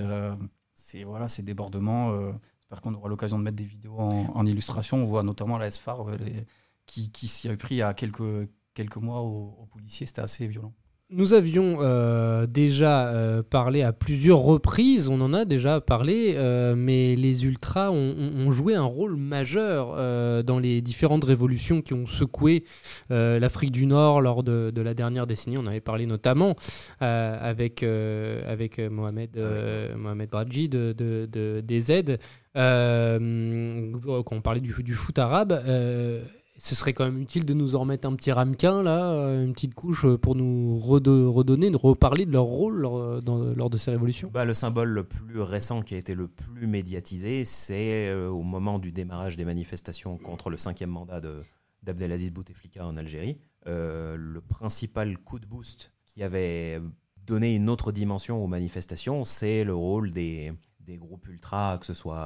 ces, 0.90 1.04
voilà, 1.04 1.28
ces 1.28 1.44
débordements. 1.44 2.14
J'espère 2.60 2.82
qu'on 2.82 2.94
aura 2.94 3.10
l'occasion 3.10 3.38
de 3.38 3.44
mettre 3.44 3.58
des 3.58 3.64
vidéos 3.64 4.00
en, 4.00 4.46
illustration. 4.46 4.98
On 4.98 5.06
voit 5.06 5.24
notamment 5.24 5.58
la 5.58 5.70
SFAR 5.70 6.06
qui, 6.86 7.12
qui 7.12 7.28
s'y 7.28 7.48
est 7.48 7.58
pris 7.58 7.82
a 7.82 7.94
quelques, 7.94 8.50
quelques 8.74 8.98
mois 8.98 9.22
aux 9.22 9.68
policiers. 9.72 10.08
C'était 10.08 10.22
assez 10.22 10.48
violent. 10.48 10.74
Nous 11.12 11.34
avions 11.34 11.80
euh, 11.80 12.46
déjà 12.46 13.08
euh, 13.08 13.42
parlé 13.42 13.82
à 13.82 13.92
plusieurs 13.92 14.38
reprises, 14.38 15.08
on 15.08 15.20
en 15.22 15.34
a 15.34 15.44
déjà 15.44 15.82
parlé, 15.82 16.36
euh, 16.36 16.76
mais 16.78 17.16
les 17.16 17.48
ultras 17.48 17.90
ont, 17.90 18.52
joué 18.52 18.76
un 18.76 18.84
rôle 18.84 19.16
majeur 19.16 19.96
dans 20.44 20.60
les 20.60 20.82
différentes 20.82 21.24
révolutions 21.24 21.82
qui 21.82 21.94
ont 21.94 22.06
secoué 22.06 22.64
l'Afrique 23.10 23.72
du 23.72 23.86
Nord 23.86 24.22
lors 24.22 24.44
de, 24.44 24.82
la 24.82 24.94
dernière 24.94 25.26
décennie. 25.26 25.58
On 25.58 25.66
avait 25.66 25.82
parlé 25.82 26.06
notamment 26.06 26.56
avec, 27.00 27.84
Mohamed, 27.84 29.40
Mohamed 29.98 30.30
de, 30.30 30.94
de, 30.94 31.62
des 31.62 31.82
quand 32.56 34.36
on 34.36 34.42
parlait 34.42 34.62
du 34.62 34.94
foot 34.94 35.18
arabe 35.18 35.54
ce 36.60 36.76
serait 36.76 36.94
quand 36.94 37.06
même 37.06 37.20
utile 37.20 37.46
de 37.46 37.54
nous 37.54 37.76
en 37.76 37.80
remettre 37.80 38.08
un 38.08 38.16
petit 38.16 38.32
ramequin, 38.32 38.84
là, 38.84 39.14
euh, 39.14 39.46
une 39.46 39.54
petite 39.54 39.74
couche 39.74 40.06
euh, 40.06 40.18
pour 40.18 40.36
nous 40.36 40.78
redonner, 40.78 41.72
de 41.72 41.78
reparler 41.78 42.26
de 42.26 42.32
leur 42.32 42.44
rôle 42.44 42.82
lors, 42.82 42.98
euh, 42.98 43.54
lors 43.56 43.70
de 43.70 43.78
ces 43.78 43.92
révolutions. 43.92 44.30
Bah, 44.34 44.44
le 44.44 44.54
symbole 44.54 44.90
le 44.90 45.06
plus 45.06 45.40
récent 45.40 45.82
qui 45.82 45.96
a 45.96 45.98
été 45.98 46.14
le 46.14 46.28
plus 46.28 46.68
médiatisé, 46.68 47.46
c'est 47.46 48.14
au 48.14 48.44
moment 48.44 48.78
du 48.78 48.92
démarrage 48.92 49.38
des 49.38 49.46
manifestations 49.46 50.18
contre 50.18 50.50
le 50.50 50.58
cinquième 50.58 50.90
mandat 50.90 51.22
d'Abdelaziz 51.84 52.32
Bouteflika 52.32 52.86
en 52.86 52.98
Algérie. 52.98 53.40
le 53.66 54.40
principal 54.40 55.18
coup 55.18 55.40
de 55.40 55.46
boost 55.46 55.94
qui 56.06 56.24
avait 56.24 56.82
donné 57.26 57.56
une 57.56 57.70
autre 57.70 57.92
dimension 57.92 58.44
aux 58.44 58.48
manifestations, 58.48 59.24
c'est 59.24 59.64
le 59.64 59.76
rôle 59.76 60.12
des, 60.12 60.52
des 60.90 60.98
groupes 60.98 61.28
ultra, 61.28 61.78
que 61.80 61.86
ce 61.86 61.94
soit 61.94 62.18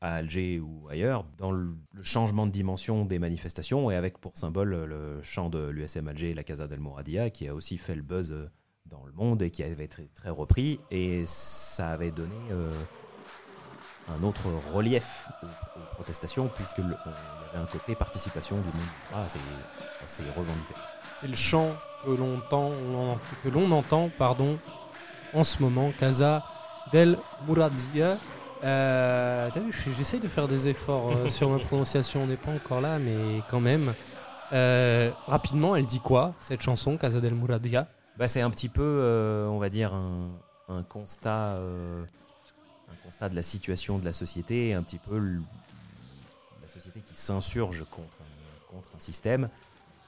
à 0.00 0.14
Alger 0.16 0.58
ou 0.58 0.88
ailleurs, 0.90 1.24
dans 1.38 1.52
le 1.52 1.76
changement 2.02 2.44
de 2.44 2.50
dimension 2.50 3.04
des 3.04 3.20
manifestations 3.20 3.88
et 3.90 3.94
avec 3.94 4.18
pour 4.18 4.36
symbole 4.36 4.84
le 4.84 5.22
chant 5.22 5.48
de 5.48 5.68
l'USM 5.68 6.08
Alger, 6.08 6.34
la 6.34 6.42
Casa 6.42 6.66
del 6.66 6.80
Moradia, 6.80 7.30
qui 7.30 7.46
a 7.46 7.54
aussi 7.54 7.78
fait 7.78 7.94
le 7.94 8.02
buzz 8.02 8.50
dans 8.86 9.04
le 9.04 9.12
monde 9.12 9.42
et 9.42 9.50
qui 9.52 9.62
avait 9.62 9.84
été 9.84 10.10
très 10.12 10.30
repris. 10.30 10.80
Et 10.90 11.22
ça 11.26 11.90
avait 11.90 12.10
donné 12.10 12.34
euh, 12.50 12.68
un 14.08 14.24
autre 14.24 14.48
relief 14.72 15.28
aux, 15.44 15.94
protestations, 15.94 16.50
puisque 16.56 16.78
y 16.78 16.82
avait 16.82 17.62
un 17.62 17.66
côté 17.66 17.94
participation 17.94 18.56
du 18.56 18.66
monde 18.66 18.88
ultra 19.04 19.22
assez, 19.22 19.38
assez 20.02 20.24
revendiqué. 20.36 20.74
C'est 21.20 21.28
le 21.28 21.36
chant 21.36 21.76
que 22.04 22.10
l'on 22.10 22.38
entend, 22.38 22.72
que 23.44 23.48
l'on 23.48 23.70
entend 23.70 24.10
pardon, 24.18 24.58
en 25.32 25.44
ce 25.44 25.62
moment, 25.62 25.92
Casa 25.96 26.44
Del 26.92 27.18
Mouradia. 27.46 28.16
Euh, 28.62 29.50
j'essaye 29.96 30.20
de 30.20 30.28
faire 30.28 30.48
des 30.48 30.68
efforts 30.68 31.10
euh, 31.10 31.28
sur 31.28 31.50
ma 31.50 31.58
prononciation, 31.58 32.22
on 32.22 32.26
n'est 32.26 32.36
pas 32.36 32.52
encore 32.52 32.80
là, 32.80 32.98
mais 32.98 33.42
quand 33.50 33.60
même. 33.60 33.94
Euh, 34.52 35.10
rapidement, 35.26 35.76
elle 35.76 35.86
dit 35.86 36.00
quoi, 36.00 36.34
cette 36.38 36.62
chanson, 36.62 36.96
Casa 36.96 37.20
del 37.20 37.34
Mouradia? 37.34 37.88
Bah, 38.16 38.28
C'est 38.28 38.40
un 38.40 38.50
petit 38.50 38.68
peu, 38.68 38.82
euh, 38.82 39.46
on 39.48 39.58
va 39.58 39.68
dire, 39.68 39.92
un, 39.92 40.82
constat, 40.88 41.56
un 41.56 42.96
constat 43.04 43.28
de 43.28 43.34
la 43.34 43.42
situation 43.42 43.98
de 43.98 44.04
la 44.04 44.12
société, 44.12 44.72
un 44.72 44.82
petit 44.82 44.98
peu 44.98 45.18
la 45.18 46.68
société 46.68 47.00
qui 47.00 47.14
s'insurge 47.14 47.84
contre, 47.90 48.18
contre 48.70 48.88
un 48.96 49.00
système 49.00 49.48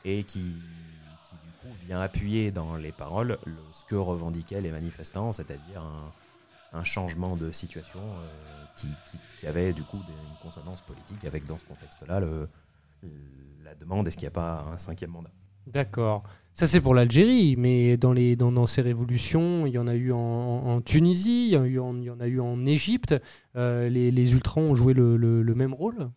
et 0.05 0.23
qui, 0.25 0.41
qui, 0.41 1.37
du 1.45 1.53
coup, 1.61 1.75
vient 1.87 2.01
appuyer 2.01 2.53
dans 2.53 2.77
les 2.77 2.93
paroles 2.93 3.39
ce 3.73 3.85
que 3.85 3.97
revendiquaient 3.97 4.61
les 4.61 4.71
manifestants, 4.71 5.33
c'est-à-dire 5.33 5.83
un 5.83 6.13
un 6.77 6.85
changement 6.85 7.37
de 7.37 7.51
situation 7.51 8.01
euh, 8.01 8.65
qui, 9.37 9.47
avait 9.47 9.73
du 9.73 9.83
coup 9.83 9.99
une 10.09 10.39
consonance 10.43 10.81
politique 10.81 11.25
avec 11.25 11.47
dans 11.47 11.59
ce 11.59 11.65
contexte-là 11.65 12.21
la 13.65 13.75
demande 13.75 14.07
est-ce 14.07 14.17
qu'il 14.17 14.25
n'y 14.25 14.29
a 14.29 14.33
pas 14.33 14.67
un 14.73 14.79
cinquième 14.79 15.11
mandat? 15.11 15.31
D'accord. 15.67 16.23
Ça, 16.55 16.67
c'est 16.67 16.81
pour 16.81 16.95
l'Algérie, 16.95 17.57
mais 17.59 17.97
dans, 17.97 18.67
ces 18.67 18.81
révolutions, 18.81 19.67
il 19.67 19.73
y 19.73 19.79
en 19.79 19.87
a 19.87 19.95
eu 19.95 20.13
en, 20.13 20.81
Tunisie, 20.81 21.49
il 21.49 21.73
y, 21.73 21.79
en, 21.79 22.21
a 22.21 22.27
eu 22.27 22.41
en 22.41 22.65
Égypte. 22.65 23.15
Euh, 23.57 23.89
les, 23.89 24.11
les, 24.11 24.33
ultras 24.33 24.61
ont 24.61 24.75
joué 24.75 24.95
le, 24.95 25.55
même 25.55 25.75
rôle? 25.75 26.09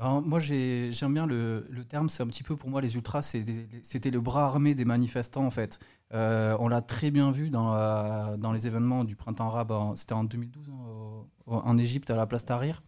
Ben, 0.00 0.22
moi, 0.24 0.38
j'ai- 0.38 0.90
j'aime 0.92 1.12
bien 1.12 1.26
le, 1.26 1.62
terme. 1.88 2.08
C'est 2.08 2.22
un 2.22 2.26
petit 2.26 2.42
peu 2.42 2.56
pour 2.56 2.70
moi 2.70 2.80
les 2.80 2.94
ultras. 2.94 3.20
C'était 3.22 4.10
le 4.10 4.20
bras 4.20 4.46
armé 4.46 4.74
des 4.74 4.86
manifestants 4.86 5.44
en 5.44 5.50
fait. 5.50 5.78
Euh, 6.14 6.56
on 6.58 6.68
l'a 6.68 6.80
très 6.80 7.10
bien 7.10 7.30
vu 7.30 7.50
dans, 7.50 8.52
les 8.52 8.66
événements 8.66 9.04
du 9.04 9.14
printemps 9.14 9.46
arabe. 9.48 9.72
C'était 9.96 10.14
en 10.14 10.24
2012 10.24 10.70
hein, 10.70 10.78
au- 10.88 11.26
au- 11.54 11.56
en 11.58 11.76
Égypte 11.76 12.10
à 12.10 12.16
la 12.16 12.26
place 12.26 12.46
Tahrir, 12.46 12.82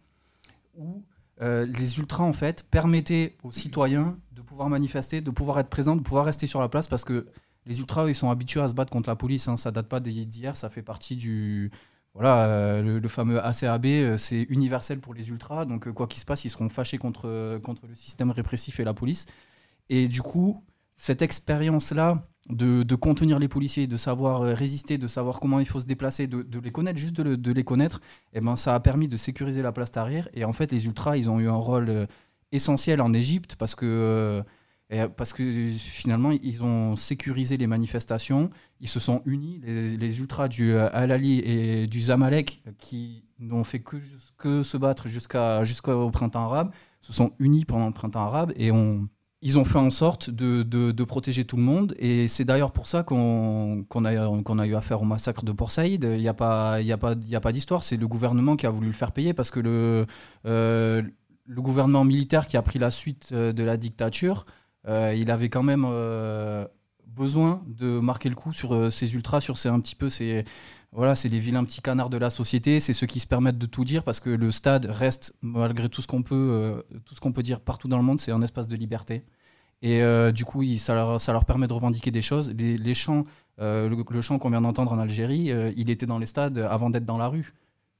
où 0.75 1.03
euh, 1.41 1.65
les 1.67 1.99
ultras 1.99 2.23
en 2.23 2.33
fait 2.33 2.63
permettaient 2.69 3.35
aux 3.43 3.51
citoyens 3.51 4.17
de 4.31 4.41
pouvoir 4.41 4.69
manifester, 4.69 5.21
de 5.21 5.31
pouvoir 5.31 5.59
être 5.59 5.69
présents, 5.69 5.95
de 5.95 6.01
pouvoir 6.01 6.25
rester 6.25 6.47
sur 6.47 6.61
la 6.61 6.69
place 6.69 6.87
parce 6.87 7.03
que 7.05 7.27
les 7.65 7.79
ultras 7.79 8.07
ils 8.09 8.15
sont 8.15 8.29
habitués 8.31 8.61
à 8.61 8.67
se 8.67 8.73
battre 8.73 8.91
contre 8.91 9.09
la 9.09 9.15
police. 9.15 9.47
Hein, 9.47 9.57
ça 9.57 9.69
date 9.71 9.87
pas 9.87 9.99
d'hier. 9.99 10.55
Ça 10.55 10.69
fait 10.69 10.81
partie 10.83 11.15
du 11.15 11.69
voilà, 12.13 12.45
euh, 12.45 12.99
le, 12.99 13.07
fameux 13.07 13.43
ACAB, 13.43 13.85
euh, 13.87 14.17
c'est 14.17 14.43
universel 14.49 14.99
pour 14.99 15.13
les 15.15 15.29
ultras. 15.29 15.65
Donc, 15.65 15.87
euh, 15.87 15.93
quoi 15.93 16.07
qu'il 16.07 16.19
se 16.19 16.25
passe, 16.25 16.45
ils 16.45 16.49
seront 16.49 16.69
fâchés 16.69 16.97
contre, 16.99 17.59
contre 17.63 17.87
le 17.87 17.95
système 17.95 18.29
répressif 18.31 18.79
et 18.79 18.83
la 18.83 18.93
police. 18.93 19.25
Et 19.89 20.07
du 20.07 20.21
coup, 20.21 20.63
cette 20.95 21.21
expérience-là 21.21 22.27
de, 22.49 22.83
de 22.83 22.95
contenir 22.95 23.39
les 23.39 23.47
policiers, 23.47 23.87
de 23.87 23.97
savoir 23.97 24.41
résister, 24.43 24.97
de 24.97 25.07
savoir 25.07 25.39
comment 25.39 25.59
il 25.59 25.65
faut 25.65 25.79
se 25.79 25.85
déplacer, 25.85 26.27
de, 26.27 26.45
les 26.59 26.71
connaître, 26.71 26.99
juste 26.99 27.15
de, 27.15 27.23
le- 27.23 27.37
de 27.37 27.51
les 27.51 27.63
connaître, 27.63 28.01
eh 28.33 28.41
ben, 28.41 28.55
ça 28.55 28.75
a 28.75 28.79
permis 28.79 29.07
de 29.07 29.17
sécuriser 29.17 29.61
la 29.61 29.71
place 29.71 29.91
Tahrir. 29.91 30.29
Et 30.33 30.45
en 30.45 30.53
fait, 30.53 30.71
les 30.71 30.85
ultras, 30.85 31.17
ils 31.17 31.29
ont 31.29 31.39
eu 31.39 31.47
un 31.49 31.55
rôle 31.55 32.07
essentiel 32.51 33.01
en 33.01 33.13
Égypte 33.13 33.55
parce 33.57 33.75
que. 33.75 34.43
Euh, 34.91 35.07
parce 35.07 35.33
que 35.33 35.49
finalement, 35.69 36.31
ils 36.31 36.61
ont 36.63 36.95
sécurisé 36.95 37.57
les 37.57 37.67
manifestations, 37.67 38.49
ils 38.81 38.89
se 38.89 38.99
sont 38.99 39.21
unis, 39.25 39.61
les, 39.63 40.19
ultras 40.19 40.47
du 40.47 40.73
euh, 40.73 40.89
Al-Ali 40.91 41.39
et 41.39 41.87
du 41.87 42.01
Zamalek, 42.01 42.63
qui 42.79 43.23
n'ont 43.39 43.63
fait 43.63 43.79
que, 43.79 44.63
se 44.63 44.77
battre 44.77 45.07
jusqu'à, 45.07 45.63
jusqu'au 45.63 46.09
printemps 46.11 46.43
arabe, 46.43 46.71
se 47.01 47.13
sont 47.13 47.31
unis 47.39 47.65
pendant 47.65 47.87
le 47.87 47.93
printemps 47.93 48.23
arabe 48.23 48.51
et 48.55 48.71
ils 49.41 49.59
ont 49.59 49.65
fait 49.65 49.79
en 49.79 49.89
sorte 49.89 50.29
de, 50.29 50.63
de- 50.63 51.03
protéger 51.03 51.43
tout 51.43 51.57
le 51.57 51.63
monde. 51.63 51.95
Et 51.97 52.27
c'est 52.27 52.45
d'ailleurs 52.45 52.71
pour 52.71 52.87
ça 52.87 53.03
qu'on, 53.03 53.85
qu'on 53.89 54.05
a, 54.05 54.41
qu'on 54.43 54.59
a 54.59 54.67
eu 54.67 54.75
affaire 54.75 55.01
au 55.01 55.05
massacre 55.05 55.43
de 55.43 55.51
Port 55.51 55.71
Saïd. 55.71 56.03
Il 56.03 56.19
n'y 56.19 56.27
a 56.27 56.33
pas, 56.33 56.77
pas, 57.41 57.51
d'histoire, 57.51 57.83
c'est 57.83 57.97
le 57.97 58.07
gouvernement 58.07 58.55
qui 58.55 58.65
a 58.65 58.69
voulu 58.69 58.87
le 58.87 58.93
faire 58.93 59.11
payer 59.11 59.33
parce 59.33 59.51
que 59.51 59.59
le, 59.59 60.05
euh, 60.45 61.01
le 61.45 61.61
gouvernement 61.61 62.05
militaire 62.05 62.47
qui 62.47 62.57
a 62.57 62.61
pris 62.61 62.79
la 62.79 62.91
suite 62.91 63.33
de 63.33 63.63
la 63.63 63.75
dictature, 63.77 64.45
il 64.87 65.31
avait 65.31 65.49
quand 65.49 65.63
même 65.63 65.85
euh, 65.87 66.65
besoin 67.07 67.63
de 67.67 67.99
marquer 67.99 68.29
le 68.29 68.35
coup 68.35 68.53
sur 68.53 68.73
euh, 68.73 68.89
ces 68.89 69.13
ultras, 69.13 69.41
sur 69.41 69.57
ces 69.57 69.69
un 69.69 69.79
petit 69.79 69.95
peu 69.95 70.09
voilà, 70.91 71.15
c'est 71.15 71.29
les 71.29 71.39
vilains 71.39 71.63
petits 71.63 71.81
canards 71.81 72.11
de 72.11 72.17
la 72.17 72.29
société, 72.29 72.79
c'est 72.79 72.93
ceux 72.93 73.07
qui 73.07 73.19
se 73.19 73.25
permettent 73.25 73.57
de 73.57 73.65
tout 73.65 73.83
dire 73.83 74.03
parce 74.03 74.19
que 74.19 74.29
le 74.29 74.51
stade 74.51 74.85
reste 74.85 75.35
malgré 75.41 75.89
tout 75.89 76.03
ce 76.03 76.07
qu'on 76.07 76.21
peut 76.21 76.35
euh, 76.35 76.99
tout 77.05 77.15
ce 77.15 77.19
qu'on 77.19 77.31
peut 77.31 77.41
dire 77.41 77.59
partout 77.59 77.87
dans 77.87 77.97
le 77.97 78.03
monde, 78.03 78.19
c'est 78.19 78.31
un 78.31 78.41
espace 78.43 78.67
de 78.67 78.75
liberté. 78.75 79.25
Et 79.83 80.01
euh, 80.01 80.31
du 80.31 80.45
coup, 80.45 80.63
ça, 80.77 80.93
leur, 80.95 81.19
ça 81.19 81.33
leur 81.33 81.43
permet 81.43 81.67
de 81.67 81.73
revendiquer 81.73 82.09
des 82.09 82.21
choses. 82.21 82.53
Les, 82.57 82.93
chants, 82.93 83.25
euh, 83.59 83.89
le, 83.89 84.21
chant 84.21 84.39
qu'on 84.39 84.49
vient 84.49 84.61
d'entendre 84.61 84.93
en 84.93 84.97
Algérie, 84.97 85.51
euh, 85.51 85.73
il 85.75 85.89
était 85.89 86.05
dans 86.05 86.19
les 86.19 86.25
stades 86.25 86.57
avant 86.57 86.89
d'être 86.89 87.05
dans 87.05 87.17
la 87.17 87.27
rue. 87.27 87.53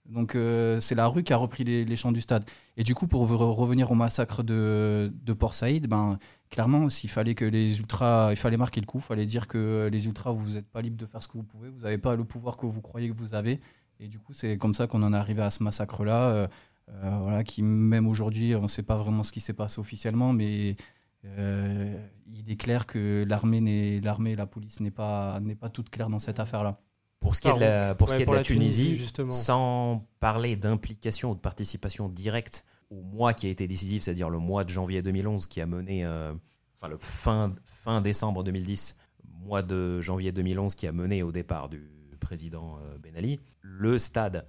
Donc 0.05 0.35
euh, 0.35 0.79
c'est 0.81 0.95
la 0.95 1.07
rue 1.07 1.23
qui 1.23 1.31
a 1.31 1.37
repris 1.37 1.63
les, 1.63 1.85
les 1.85 1.95
chants 1.95 2.11
du 2.11 2.21
stade. 2.21 2.43
Et 2.75 2.83
du 2.83 2.93
coup, 2.93 3.07
pour 3.07 3.25
re- 3.25 3.35
revenir 3.35 3.89
au 3.91 3.95
massacre 3.95 4.43
de, 4.43 5.11
de 5.13 5.33
Port 5.33 5.53
Saïd, 5.53 5.87
ben, 5.87 6.17
clairement, 6.49 6.89
s'il 6.89 7.09
fallait 7.09 7.35
que 7.35 7.45
les 7.45 7.79
ultras, 7.79 8.31
il 8.31 8.35
fallait 8.35 8.57
marquer 8.57 8.81
le 8.81 8.85
coup, 8.85 8.97
il 8.97 9.03
fallait 9.03 9.25
dire 9.25 9.47
que 9.47 9.89
les 9.91 10.05
ultras, 10.05 10.31
vous 10.31 10.51
n'êtes 10.51 10.67
pas 10.67 10.81
libre 10.81 10.97
de 10.97 11.05
faire 11.05 11.23
ce 11.23 11.27
que 11.29 11.37
vous 11.37 11.43
pouvez, 11.43 11.69
vous 11.69 11.81
n'avez 11.81 11.97
pas 11.97 12.15
le 12.15 12.25
pouvoir 12.25 12.57
que 12.57 12.65
vous 12.65 12.81
croyez 12.81 13.09
que 13.09 13.15
vous 13.15 13.33
avez. 13.33 13.61
Et 13.99 14.09
du 14.09 14.19
coup, 14.19 14.33
c'est 14.33 14.57
comme 14.57 14.73
ça 14.73 14.87
qu'on 14.87 15.03
en 15.03 15.13
est 15.13 15.17
arrivé 15.17 15.41
à 15.41 15.49
ce 15.49 15.63
massacre-là, 15.63 16.29
euh, 16.29 16.47
euh, 16.89 17.19
voilà, 17.21 17.45
qui 17.45 17.63
même 17.63 18.07
aujourd'hui, 18.07 18.55
on 18.55 18.63
ne 18.63 18.67
sait 18.67 18.83
pas 18.83 18.97
vraiment 18.97 19.23
ce 19.23 19.31
qui 19.31 19.39
s'est 19.39 19.53
passé 19.53 19.79
officiellement, 19.79 20.33
mais 20.33 20.75
il 21.23 22.51
est 22.51 22.57
clair 22.57 22.85
que 22.85 23.23
l'armée, 23.25 23.63
et 23.65 24.01
la 24.01 24.45
police 24.47 24.81
n'est 24.81 24.91
pas, 24.91 25.39
n'est 25.39 25.55
pas 25.55 25.69
toute 25.69 25.89
claire 25.89 26.09
dans 26.09 26.19
cette 26.19 26.41
affaire-là. 26.41 26.77
Pour 27.23 27.35
ce 27.35 27.41
qui 27.41 27.47
est 27.47 27.53
de 27.55 27.59
la, 27.59 27.95
pour 27.95 28.09
ce 28.09 28.13
Ouais, 28.13 28.17
qui 28.17 28.21
est 28.21 28.25
de 28.25 28.27
pour 28.27 28.33
la 28.35 28.41
la 28.41 28.45
Tunisie, 28.45 28.83
Tunisie, 28.83 29.01
justement. 29.01 29.31
sans 29.31 30.05
parler 30.19 30.55
d'implication 30.55 31.31
ou 31.31 31.35
de 31.35 31.39
participation 31.39 32.09
directe 32.09 32.65
au 32.91 33.01
mois 33.01 33.33
qui 33.33 33.47
a 33.47 33.49
été 33.49 33.67
décisif, 33.67 34.03
c'est-à-dire 34.03 34.29
le 34.29 34.39
mois 34.39 34.63
de 34.63 34.69
janvier 34.69 35.01
2011 35.01 35.47
qui 35.47 35.61
a 35.61 35.65
mené, 35.65 36.05
euh, 36.05 36.33
enfin 36.77 36.89
le 36.89 36.97
fin, 36.97 37.55
fin 37.65 38.01
décembre 38.01 38.43
2010, 38.43 38.97
mois 39.39 39.61
de 39.61 39.99
janvier 40.01 40.31
2011 40.31 40.75
qui 40.75 40.85
a 40.85 40.91
mené 40.91 41.23
au 41.23 41.31
départ 41.31 41.69
du 41.69 41.81
président 42.19 42.77
euh, 42.83 42.97
Ben 42.99 43.15
Ali, 43.15 43.39
le 43.61 43.97
stade 43.97 44.45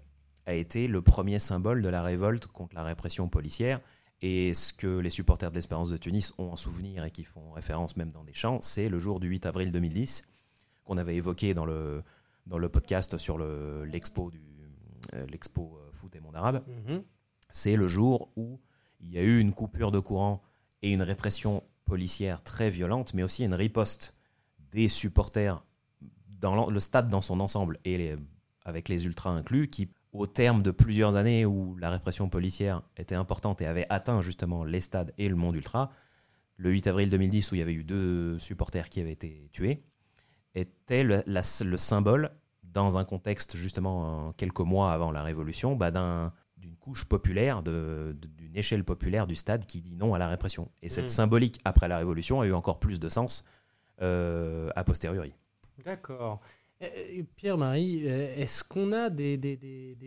a 0.47 0.55
été 0.55 0.87
le 0.87 1.01
premier 1.01 1.39
symbole 1.39 1.81
de 1.81 1.89
la 1.89 2.03
révolte 2.03 2.47
contre 2.47 2.75
la 2.75 2.83
répression 2.83 3.29
policière. 3.29 3.81
Et 4.21 4.55
ce 4.55 4.73
que 4.73 4.99
les 4.99 5.11
supporters 5.11 5.51
de 5.51 5.55
l'Espérance 5.57 5.91
de 5.91 5.97
Tunis 5.97 6.33
ont 6.39 6.53
en 6.53 6.57
souvenir 6.57 7.05
et 7.05 7.11
qui 7.11 7.25
font 7.25 7.51
référence 7.53 7.97
même 7.97 8.11
dans 8.11 8.25
des 8.25 8.33
chants, 8.33 8.59
c'est 8.61 8.89
le 8.89 8.99
jour 8.99 9.21
du 9.21 9.29
8 9.29 9.47
avril 9.47 9.71
2010 9.73 10.23
qu'on 10.85 10.97
avait 10.99 11.17
évoqué 11.17 11.55
dans 11.55 11.65
le, 11.65 12.03
dans 12.47 12.59
le 12.59 12.69
podcast 12.69 13.17
sur 13.19 13.39
le- 13.39 13.85
l'expo 13.85 14.31
du 14.31 14.41
euh, 15.13 15.25
l'expo 15.31 15.79
euh, 15.79 15.91
foot 15.93 16.15
et 16.17 16.21
monde 16.21 16.35
arabe, 16.37 16.63
Mhm. 16.67 17.03
c'est 17.51 17.77
le 17.77 17.87
jour 17.89 18.33
où 18.37 18.59
il 19.01 19.13
y 19.13 19.19
a 19.19 19.23
eu 19.23 19.39
une 19.39 19.53
coupure 19.53 19.93
de 19.93 19.99
courant 20.01 20.43
et 20.83 20.91
une 20.93 21.03
répression 21.03 21.63
policière 21.85 22.43
très 22.43 22.71
violente, 22.71 23.13
mais 23.13 23.23
aussi 23.23 23.45
une 23.45 23.53
riposte 23.55 24.15
des 24.73 24.89
supporters 24.89 25.63
dans 26.41 26.69
le 26.71 26.81
stade 26.81 27.11
dans 27.11 27.21
son 27.21 27.39
ensemble 27.41 27.79
et 27.85 27.99
les- 27.99 28.17
avec 28.65 28.89
les 28.89 29.05
ultras 29.05 29.31
inclus, 29.31 29.69
qui, 29.69 29.91
au 30.13 30.27
terme 30.27 30.63
de 30.63 30.71
plusieurs 30.71 31.17
années 31.17 31.45
où 31.45 31.77
la 31.77 31.91
répression 31.91 32.29
policière 32.31 32.83
était 32.97 33.15
importante 33.15 33.61
et 33.61 33.67
avait 33.67 33.87
atteint 33.91 34.23
justement 34.23 34.65
les 34.65 34.81
stades 34.81 35.13
et 35.19 35.29
le 35.29 35.37
monde 35.37 35.55
ultra, 35.57 35.91
le 36.57 36.71
8 36.71 36.87
avril 36.87 37.11
2010 37.11 37.53
où 37.53 37.57
il 37.57 37.59
y 37.59 37.63
avait 37.63 37.75
eu 37.75 37.85
deux 37.85 38.39
supporters 38.39 38.89
qui 38.89 39.01
avaient 39.01 39.13
été 39.13 39.51
tués, 39.53 39.85
était 40.55 41.03
le, 41.05 41.23
la- 41.27 41.43
le 41.65 41.77
symbole, 41.77 42.31
dans 42.63 42.99
un 42.99 43.05
contexte 43.05 43.57
justement 43.57 44.33
quelques 44.37 44.61
mois 44.61 44.93
avant 44.93 45.13
la 45.13 45.23
Révolution, 45.23 45.77
bah, 45.77 45.91
d'un- 45.91 46.33
d'une 46.57 46.77
couche 46.77 47.05
populaire, 47.05 47.63
de- 47.63 48.17
d'une 48.37 48.57
échelle 48.57 48.85
populaire 48.85 49.27
du 49.27 49.35
stade 49.35 49.67
qui 49.67 49.81
dit 49.81 49.95
non 49.97 50.15
à 50.15 50.19
la 50.19 50.29
répression. 50.29 50.71
Et 50.83 50.89
cette 50.89 51.05
Mm. 51.07 51.09
symbolique 51.09 51.61
après 51.65 51.89
la 51.89 51.99
Révolution 51.99 52.41
a 52.41 52.47
eu 52.47 52.53
encore 52.53 52.79
plus 52.81 52.99
de 53.01 53.09
sens 53.09 53.45
euh, 54.03 54.71
a 54.75 54.83
posteriori. 54.83 55.33
D'accord. 55.85 56.41
Euh, 56.83 56.87
euh, 56.87 57.23
Pierre-Marie, 57.37 58.03
euh, 58.07 58.35
est-ce 58.37 58.65
qu'on 58.65 58.93
a 58.93 59.09
des, 59.09 59.39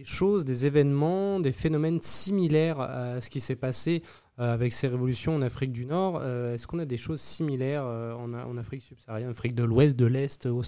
choses, 0.03 0.43
des 0.43 0.65
événements, 0.65 1.39
des 1.39 1.51
phénomènes 1.53 2.01
similaires 2.01 2.82
à 2.82 3.21
ce 3.21 3.30
qui 3.30 3.39
s'est 3.39 3.56
passé 3.56 4.01
euh, 4.39 4.53
avec 4.53 4.73
ces 4.73 4.88
révolutions 4.88 5.36
en 5.36 5.41
Afrique 5.41 5.71
du 5.71 5.86
Nord 5.86 6.17
Euh, 6.21 6.53
Est-ce 6.53 6.67
qu'on 6.67 6.80
a 6.80 6.86
des 6.86 6.97
choses 6.97 7.21
similaires 7.21 7.86
euh, 7.86 8.13
en, 8.13 8.58
Afrique 8.58 8.82
subsaharienne, 8.82 9.30
Afrique 9.30 9.56
de 9.56 9.63
l'Ouest, 9.63 9.95
de 9.95 10.06
l'Est, 10.06 10.45
euh, 10.45 10.62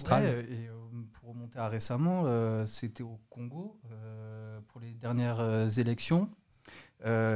pour 1.12 1.28
remonter 1.28 1.58
à 1.58 1.68
récemment, 1.68 2.24
c'était 2.66 3.02
au 3.02 3.20
Congo 3.28 3.78
pour 4.68 4.80
les 4.80 4.92
dernières 4.94 5.78
élections. 5.78 6.30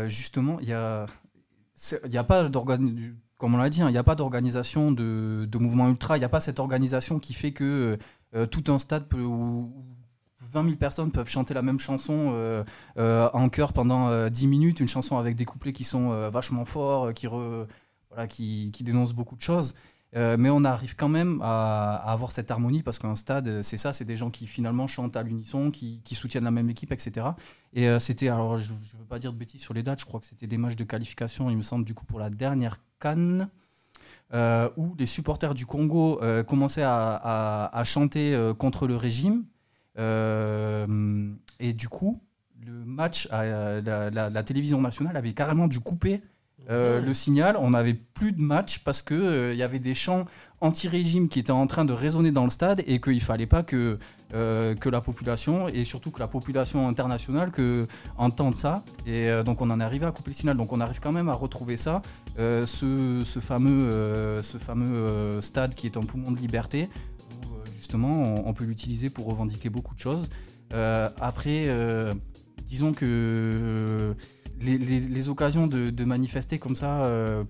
Justement, 0.09 0.59
il 0.61 0.69
y 0.69 0.73
a, 0.73 1.07
a 1.07 2.25
pas 2.25 2.49
d'organisation, 2.49 3.15
comme 3.37 3.55
on 3.55 3.59
l'a 3.59 3.69
dit, 3.69 3.83
hein, 3.83 3.89
il 3.89 3.93
n'y 3.93 3.99
a 3.99 4.05
pas 4.05 4.15
d'organisation 4.15 4.91
de, 4.91 5.45
de 5.45 5.59
mouvement 5.59 5.89
ultra. 5.89 6.17
Il 6.17 6.21
n'y 6.21 6.25
a 6.25 6.31
pas 6.31 6.41
cette 6.41 6.61
organisation 6.61 7.19
qui 7.19 7.35
fait 7.35 7.53
que 7.53 7.99
euh, 8.35 8.47
tout 8.47 8.73
un 8.73 8.79
stade 8.79 9.13
où, 9.15 9.19
où 9.19 9.95
20 10.55 10.65
000 10.65 10.77
personnes 10.77 11.11
peuvent 11.11 11.29
chanter 11.29 11.53
la 11.53 11.63
même 11.63 11.79
chanson 11.79 12.33
euh, 12.33 12.65
euh, 12.97 13.29
en 13.33 13.49
chœur 13.49 13.73
pendant 13.73 14.09
euh, 14.09 14.29
10 14.29 14.47
minutes, 14.47 14.81
une 14.81 14.89
chanson 14.89 15.19
avec 15.19 15.37
des 15.37 15.45
couplets 15.45 15.73
qui 15.73 15.85
sont 15.85 16.31
vachement 16.31 16.65
forts, 16.65 17.13
qui, 17.13 17.27
voilà, 17.27 18.27
qui, 18.29 18.71
qui 18.73 18.85
dénoncent 18.85 19.15
beaucoup 19.15 19.37
de 19.37 19.41
choses. 19.41 19.75
Mais 20.17 20.49
on 20.49 20.63
arrive 20.65 20.95
quand 20.95 21.09
même 21.09 21.41
à, 21.43 21.97
avoir 21.97 22.31
cette 22.31 22.53
harmonie 22.53 22.85
parce 22.85 23.01
qu'un 23.01 23.17
stade, 23.17 23.63
c'est 23.63 23.77
ça, 23.77 23.93
c'est 23.93 24.05
des 24.05 24.17
gens 24.17 24.31
qui 24.31 24.47
finalement 24.47 24.87
chantent 24.87 25.17
à 25.17 25.25
l'unisson, 25.25 25.73
qui, 25.73 26.01
soutiennent 26.13 26.45
la 26.45 26.53
même 26.53 26.71
équipe, 26.71 26.93
etc. 26.93 27.27
Et 27.73 27.89
c'était, 27.99 28.29
alors 28.29 28.59
je 28.59 28.73
ne 28.73 28.79
veux 28.79 29.07
pas 29.09 29.19
dire 29.19 29.33
de 29.33 29.39
bêtises 29.39 29.61
sur 29.61 29.75
les 29.75 29.83
dates, 29.83 29.99
je 29.99 30.05
crois 30.05 30.21
que 30.21 30.27
c'était 30.27 30.47
des 30.47 30.59
matchs 30.59 30.77
de 30.77 30.85
qualification, 30.85 31.51
il 31.51 31.57
me 31.57 31.63
semble, 31.63 31.85
du 31.85 31.95
coup, 31.95 32.05
pour 32.05 32.21
la 32.21 32.31
dernière 32.31 32.79
Cannes, 33.01 33.49
euh, 34.35 34.69
où 34.77 34.95
les 34.99 35.07
supporters 35.07 35.55
du 35.55 35.65
Congo 35.67 36.21
euh, 36.23 36.43
commençaient 36.43 36.83
à, 36.85 37.83
chanter 37.85 38.35
euh, 38.35 38.53
contre 38.55 38.87
le 38.87 38.97
régime. 38.97 39.45
Et 39.97 41.73
du 41.73 41.89
coup, 41.89 42.21
le 42.67 42.73
match, 42.85 43.29
à, 43.31 43.81
la- 43.81 44.11
la 44.11 44.43
télévision 44.43 44.81
nationale 44.81 45.17
avait 45.17 45.33
carrément 45.33 45.69
dû 45.69 45.81
couper 45.81 46.23
euh, 46.71 47.01
le 47.01 47.15
signal, 47.15 47.57
on 47.59 47.71
n'avait 47.71 47.95
plus 47.95 48.33
de 48.33 48.41
match 48.41 48.79
parce 48.81 49.03
que 49.03 49.15
euh, 49.15 49.55
y 49.55 49.63
avait 49.63 49.79
des 49.79 49.95
chants 49.95 50.25
anti-régime 50.61 51.29
qui 51.29 51.39
étaient 51.39 51.51
en 51.51 51.67
train 51.67 51.85
de 51.85 51.93
résonner 51.93 52.31
dans 52.31 52.45
le 52.45 52.51
stade 52.51 52.83
et 52.87 53.01
qu'il 53.01 53.21
fallait 53.21 53.47
pas 53.47 53.63
que 53.63 53.99
euh, 54.33 54.75
que 54.75 54.89
la 54.89 55.01
population 55.01 55.69
et 55.69 55.85
surtout 55.85 56.11
que 56.11 56.21
la 56.21 56.27
population 56.27 56.89
internationale 56.89 57.51
que 57.51 57.87
entende 58.17 58.57
ça. 58.57 58.83
Et 59.07 59.29
donc 59.45 59.61
on 59.61 59.71
en 59.71 59.81
est 59.81 59.85
arrivé 59.85 60.07
à 60.07 60.11
couper 60.11 60.31
le 60.31 60.35
signal. 60.35 60.57
Donc 60.57 60.73
on 60.73 60.81
arrive 60.81 61.01
quand 61.01 61.13
même 61.13 61.29
à 61.29 61.35
retrouver 61.35 61.77
ça 61.77 62.01
ce, 62.39 63.23
ce 63.25 63.41
fameux 63.41 64.41
ce 64.43 64.59
fameux 64.59 65.41
stade 65.41 65.75
qui 65.75 65.87
est 65.87 65.97
un 65.97 66.03
poumon 66.03 66.33
de 66.33 66.39
liberté 66.39 66.89
où 67.31 67.77
justement 67.77 68.11
on, 68.11 68.49
on 68.49 68.53
peut 68.55 68.65
l'utiliser 68.65 69.11
pour 69.11 69.27
revendiquer 69.27 69.69
beaucoup 69.69 69.95
de 69.95 70.01
choses. 70.01 70.31
Après 70.73 71.69
disons 72.67 72.93
que 72.93 74.17
les, 74.61 75.29
occasions 75.29 75.67
de, 75.67 76.05
manifester 76.05 76.59
comme 76.59 76.77
ça, 76.77 77.03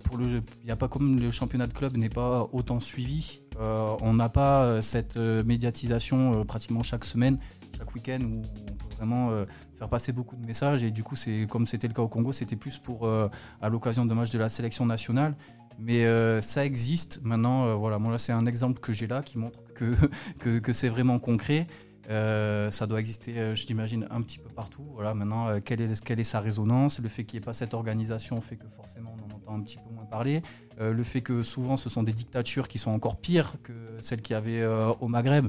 pour 0.05 0.17
le, 0.17 0.43
n'y 0.65 0.71
a 0.71 0.77
pas 0.77 0.89
comme 0.89 1.19
le 1.19 1.31
championnat 1.31 1.67
de 1.67 1.73
club 1.73 1.97
n'est 1.97 2.09
pas 2.09 2.49
autant 2.53 2.81
suivi. 2.81 3.41
on 3.59 4.15
n'a 4.15 4.29
pas 4.29 4.83
cette 4.83 5.17
médiatisation 5.17 6.45
pratiquement 6.45 6.83
chaque 6.83 7.05
semaine, 7.05 7.39
chaque 7.77 7.95
week-end 7.95 8.21
où 8.23 8.39
on 8.39 8.75
peut 8.75 8.97
vraiment 8.97 9.31
faire 9.77 9.89
passer 9.89 10.13
beaucoup 10.13 10.37
de 10.37 10.47
messages. 10.47 10.83
Et 10.83 10.91
du 10.91 11.03
coup, 11.03 11.15
c'est 11.15 11.47
comme 11.49 11.67
c'était 11.67 11.89
le 11.89 11.95
cas 11.95 12.03
au 12.03 12.09
Congo, 12.09 12.33
c'était 12.33 12.57
plus 12.57 12.79
pour 12.79 13.09
à 13.09 13.69
l'occasion 13.69 14.07
de 14.07 14.15
matchs 14.15 14.31
de 14.31 14.39
la 14.39 14.49
sélection 14.49 14.87
nationale. 14.87 15.37
Mais 15.79 16.05
euh, 16.05 16.41
ça 16.41 16.65
existe. 16.65 17.21
Maintenant, 17.23 17.67
euh, 17.67 17.75
voilà, 17.75 17.99
moi 17.99 18.13
là, 18.13 18.19
c'est 18.19 18.33
un 18.33 18.47
exemple 18.47 18.81
que 18.81 18.93
j'ai 18.93 19.07
là 19.07 19.23
qui 19.23 19.39
montre 19.39 19.61
que, 19.75 19.95
que 20.61 20.73
c'est 20.73 20.89
vraiment 20.89 21.19
concret. 21.19 21.67
Euh, 22.11 22.71
ça 22.71 22.87
doit 22.87 23.01
exister, 23.01 23.39
euh, 23.39 23.55
je 23.55 23.67
l'imagine, 23.67 24.07
un 24.11 24.21
petit 24.23 24.39
peu 24.39 24.49
partout. 24.49 24.87
Voilà, 24.93 25.15
maintenant, 25.15 25.49
euh, 25.49 25.61
quelle, 25.65 25.81
est, 25.81 26.25
sa 26.25 26.41
résonance? 26.41 27.01
Le 27.01 27.09
fait 27.09 27.25
qu'il 27.25 27.39
n'y 27.39 27.43
ait 27.43 27.47
pas 27.47 27.53
cette 27.53 27.75
organisation 27.75 28.41
fait 28.41 28.57
que 28.57 28.69
forcément 28.69 29.15
on 29.19 29.33
en 29.33 29.37
entend 29.37 29.55
un 29.55 29.63
petit 29.63 29.79
peu 29.79 29.93
moins 29.95 30.05
parler. 30.05 30.43
le 30.79 31.05
fait 31.05 31.21
que 31.21 31.43
souvent 31.43 31.77
ce 31.77 31.89
sont 31.89 32.03
des 32.03 32.13
dictatures 32.13 32.69
qui 32.69 32.79
sont 32.79 32.91
encore 32.91 33.17
pires 33.17 33.55
que 33.63 33.73
celles 34.01 34.23
qu'il 34.23 34.35
y 34.35 34.37
avait 34.37 34.65
au 35.01 35.09
Maghreb 35.09 35.49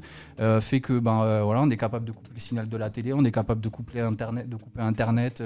fait 0.62 0.82
que 0.82 1.00
ben 1.00 1.42
voilà, 1.44 1.62
on 1.62 1.70
est 1.70 1.78
capable 1.78 2.06
de 2.06 2.12
couper 2.12 2.32
le 2.34 2.40
signal 2.40 2.68
de 2.68 2.78
la 2.78 2.90
télé, 2.90 3.14
on 3.14 3.24
est 3.24 3.32
capable 3.32 3.62
de 3.62 3.70
couper 3.70 4.00
Internet, 4.00 5.44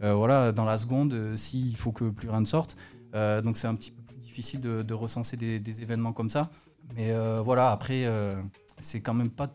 voilà, 0.00 0.52
dans 0.52 0.64
la 0.64 0.78
seconde 0.78 1.36
s'il 1.36 1.76
faut 1.76 1.92
que 1.92 2.10
plus 2.10 2.28
rien 2.28 2.40
ne 2.40 2.46
sorte. 2.46 2.76
donc 3.14 3.56
c'est 3.56 3.66
un 3.66 3.74
petit 3.74 3.90
peu 3.90 4.02
plus 4.02 4.16
difficile 4.16 4.60
de, 4.60 4.94
recenser 4.94 5.36
des, 5.36 5.82
événements 5.82 6.12
comme 6.12 6.30
ça. 6.30 6.50
Mais 6.96 7.12
voilà, 7.42 7.70
après 7.70 8.06
c'est 8.80 9.00
quand 9.00 9.14
même 9.14 9.30
pas 9.30 9.48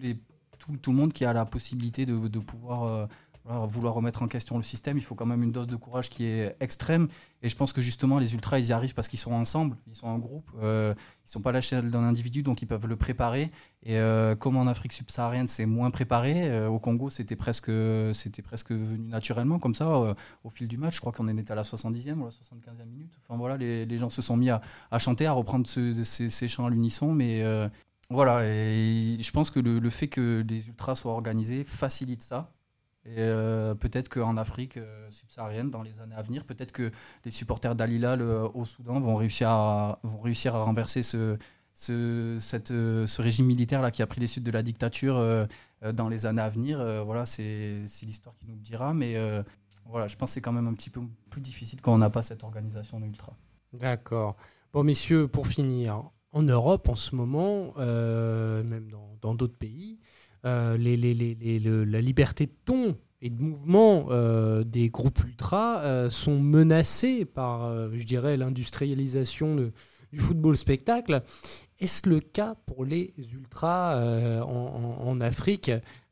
les, 0.00 0.16
tout, 0.58 0.76
tout, 0.76 0.92
le 0.92 0.96
monde 0.96 1.12
qui 1.12 1.24
a 1.24 1.32
la 1.32 1.44
possibilité 1.44 2.06
de, 2.06 2.28
de 2.28 2.38
pouvoir 2.38 3.08
euh, 3.48 3.66
vouloir 3.66 3.94
remettre 3.94 4.22
en 4.22 4.28
question 4.28 4.56
le 4.56 4.62
système. 4.62 4.98
Il 4.98 5.04
faut 5.04 5.14
quand 5.14 5.26
même 5.26 5.42
une 5.42 5.50
dose 5.50 5.66
de 5.66 5.76
courage 5.76 6.10
qui 6.10 6.24
est 6.24 6.54
extrême. 6.60 7.08
Et 7.42 7.48
je 7.48 7.56
pense 7.56 7.72
que 7.72 7.80
justement, 7.80 8.18
les 8.18 8.34
ultras, 8.34 8.58
ils 8.58 8.66
y 8.66 8.72
arrivent 8.72 8.94
parce 8.94 9.08
qu'ils 9.08 9.18
sont 9.18 9.32
ensemble, 9.32 9.76
ils 9.88 9.94
sont 9.94 10.06
en 10.06 10.18
groupe, 10.18 10.50
euh, 10.62 10.94
ils 11.26 11.30
sont 11.30 11.40
pas 11.40 11.50
lâchés 11.50 11.80
d'un 11.80 12.04
individu, 12.04 12.42
donc 12.42 12.60
ils 12.60 12.66
peuvent 12.66 12.86
le 12.86 12.96
préparer. 12.96 13.50
Et 13.82 13.96
euh, 13.96 14.36
comme 14.36 14.56
en 14.56 14.66
Afrique 14.66 14.92
subsaharienne, 14.92 15.48
c'est 15.48 15.64
moins 15.64 15.90
préparé, 15.90 16.66
au 16.66 16.78
Congo, 16.78 17.08
c'était 17.08 17.36
presque, 17.36 17.72
c'était 18.12 18.42
presque 18.42 18.72
venu 18.72 19.08
naturellement, 19.08 19.58
comme 19.58 19.74
ça, 19.74 20.14
au 20.44 20.50
fil 20.50 20.68
du 20.68 20.76
match. 20.76 20.96
Je 20.96 21.00
crois 21.00 21.12
qu'on 21.12 21.24
en 21.24 21.36
était 21.38 21.52
à 21.52 21.56
la 21.56 21.62
70e 21.62 22.18
ou 22.18 22.24
la 22.24 22.30
75e 22.30 22.84
minute. 22.86 23.12
Enfin 23.24 23.38
voilà, 23.38 23.56
les, 23.56 23.86
les 23.86 23.98
gens 23.98 24.10
se 24.10 24.20
sont 24.20 24.36
mis 24.36 24.50
à, 24.50 24.60
à 24.90 24.98
chanter, 24.98 25.26
à 25.26 25.32
reprendre 25.32 25.66
ces, 25.66 26.04
ces, 26.04 26.48
chants 26.48 26.66
à 26.66 26.70
l'unisson, 26.70 27.14
mais 27.14 27.42
voilà, 28.10 28.44
et 28.44 29.18
je 29.20 29.30
pense 29.30 29.50
que 29.50 29.60
le, 29.60 29.90
fait 29.90 30.08
que 30.08 30.44
les 30.48 30.66
ultras 30.66 30.96
soient 30.96 31.12
organisés 31.12 31.62
facilite 31.62 32.22
ça. 32.22 32.52
Et 33.04 33.14
euh, 33.18 33.74
peut-être 33.74 34.08
qu'en 34.08 34.36
Afrique 34.36 34.76
euh, 34.76 35.10
subsaharienne, 35.10 35.70
dans 35.70 35.82
les 35.82 36.00
années 36.00 36.16
à 36.16 36.20
venir, 36.20 36.44
peut-être 36.44 36.72
que 36.72 36.90
les 37.24 37.30
supporters 37.30 37.74
d'Alilal 37.74 38.20
au 38.20 38.64
Soudan 38.66 39.00
vont 39.00 39.14
réussir 39.14 39.48
à, 39.48 40.00
renverser 40.02 41.02
ce, 41.02 41.38
ce 41.72 43.22
régime 43.22 43.46
militaire 43.46 43.80
là 43.80 43.90
qui 43.90 44.02
a 44.02 44.06
pris 44.06 44.20
les 44.20 44.26
suites 44.26 44.44
de 44.44 44.50
la 44.50 44.62
dictature 44.62 45.16
euh, 45.16 45.46
dans 45.92 46.08
les 46.08 46.26
années 46.26 46.42
à 46.42 46.48
venir. 46.48 47.04
voilà, 47.04 47.24
c'est 47.26 47.84
l'histoire 48.02 48.34
qui 48.36 48.46
nous 48.46 48.54
le 48.54 48.60
dira. 48.60 48.92
Mais 48.92 49.16
voilà, 49.86 50.08
je 50.08 50.16
pense 50.16 50.30
que 50.30 50.34
c'est 50.34 50.40
quand 50.40 50.52
même 50.52 50.66
un 50.66 50.74
petit 50.74 50.90
peu 50.90 51.00
plus 51.30 51.40
difficile 51.40 51.80
quand 51.80 51.94
on 51.94 51.98
n'a 51.98 52.10
pas 52.10 52.22
cette 52.22 52.42
organisation 52.42 52.98
d'ultra. 52.98 53.34
D'accord. 53.72 54.36
Bon, 54.72 54.84
messieurs, 54.84 55.26
pour 55.26 55.46
finir, 55.46 56.10
en 56.32 56.42
Europe 56.42 56.88
en 56.88 56.94
ce 56.94 57.14
moment, 57.14 57.74
euh, 57.78 58.62
même 58.62 58.90
dans 59.20 59.34
d'autres 59.34 59.56
pays, 59.56 59.98
euh, 60.44 60.76
la 60.78 62.00
liberté 62.00 62.46
de 62.46 62.54
ton 62.64 62.96
et 63.22 63.28
de 63.28 63.42
mouvement 63.42 64.06
euh, 64.10 64.64
des 64.64 64.88
groupes 64.88 65.22
ultras 65.24 66.08
sont 66.08 66.38
menacés 66.38 67.24
par, 67.24 67.90
je 67.94 68.04
dirais, 68.04 68.36
l'industrialisation 68.36 69.70
du 70.12 70.18
football 70.18 70.56
spectacle. 70.56 71.22
Est-ce 71.80 72.08
le 72.08 72.20
cas 72.20 72.54
pour 72.66 72.84
les 72.84 73.12
ultras 73.34 74.42
en, 74.42 75.20
Afrique? 75.20 75.70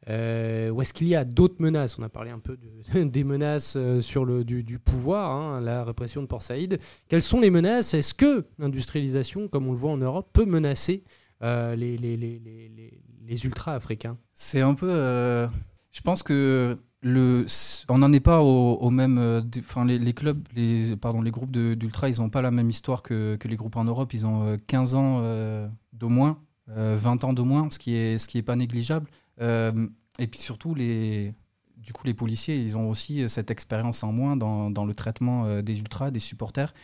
Euh, 0.08 0.70
ou 0.70 0.80
est-ce 0.80 0.94
qu'il 0.94 1.08
y 1.08 1.14
a 1.14 1.24
d'autres 1.24 1.56
menaces? 1.58 1.98
On 1.98 2.02
a 2.02 2.08
parlé 2.08 2.30
un 2.30 2.38
peu 2.38 2.56
de, 2.56 3.02
des 3.04 3.24
menaces 3.24 3.74
euh, 3.76 4.00
sur 4.00 4.24
le, 4.24 4.44
du, 4.44 4.78
pouvoir, 4.78 5.32
hein, 5.32 5.60
la 5.60 5.84
répression 5.84 6.22
de 6.22 6.26
Port 6.26 6.42
Saïd. 6.42 6.78
Quelles 7.08 7.22
sont 7.22 7.40
les 7.40 7.50
menaces? 7.50 7.94
Est-ce 7.94 8.14
que 8.14 8.44
l'industrialisation, 8.58 9.48
comme 9.48 9.66
on 9.66 9.72
le 9.72 9.78
voit 9.78 9.90
en 9.92 9.98
Europe, 9.98 10.30
peut 10.32 10.46
menacer 10.46 11.04
euh, 11.42 11.76
les, 11.76 11.96
les, 11.96 13.44
ultra-africains? 13.44 14.16
C'est 14.32 14.62
un 14.62 14.74
peu... 14.74 14.88
je 15.92 16.00
pense 16.00 16.22
que 16.22 16.78
le, 17.02 17.44
on 17.88 17.98
n'en 17.98 18.12
est 18.12 18.20
pas 18.20 18.40
au, 18.40 18.90
même. 18.90 19.44
Enfin, 19.58 19.84
les, 19.84 20.12
clubs, 20.14 20.40
les, 20.56 20.96
pardon, 20.96 21.20
les 21.20 21.30
groupes 21.30 21.50
d'ultra, 21.50 22.08
ils 22.08 22.20
n'ont 22.20 22.30
pas 22.30 22.40
la 22.40 22.50
même 22.50 22.70
histoire 22.70 23.02
que, 23.02 23.36
que, 23.36 23.46
les 23.46 23.56
groupes 23.56 23.76
en 23.76 23.84
Europe. 23.84 24.14
Ils 24.14 24.24
ont 24.24 24.58
15 24.66 24.94
ans 24.94 25.22
d'au 25.92 26.08
moins, 26.08 26.40
20 26.66 27.24
ans 27.24 27.34
d'au 27.34 27.44
moins, 27.44 27.68
ce 27.70 27.78
qui 27.78 27.94
est, 27.94 28.16
ce 28.18 28.26
qui 28.26 28.38
est 28.38 28.42
pas 28.42 28.56
négligeable. 28.56 29.06
Euh, 29.40 29.88
et 30.18 30.26
puis 30.26 30.40
surtout, 30.40 30.74
les, 30.74 31.34
du 31.76 31.92
coup, 31.92 32.06
les 32.06 32.14
policiers, 32.14 32.56
ils 32.56 32.76
ont 32.76 32.88
aussi 32.88 33.28
cette 33.28 33.50
expérience 33.50 34.02
en 34.02 34.12
moins 34.12 34.36
dans, 34.36 34.70
dans 34.70 34.84
le 34.84 34.94
traitement 34.94 35.46
euh, 35.46 35.62
des 35.62 35.78
ultras, 35.78 36.10
des 36.10 36.20
supporters. 36.20 36.74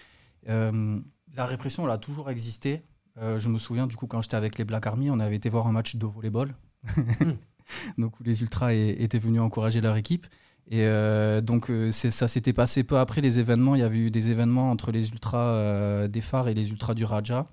Euh, 0.48 0.98
la 1.34 1.46
répression, 1.46 1.84
elle 1.84 1.90
a 1.90 1.98
toujours 1.98 2.30
existé. 2.30 2.82
je 3.16 3.48
me 3.48 3.59
souviens, 3.59 3.86
du 3.86 3.96
coup, 3.96 4.07
quand 4.07 4.22
j'étais 4.22 4.36
avec 4.36 4.59
les 4.59 4.64
Black 4.64 4.86
Army, 4.86 5.11
on 5.11 5.18
avait 5.18 5.36
été 5.36 5.48
voir 5.48 5.66
un 5.66 5.72
match 5.72 5.96
de 5.96 6.07
volleyball. 6.07 6.55
donc, 7.98 8.20
où 8.20 8.22
les 8.22 8.42
ultras 8.42 8.72
étaient 8.72 9.18
venus 9.18 9.40
encourager 9.40 9.80
leur 9.80 9.96
équipe. 9.96 10.26
Et 10.70 10.86
donc, 11.42 11.72
ça 11.90 12.28
s'était 12.28 12.52
passé 12.52 12.84
peu 12.84 12.98
après 12.98 13.20
les 13.20 13.40
événements. 13.40 13.74
Il 13.74 13.80
y 13.80 13.82
avait 13.82 13.98
eu 13.98 14.11
des 14.12 14.30
événements 14.30 14.70
entre 14.70 14.92
les 14.92 15.11
ultras 15.11 16.07
des 16.07 16.20
phares 16.20 16.46
et 16.46 16.55
les 16.55 16.70
ultras 16.70 16.94
du 16.94 17.05
Raja, 17.05 17.48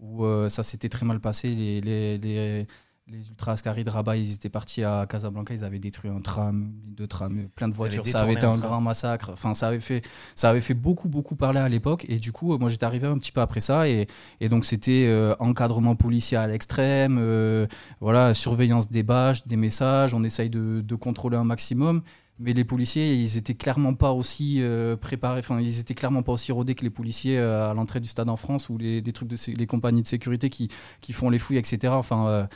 où 0.00 0.26
ça 0.50 0.62
s'était 0.62 0.90
très 0.90 1.06
mal 1.06 1.18
passé. 1.20 1.54
les, 1.54 1.80
les, 1.80 2.18
les 2.18 2.66
ultras 3.12 3.52
Ascari 3.52 3.84
de 3.84 3.90
Rabat, 3.90 4.16
ils 4.16 4.32
étaient 4.32 4.48
partis 4.48 4.82
à 4.82 5.06
Casablanca, 5.06 5.52
ils 5.52 5.64
avaient 5.64 5.78
détruit 5.78 6.10
un 6.10 6.20
tram, 6.20 6.72
deux 6.86 7.06
trams, 7.06 7.48
plein 7.54 7.68
de 7.68 7.74
voitures. 7.74 8.06
Ça 8.06 8.20
avait 8.20 8.32
été 8.32 8.46
un, 8.46 8.56
grand 8.56 8.80
massacre. 8.80 9.30
Enfin, 9.32 9.54
ça 9.54 9.68
avait 9.68 9.80
fait, 9.80 10.02
ça 10.34 10.50
avait 10.50 10.60
fait 10.60 10.74
beaucoup, 10.74 11.08
beaucoup 11.08 11.36
parler 11.36 11.60
à 11.60 11.68
l'époque. 11.68 12.06
Et 12.08 12.18
du 12.18 12.32
coup, 12.32 12.56
moi, 12.58 12.70
j'étais 12.70 12.84
arrivé 12.86 13.06
un 13.06 13.18
petit 13.18 13.32
peu 13.32 13.40
après 13.40 13.60
ça. 13.60 13.88
Et, 13.88 14.06
et 14.40 14.48
donc, 14.48 14.64
c'était 14.64 15.06
euh, 15.08 15.34
encadrement 15.38 15.96
policier 15.96 16.38
à 16.38 16.46
l'extrême, 16.46 17.18
euh, 17.20 17.66
voilà, 18.00 18.32
surveillance 18.32 18.90
des 18.90 19.02
bâches, 19.02 19.46
des 19.46 19.56
messages. 19.56 20.14
On 20.14 20.24
essaye 20.24 20.48
de, 20.48 20.80
de, 20.80 20.94
contrôler 20.94 21.36
un 21.36 21.44
maximum. 21.44 22.02
Mais 22.40 22.52
les 22.52 22.64
policiers, 22.64 23.14
ils 23.14 23.36
étaient 23.36 23.54
clairement 23.54 23.94
pas 23.94 24.10
aussi 24.10 24.58
euh, 24.60 24.96
préparés. 24.96 25.38
Enfin, 25.38 25.60
ils 25.60 25.78
étaient 25.78 25.94
clairement 25.94 26.22
pas 26.22 26.32
aussi 26.32 26.50
rodés 26.50 26.74
que 26.74 26.82
les 26.82 26.90
policiers 26.90 27.38
à 27.38 27.74
l'entrée 27.74 28.00
du 28.00 28.08
stade 28.08 28.28
en 28.28 28.36
France 28.36 28.68
ou 28.70 28.78
les, 28.78 29.02
trucs 29.12 29.28
de 29.28 29.36
les 29.56 29.66
compagnies 29.66 30.02
de 30.02 30.08
sécurité 30.08 30.50
qui, 30.50 30.68
qui 31.00 31.12
font 31.12 31.30
les 31.30 31.38
fouilles, 31.38 31.58
etc. 31.58 31.92
Enfin 31.92 32.48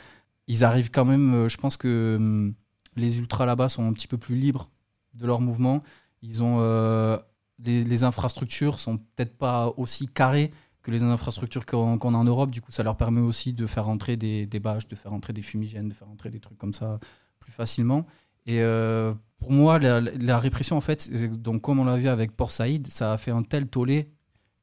ils 0.49 0.65
arrivent 0.65 0.91
quand 0.91 1.05
même. 1.05 1.33
Euh, 1.33 1.49
je 1.49 1.55
pense 1.55 1.77
que 1.77 2.17
hum, 2.17 2.53
les 2.97 3.19
ultras 3.19 3.45
là-bas 3.45 3.69
sont 3.69 3.87
un 3.87 3.93
petit 3.93 4.07
peu 4.07 4.17
plus 4.17 4.35
libres 4.35 4.69
de 5.13 5.25
leur 5.25 5.39
mouvement. 5.39 5.81
Ils 6.21 6.43
ont 6.43 6.57
euh, 6.59 7.17
les, 7.63 8.03
infrastructures 8.03 8.79
sont 8.79 8.97
peut-être 8.97 9.37
pas 9.37 9.71
aussi 9.77 10.07
carrées 10.07 10.51
que 10.81 10.91
les 10.91 11.03
infrastructures 11.03 11.65
qu'on 11.65 11.97
a 11.97 12.17
en 12.17 12.23
Europe. 12.23 12.51
Du 12.51 12.61
coup, 12.61 12.71
ça 12.71 12.83
leur 12.83 12.97
permet 12.97 13.21
aussi 13.21 13.53
de 13.53 13.65
faire 13.67 13.85
rentrer 13.85 14.17
des, 14.17 14.47
bâches, 14.59 14.87
de 14.87 14.95
faire 14.95 15.11
rentrer 15.11 15.33
des 15.33 15.41
fumigènes, 15.41 15.87
de 15.87 15.93
faire 15.93 16.07
rentrer 16.07 16.29
des 16.29 16.39
trucs 16.39 16.57
comme 16.57 16.73
ça 16.73 16.99
plus 17.39 17.51
facilement. 17.51 18.05
Et 18.45 18.61
euh, 18.61 19.13
pour 19.37 19.51
moi, 19.51 19.77
la, 19.77 20.01
la, 20.01 20.39
répression, 20.39 20.77
en 20.77 20.81
fait, 20.81 21.11
donc 21.41 21.61
comme 21.61 21.79
on 21.79 21.85
l'a 21.85 21.97
vu 21.97 22.07
avec 22.07 22.35
Port 22.35 22.51
Saïd, 22.51 22.87
ça 22.87 23.13
a 23.13 23.17
fait 23.17 23.31
un 23.31 23.43
tel 23.43 23.67
tollé 23.67 24.09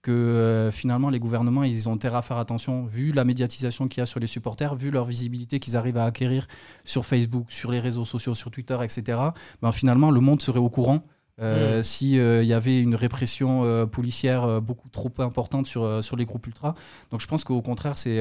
que 0.06 0.12
euh, 0.12 0.70
finalement 0.70 1.10
les 1.10 1.18
gouvernements 1.18 1.64
ils 1.64 1.88
ont 1.88 1.94
intérêt 1.94 2.18
à 2.18 2.22
faire 2.22 2.36
attention 2.36 2.84
vu 2.84 3.10
la 3.10 3.24
médiatisation 3.24 3.88
qu'il 3.88 4.00
y 4.00 4.02
a 4.02 4.06
sur 4.06 4.20
les 4.20 4.28
supporters, 4.28 4.76
vu 4.76 4.92
leur 4.92 5.04
visibilité 5.04 5.58
qu'ils 5.58 5.76
arrivent 5.76 5.96
à 5.96 6.04
acquérir 6.04 6.46
sur 6.84 7.04
Facebook, 7.04 7.50
sur 7.50 7.72
les 7.72 7.80
réseaux 7.80 8.04
sociaux, 8.04 8.36
sur 8.36 8.52
Twitter, 8.52 8.78
etc. 8.82 9.18
Ben, 9.62 9.72
finalement 9.72 10.12
le 10.12 10.20
monde 10.20 10.40
serait 10.40 10.60
au 10.60 10.70
courant 10.70 11.02
euh, 11.40 11.80
mm. 11.80 11.82
s'il 11.82 12.20
euh, 12.20 12.44
y 12.44 12.52
avait 12.52 12.80
une 12.80 12.94
répression 12.94 13.88
policière 13.88 14.62
beaucoup 14.62 14.88
trop 14.90 15.12
importante 15.18 15.66
sur, 15.66 16.04
sur 16.04 16.14
les 16.14 16.24
groupes 16.24 16.46
ultra. 16.46 16.74
Donc 17.10 17.20
je 17.20 17.26
pense 17.26 17.42
qu'au 17.42 17.60
contraire 17.60 17.98
c'est 17.98 18.20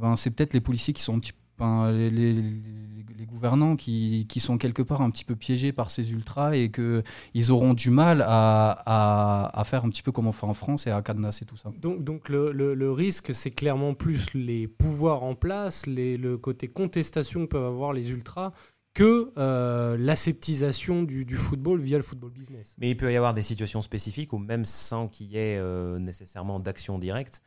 ben, 0.00 0.14
c'est 0.14 0.30
peut-être 0.30 0.54
les 0.54 0.60
policiers 0.60 0.94
qui 0.94 1.02
sont 1.02 1.16
un 1.16 1.18
petit 1.18 1.32
les, 1.60 2.10
les, 2.10 3.26
gouvernants 3.26 3.76
qui, 3.76 4.26
qui, 4.28 4.40
sont 4.40 4.58
quelque 4.58 4.82
part 4.82 5.02
un 5.02 5.10
petit 5.10 5.24
peu 5.24 5.36
piégés 5.36 5.72
par 5.72 5.90
ces 5.90 6.10
ultras 6.10 6.56
et 6.56 6.70
qu'ils 6.70 7.52
auront 7.52 7.74
du 7.74 7.90
mal 7.90 8.22
à, 8.22 8.70
à, 8.86 9.60
à, 9.60 9.64
faire 9.64 9.84
un 9.84 9.90
petit 9.90 10.02
peu 10.02 10.12
comme 10.12 10.26
on 10.26 10.32
fait 10.32 10.46
en 10.46 10.54
France 10.54 10.86
et 10.86 10.90
à 10.90 11.00
cadenasser 11.02 11.44
tout 11.44 11.56
ça. 11.56 11.70
Donc, 11.80 12.02
donc 12.02 12.28
le, 12.28 12.52
le, 12.52 12.92
risque, 12.92 13.34
c'est 13.34 13.50
clairement 13.50 13.94
plus 13.94 14.34
les 14.34 14.66
pouvoirs 14.66 15.22
en 15.22 15.34
place, 15.34 15.86
les, 15.86 16.16
le 16.16 16.38
côté 16.38 16.68
contestation 16.68 17.42
que 17.42 17.48
peuvent 17.48 17.66
avoir 17.66 17.92
les 17.92 18.10
ultras 18.10 18.52
que 18.98 19.30
euh, 19.36 19.96
l'aseptisation 19.96 21.04
du, 21.04 21.24
du, 21.24 21.36
football 21.36 21.80
via 21.80 21.98
le 21.98 22.02
football 22.02 22.32
business. 22.32 22.74
Mais 22.78 22.90
il 22.90 22.96
peut 22.96 23.12
y 23.12 23.16
avoir 23.16 23.32
des 23.32 23.42
situations 23.42 23.80
spécifiques 23.80 24.32
où 24.32 24.38
même 24.38 24.64
sans 24.64 25.06
qu'il 25.06 25.28
y 25.28 25.36
ait 25.36 25.56
euh, 25.56 26.00
nécessairement 26.00 26.58
d'action 26.58 26.98
directe, 26.98 27.40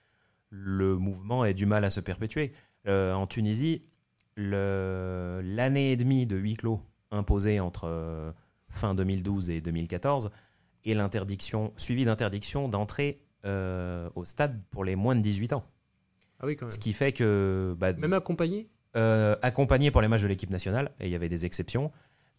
le 0.50 0.96
mouvement 0.96 1.44
ait 1.44 1.54
du 1.54 1.66
mal 1.66 1.84
à 1.84 1.90
se 1.90 2.00
perpétuer. 2.00 2.54
Euh, 2.88 3.14
en 3.14 3.28
Tunisie, 3.28 3.84
l'année 4.38 5.92
et 5.92 5.96
demie 5.96 6.26
de 6.26 6.36
huis 6.38 6.56
clos 6.56 6.82
imposée 7.12 7.60
entre 7.60 7.86
euh, 7.88 8.32
fin 8.70 8.96
2012 8.96 9.50
et 9.50 9.62
2014, 9.62 10.32
et 10.86 10.94
l'interdiction, 10.94 11.74
suivi 11.76 12.06
d'interdiction 12.06 12.68
d'entrer 12.70 13.22
euh, 13.46 14.10
au 14.16 14.26
stade 14.26 14.62
pour 14.72 14.84
les 14.84 14.96
moins 14.96 15.16
de 15.16 15.22
18 15.22 15.54
ans. 15.54 15.64
Ah 16.40 16.46
oui, 16.46 16.56
quand 16.56 16.66
même. 16.66 16.74
Ce 16.74 16.80
qui 16.80 16.94
fait 16.94 17.12
que. 17.12 17.76
bah, 17.78 17.94
Même 17.94 18.14
accompagné? 18.14 18.68
euh, 18.98 19.36
accompagné 19.42 19.90
pour 19.92 20.02
les 20.02 20.08
matchs 20.10 20.24
de 20.24 20.28
l'équipe 20.28 20.50
nationale, 20.50 20.92
et 21.00 21.06
il 21.08 21.12
y 21.12 21.16
avait 21.16 21.30
des 21.30 21.46
exceptions, 21.46 21.92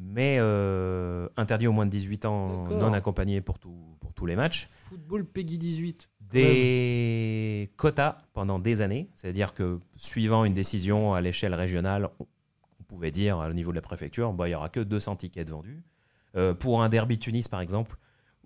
mais 0.04 0.36
euh, 0.40 1.28
interdit 1.36 1.66
aux 1.66 1.72
moins 1.72 1.86
de 1.86 1.90
18 1.90 2.24
ans, 2.26 2.64
non 2.78 2.92
accompagné 2.92 3.40
pour, 3.40 3.58
tout- 3.58 3.96
pour 4.00 4.12
tous 4.12 4.26
les 4.26 4.36
matchs. 4.36 4.66
Football 4.70 5.24
Peggy 5.24 5.58
18. 5.58 6.10
Des 6.20 7.70
quotas 7.76 8.18
pendant 8.32 8.58
des 8.58 8.82
années, 8.82 9.08
c'est-à-dire 9.14 9.54
que 9.54 9.78
suivant 9.96 10.44
une 10.44 10.54
décision 10.54 11.14
à 11.14 11.20
l'échelle 11.20 11.54
régionale, 11.54 12.08
on 12.20 12.82
pouvait 12.86 13.10
dire 13.10 13.38
au 13.38 13.52
niveau 13.52 13.70
de 13.70 13.76
la 13.76 13.82
préfecture, 13.82 14.32
bah, 14.32 14.46
il 14.48 14.50
n'y 14.50 14.54
aura 14.56 14.68
que 14.68 14.80
200 14.80 15.16
tickets 15.16 15.50
vendus. 15.50 15.82
Euh, 16.36 16.54
pour 16.54 16.82
un 16.82 16.88
derby 16.88 17.18
Tunis, 17.18 17.48
par 17.48 17.60
exemple, 17.60 17.96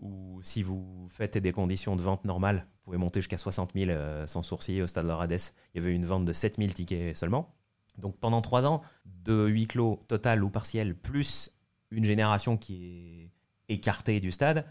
où 0.00 0.40
si 0.42 0.62
vous 0.62 1.06
faites 1.08 1.38
des 1.38 1.52
conditions 1.52 1.96
de 1.96 2.02
vente 2.02 2.24
normales, 2.24 2.66
vous 2.80 2.84
pouvez 2.86 2.98
monter 2.98 3.20
jusqu'à 3.20 3.38
60 3.38 3.72
000 3.74 3.90
euh, 3.90 4.26
sans 4.26 4.42
sourciller 4.42 4.82
au 4.82 4.86
stade 4.86 5.06
Lorades, 5.06 5.32
il 5.74 5.80
y 5.80 5.84
avait 5.84 5.94
une 5.94 6.04
vente 6.04 6.24
de 6.24 6.32
7 6.32 6.56
000 6.58 6.70
tickets 6.72 7.16
seulement. 7.16 7.54
Donc 7.98 8.18
pendant 8.18 8.40
trois 8.42 8.66
ans, 8.66 8.82
de 9.04 9.46
huis 9.46 9.66
clos 9.66 10.04
total 10.08 10.42
ou 10.44 10.50
partiel, 10.50 10.94
plus 10.94 11.50
une 11.90 12.04
génération 12.04 12.56
qui 12.56 13.30
est 13.68 13.74
écartée 13.74 14.20
du 14.20 14.30
stade, 14.30 14.66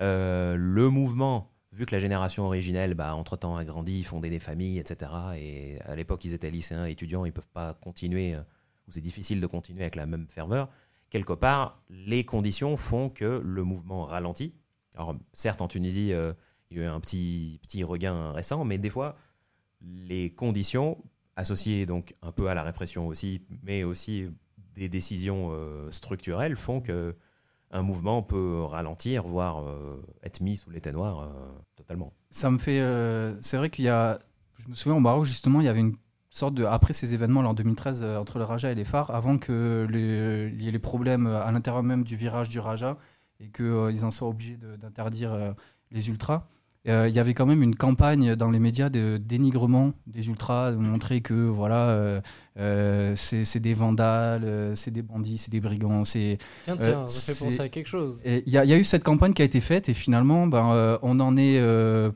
euh, 0.00 0.56
le 0.56 0.88
mouvement, 0.88 1.52
vu 1.72 1.86
que 1.86 1.94
la 1.94 2.00
génération 2.00 2.46
originelle, 2.46 2.94
bah, 2.94 3.14
entre-temps, 3.14 3.56
a 3.56 3.64
grandi, 3.64 4.02
fondé 4.02 4.30
des 4.30 4.40
familles, 4.40 4.78
etc., 4.78 5.12
et 5.36 5.80
à 5.82 5.94
l'époque, 5.94 6.24
ils 6.24 6.34
étaient 6.34 6.50
lycéens, 6.50 6.86
étudiants, 6.86 7.24
ils 7.24 7.28
ne 7.28 7.34
peuvent 7.34 7.48
pas 7.48 7.74
continuer, 7.74 8.34
euh, 8.34 8.40
ou 8.88 8.92
c'est 8.92 9.00
difficile 9.00 9.40
de 9.40 9.46
continuer 9.46 9.82
avec 9.82 9.96
la 9.96 10.06
même 10.06 10.26
ferveur, 10.28 10.68
quelque 11.10 11.32
part, 11.32 11.82
les 11.90 12.24
conditions 12.24 12.76
font 12.76 13.10
que 13.10 13.42
le 13.44 13.62
mouvement 13.64 14.04
ralentit. 14.04 14.54
Alors, 14.96 15.14
certes, 15.32 15.62
en 15.62 15.68
Tunisie, 15.68 16.12
euh, 16.12 16.32
il 16.70 16.78
y 16.78 16.80
a 16.80 16.84
eu 16.84 16.86
un 16.86 17.00
petit, 17.00 17.58
petit 17.62 17.84
regain 17.84 18.32
récent, 18.32 18.64
mais 18.64 18.78
des 18.78 18.90
fois, 18.90 19.16
les 19.82 20.32
conditions, 20.32 21.02
associées 21.40 21.86
donc 21.86 22.14
un 22.22 22.32
peu 22.32 22.48
à 22.48 22.54
la 22.54 22.62
répression 22.62 23.06
aussi, 23.06 23.42
mais 23.62 23.82
aussi 23.84 24.28
des 24.74 24.88
décisions 24.88 25.50
euh, 25.50 25.90
structurelles, 25.90 26.56
font 26.56 26.80
que 26.80 27.16
un 27.72 27.82
mouvement 27.82 28.22
peut 28.22 28.62
ralentir, 28.64 29.22
voire 29.22 29.62
euh, 29.62 30.02
être 30.22 30.40
mis 30.40 30.56
sous 30.56 30.70
l'éteignoir 30.70 31.20
euh, 31.20 31.28
totalement. 31.76 32.12
Ça 32.30 32.50
me 32.50 32.58
fait. 32.58 32.80
euh, 32.80 33.40
c'est 33.40 33.56
vrai 33.56 33.70
qu'il 33.70 33.84
y 33.84 33.88
a. 33.88 34.18
Je 34.58 34.68
me 34.68 34.74
souviens 34.74 34.96
au 34.96 35.00
Maroc, 35.00 35.24
justement, 35.24 35.60
il 35.60 35.66
y 35.66 35.68
avait 35.68 35.80
une 35.80 35.96
sorte 36.30 36.54
de. 36.54 36.64
Après 36.64 36.92
ces 36.92 37.14
événements 37.14 37.42
là, 37.42 37.50
en 37.50 37.54
2013 37.54 38.02
euh, 38.02 38.18
entre 38.18 38.38
le 38.38 38.44
Raja 38.44 38.70
et 38.72 38.74
les 38.74 38.84
phares, 38.84 39.10
avant 39.12 39.38
que 39.38 39.86
il 39.92 40.60
y 40.62 40.68
ait 40.68 40.72
les 40.72 40.78
problèmes 40.80 41.26
à 41.26 41.50
l'intérieur 41.52 41.82
même 41.82 42.02
du 42.04 42.16
virage 42.16 42.48
du 42.48 42.58
Raja 42.58 42.96
et 43.38 43.50
qu'ils 43.50 44.04
en 44.04 44.10
soient 44.10 44.28
obligés 44.28 44.56
d'interdire 44.56 45.54
les 45.92 46.08
ultras. 46.08 46.46
Euh, 46.88 47.08
il 47.08 47.14
y 47.14 47.18
avait 47.18 47.34
quand 47.34 47.44
même 47.44 47.62
une 47.62 47.74
campagne 47.74 48.34
dans 48.36 48.50
les 48.50 48.58
médias 48.58 48.88
de 48.88 49.18
dénigrement 49.18 49.92
des 50.06 50.28
ultras, 50.28 50.70
de 50.70 50.76
montrer 50.76 51.20
que 51.20 51.34
voilà, 51.34 51.90
euh, 51.90 52.20
euh, 52.58 53.12
c'est 53.16 53.60
des 53.60 53.74
vandales, 53.74 54.72
c'est 54.74 54.90
des 54.90 55.02
bandits, 55.02 55.36
c'est 55.36 55.50
des 55.50 55.60
brigands, 55.60 56.04
c'est 56.06 56.38
Tiens, 56.64 56.78
tiens, 56.78 57.06
ça 57.06 57.34
fait 57.34 57.44
penser 57.44 57.60
à 57.60 57.68
quelque 57.68 57.86
chose. 57.86 58.22
Il 58.24 58.42
y, 58.46 58.52
y 58.52 58.58
a 58.58 58.78
eu 58.78 58.84
cette 58.84 59.04
campagne 59.04 59.34
qui 59.34 59.42
a 59.42 59.44
été 59.44 59.60
faite 59.60 59.90
et 59.90 59.94
finalement, 59.94 60.46
ben, 60.46 60.98
on 61.02 61.20
en 61.20 61.36
est 61.36 61.60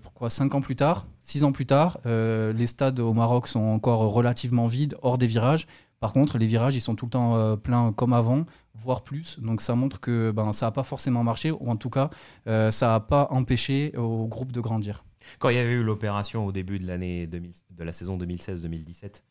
pourquoi 0.03 0.31
cinq 0.31 0.55
ans 0.55 0.62
plus 0.62 0.77
tard, 0.77 1.07
six 1.21 1.45
ans 1.45 1.53
plus 1.53 1.67
tard, 1.67 1.99
les 2.07 2.67
stades 2.67 3.01
au 3.01 3.12
Maroc 3.12 3.49
sont 3.49 3.61
encore 3.61 4.01
relativement 4.12 4.67
vides, 4.67 4.97
hors 5.03 5.19
des 5.19 5.27
virages. 5.27 5.67
Par 6.05 6.13
contre, 6.13 6.37
les 6.37 6.47
virages, 6.47 6.77
ils 6.77 6.83
sont 6.83 6.97
tout 6.97 7.07
le 7.07 7.13
temps 7.13 7.35
euh, 7.35 7.57
pleins 7.57 7.91
comme 7.95 8.13
avant, 8.13 8.45
voire 8.75 9.05
plus. 9.05 9.41
Donc 9.41 9.63
ça 9.63 9.75
montre 9.75 10.01
que 10.01 10.33
ben, 10.33 10.53
ça 10.53 10.67
n'a 10.67 10.71
pas 10.71 10.83
forcément 10.83 11.25
marché, 11.25 11.51
ou 11.51 11.71
en 11.71 11.77
tout 11.77 11.89
cas, 11.89 12.11
euh, 12.47 12.71
ça 12.71 12.89
n'a 12.89 13.01
pas 13.01 13.29
empêché 13.31 13.97
au 13.97 14.27
groupe 14.27 14.53
de 14.53 14.61
grandir. 14.61 15.03
Quand 15.39 15.49
il 15.49 15.57
y 15.57 15.59
avait 15.59 15.73
eu 15.73 15.83
l'opération 15.83 16.45
au 16.45 16.53
début 16.53 16.79
de 16.79 16.87
l'année 16.87 17.27
2000 17.27 17.53
de 17.71 17.85
la 17.85 17.93
saison 17.93 18.19
2016-2017 18.19 19.23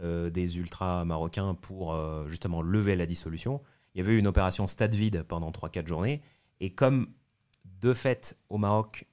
euh, 0.00 0.30
des 0.30 0.56
ultras 0.56 1.04
marocains 1.04 1.52
pour 1.52 1.92
euh, 1.92 2.26
justement 2.28 2.62
lever 2.62 2.96
la 2.96 3.04
dissolution, 3.04 3.60
il 3.94 3.98
y 3.98 4.00
avait 4.00 4.14
eu 4.14 4.18
une 4.18 4.26
opération 4.26 4.66
stade 4.66 4.94
vide 4.94 5.24
pendant 5.24 5.50
3-4 5.50 5.86
journées. 5.86 6.22
Et 6.60 6.70
comme 6.72 7.08
de 7.82 7.92
fait 7.92 8.38
au 8.48 8.56
Maroc, 8.56 9.06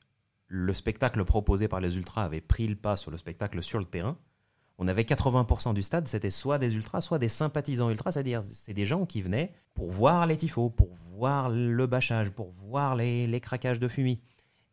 le 0.48 0.74
spectacle 0.74 1.26
proposé 1.26 1.68
par 1.68 1.82
les 1.82 1.98
ultras 1.98 2.24
avait 2.24 2.40
pris 2.40 2.66
le 2.66 2.78
pas 2.78 2.96
sur 2.96 3.12
le 3.12 3.18
spectacle 3.18 3.62
sur 3.62 3.78
le 3.78 3.84
terrain, 3.84 4.18
on 4.82 4.88
avait 4.88 5.04
80% 5.04 5.74
du 5.74 5.84
stade, 5.84 6.08
c'était 6.08 6.30
soit 6.30 6.58
des 6.58 6.76
ultras, 6.76 7.02
soit 7.02 7.20
des 7.20 7.28
sympathisants 7.28 7.90
ultras, 7.90 8.14
c'est-à-dire 8.14 8.42
c'est 8.42 8.74
des 8.74 8.86
gens 8.86 9.06
qui 9.06 9.22
venaient 9.22 9.52
pour 9.74 9.92
voir 9.92 10.26
les 10.26 10.38
tifos, 10.38 10.70
pour 10.70 10.96
voir 10.96 11.50
le 11.50 11.86
bâchage, 11.86 12.30
pour 12.30 12.52
voir 12.52 12.96
les, 12.96 13.28
les 13.28 13.42
craquages 13.42 13.80
de 13.80 13.90
fumée. 13.90 14.20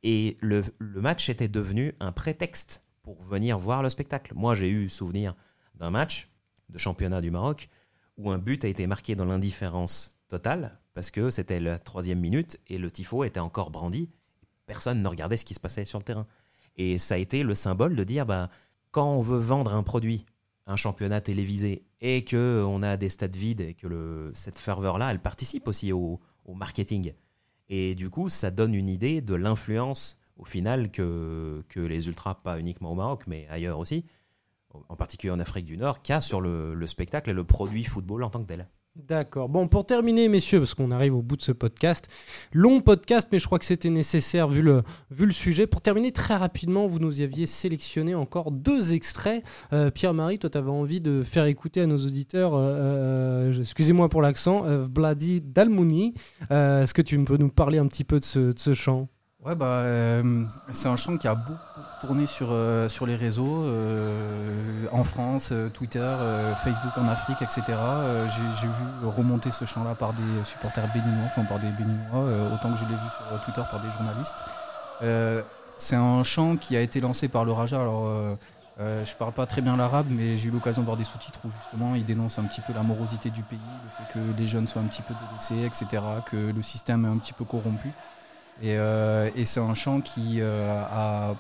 Et 0.05 0.37
le, 0.41 0.63
le 0.79 1.01
match 1.01 1.29
était 1.29 1.49
devenu 1.49 1.93
un 1.99 2.13
prétexte 2.13 2.83
pour 3.03 3.21
venir 3.25 3.59
voir 3.59 3.83
le 3.83 3.89
spectacle. 3.89 4.33
Moi, 4.37 4.55
j'ai 4.55 4.71
eu 4.71 4.89
souvenir 4.89 5.35
d'un 5.75 5.91
match 5.91 6.31
de 6.69 6.79
championnat 6.79 7.21
du 7.21 7.33
Maroc 7.33 7.69
où 8.17 8.31
un 8.31 8.39
but 8.39 8.65
a 8.65 8.69
été 8.69 8.87
marqué 8.87 9.17
dans 9.17 9.25
l'indifférence 9.25 10.19
totale 10.29 10.79
parce 10.95 11.11
que 11.11 11.31
c'était 11.31 11.59
la 11.59 11.81
troisième 11.81 12.21
minute 12.21 12.61
et 12.69 12.79
le 12.79 12.93
tifo 12.93 13.25
était 13.25 13.41
encore 13.41 13.71
brandi. 13.71 14.09
Personne 14.67 15.03
ne 15.03 15.09
regardait 15.09 15.37
ce 15.37 15.45
qui 15.45 15.55
se 15.55 15.61
passait 15.61 15.85
sur 15.85 15.99
le 15.99 16.05
terrain. 16.05 16.29
Et 16.77 16.99
ça 16.99 17.15
a 17.15 17.19
été 17.19 17.43
le 17.43 17.55
symbole 17.55 17.97
de 17.97 18.05
dire, 18.05 18.27
bah, 18.27 18.51
quand 18.97 19.13
on 19.13 19.21
veut 19.21 19.37
vendre 19.37 19.75
un 19.75 19.83
produit, 19.83 20.25
un 20.67 20.77
championnat 20.77 21.21
télévisé, 21.21 21.85
et 22.01 22.25
que 22.25 22.65
on 22.67 22.83
a 22.83 22.97
des 22.97 23.11
stades 23.11 23.37
vides 23.37 23.61
et 23.61 23.75
que 23.75 24.31
cette 24.33 24.59
ferveur-là, 24.59 25.11
elle 25.11 25.21
participe 25.21 25.69
aussi 25.69 25.93
au, 25.93 26.19
marketing. 26.49 27.13
Et 27.69 27.95
du 27.95 28.09
coup, 28.09 28.31
ça 28.31 28.51
donne 28.51 28.75
une 28.75 28.89
idée 28.89 29.21
de 29.21 29.35
l'influence 29.35 30.19
au 30.39 30.47
final 30.47 30.91
que, 30.91 31.63
que 31.69 31.81
les 31.81 32.09
ultras, 32.09 32.37
pas 32.37 32.59
uniquement 32.59 32.93
au 32.93 32.95
Maroc, 32.95 33.25
mais 33.27 33.47
ailleurs 33.51 33.79
aussi, 33.79 34.07
en 34.89 34.97
particulier 34.97 35.31
en 35.31 35.41
Afrique 35.41 35.67
du 35.67 35.77
Nord, 35.77 36.01
qu'a 36.01 36.23
sur 36.23 36.41
le, 36.41 36.73
le 36.73 36.87
spectacle 36.87 37.29
et 37.29 37.35
le 37.35 37.45
produit 37.45 37.85
football 37.85 38.25
en 38.25 38.31
tant 38.31 38.41
que 38.41 38.47
tel. 38.47 38.67
D'accord. 39.05 39.49
Bon, 39.49 39.69
pour 39.69 39.85
terminer, 39.85 40.29
messieurs, 40.29 40.59
parce 40.59 40.75
qu'on 40.75 40.91
arrive 40.91 41.15
au 41.15 41.23
bout 41.23 41.37
de 41.37 41.43
ce 41.43 41.53
podcast, 41.53 42.09
long 42.53 42.81
podcast, 42.81 43.29
mais 43.31 43.39
je 43.39 43.47
crois 43.47 43.59
que 43.59 43.65
c'était 43.65 43.91
nécessaire 43.91 44.49
vu 44.49 44.63
le, 44.63 44.83
sujet. 45.31 45.67
Pour 45.67 45.83
terminer 45.83 46.13
très 46.13 46.35
rapidement, 46.35 46.87
vous 46.87 46.99
nous 46.99 47.21
aviez 47.21 47.47
sélectionné 47.47 48.15
encore 48.15 48.51
deux 48.51 48.95
extraits. 48.95 49.45
Euh, 49.73 49.91
Pierre-Marie, 49.91 50.39
toi, 50.39 50.49
tu 50.49 50.59
avais 50.59 50.71
envie 50.71 51.01
de 51.01 51.23
faire 51.23 51.45
écouter 51.45 51.83
à 51.83 51.87
nos 51.87 51.99
auditeurs, 51.99 52.55
euh, 52.55 53.53
euh, 53.53 53.61
excusez-moi 53.61 54.09
pour 54.09 54.23
l'accent, 54.23 54.65
euh, 54.65 54.87
Vladi 54.93 55.41
Dalmouni. 55.41 56.15
Est-ce 56.51 56.95
que 56.95 57.03
tu 57.03 57.23
peux 57.25 57.37
nous 57.37 57.51
parler 57.51 57.79
un 57.79 57.87
petit 57.87 58.05
peu 58.05 58.19
de 58.19 58.25
ce 58.25 58.75
chant? 58.75 59.09
Ouais, 59.45 59.55
bah, 59.55 59.67
euh, 59.67 60.45
c'est 60.73 60.89
un 60.89 60.97
chant 60.97 61.19
qui 61.19 61.29
a 61.29 61.35
beaucoup 61.35 61.59
tourné 62.01 62.27
sur, 62.27 62.49
euh, 62.51 62.89
sur 62.89 63.07
les 63.07 63.15
réseaux, 63.15 63.65
euh, 63.67 64.87
en 64.91 65.05
France, 65.05 65.53
Twitter, 65.73 66.15
Facebook 66.65 66.97
en 66.97 67.07
Afrique, 67.09 67.43
etc. 67.43 67.63
J'ai 68.29 68.67
vu 68.67 69.07
remonter 69.07 69.53
ce 69.53 69.65
chant-là 69.65 69.95
par 69.95 70.15
des 70.15 70.45
supporters 70.45 70.89
béninois, 70.93 71.27
enfin 71.27 71.45
par 71.45 71.59
des 71.59 71.71
béninois, 71.71 72.25
autant 72.55 72.73
que 72.73 72.79
je 72.79 72.85
l'ai 72.85 72.95
vu 72.95 73.09
sur 73.17 73.41
Twitter 73.43 73.63
par 73.71 73.81
des 73.81 73.89
journalistes. 73.91 74.45
C'est 75.79 75.97
un 75.97 76.25
chant 76.25 76.57
qui 76.57 76.77
a 76.77 76.81
été 76.81 77.01
lancé 77.01 77.29
par 77.29 77.45
le 77.45 77.53
Raja. 77.53 77.81
Alors, 77.81 78.09
euh, 78.79 79.05
je 79.07 79.15
parle 79.15 79.33
pas 79.33 79.47
très 79.47 79.63
bien 79.63 79.77
l'arabe, 79.77 80.07
mais 80.11 80.37
j'ai 80.37 80.49
eu 80.49 80.51
l'occasion 80.51 80.83
de 80.83 80.87
voir 80.87 80.99
des 80.99 81.05
sous-titres 81.05 81.41
où 81.45 81.51
justement 81.51 81.95
il 81.95 82.05
dénonce 82.05 82.39
un 82.39 82.45
petit 82.45 82.61
peu 82.61 82.75
la 82.75 82.83
morosité 82.83 83.31
du 83.31 83.43
pays, 83.43 83.59
le 83.59 83.91
fait 83.91 84.13
que 84.13 84.39
les 84.39 84.47
jeunes 84.47 84.67
soient 84.67 84.83
un 84.83 84.87
petit 84.87 85.01
peu 85.01 85.15
délaissés, 85.15 85.65
etc., 85.65 86.03
que 86.31 86.37
le 86.37 86.63
système 86.63 87.07
est 87.07 87.09
un 87.09 87.17
petit 87.17 87.33
peu 87.33 87.45
corrompu. 87.45 87.91
Et, 88.63 88.77
euh, 88.77 89.31
et 89.37 89.45
c'est 89.45 89.61
un 89.61 89.75
chant 89.75 90.01
qui 90.01 90.41
euh, 90.41 90.83
a, 90.91 91.35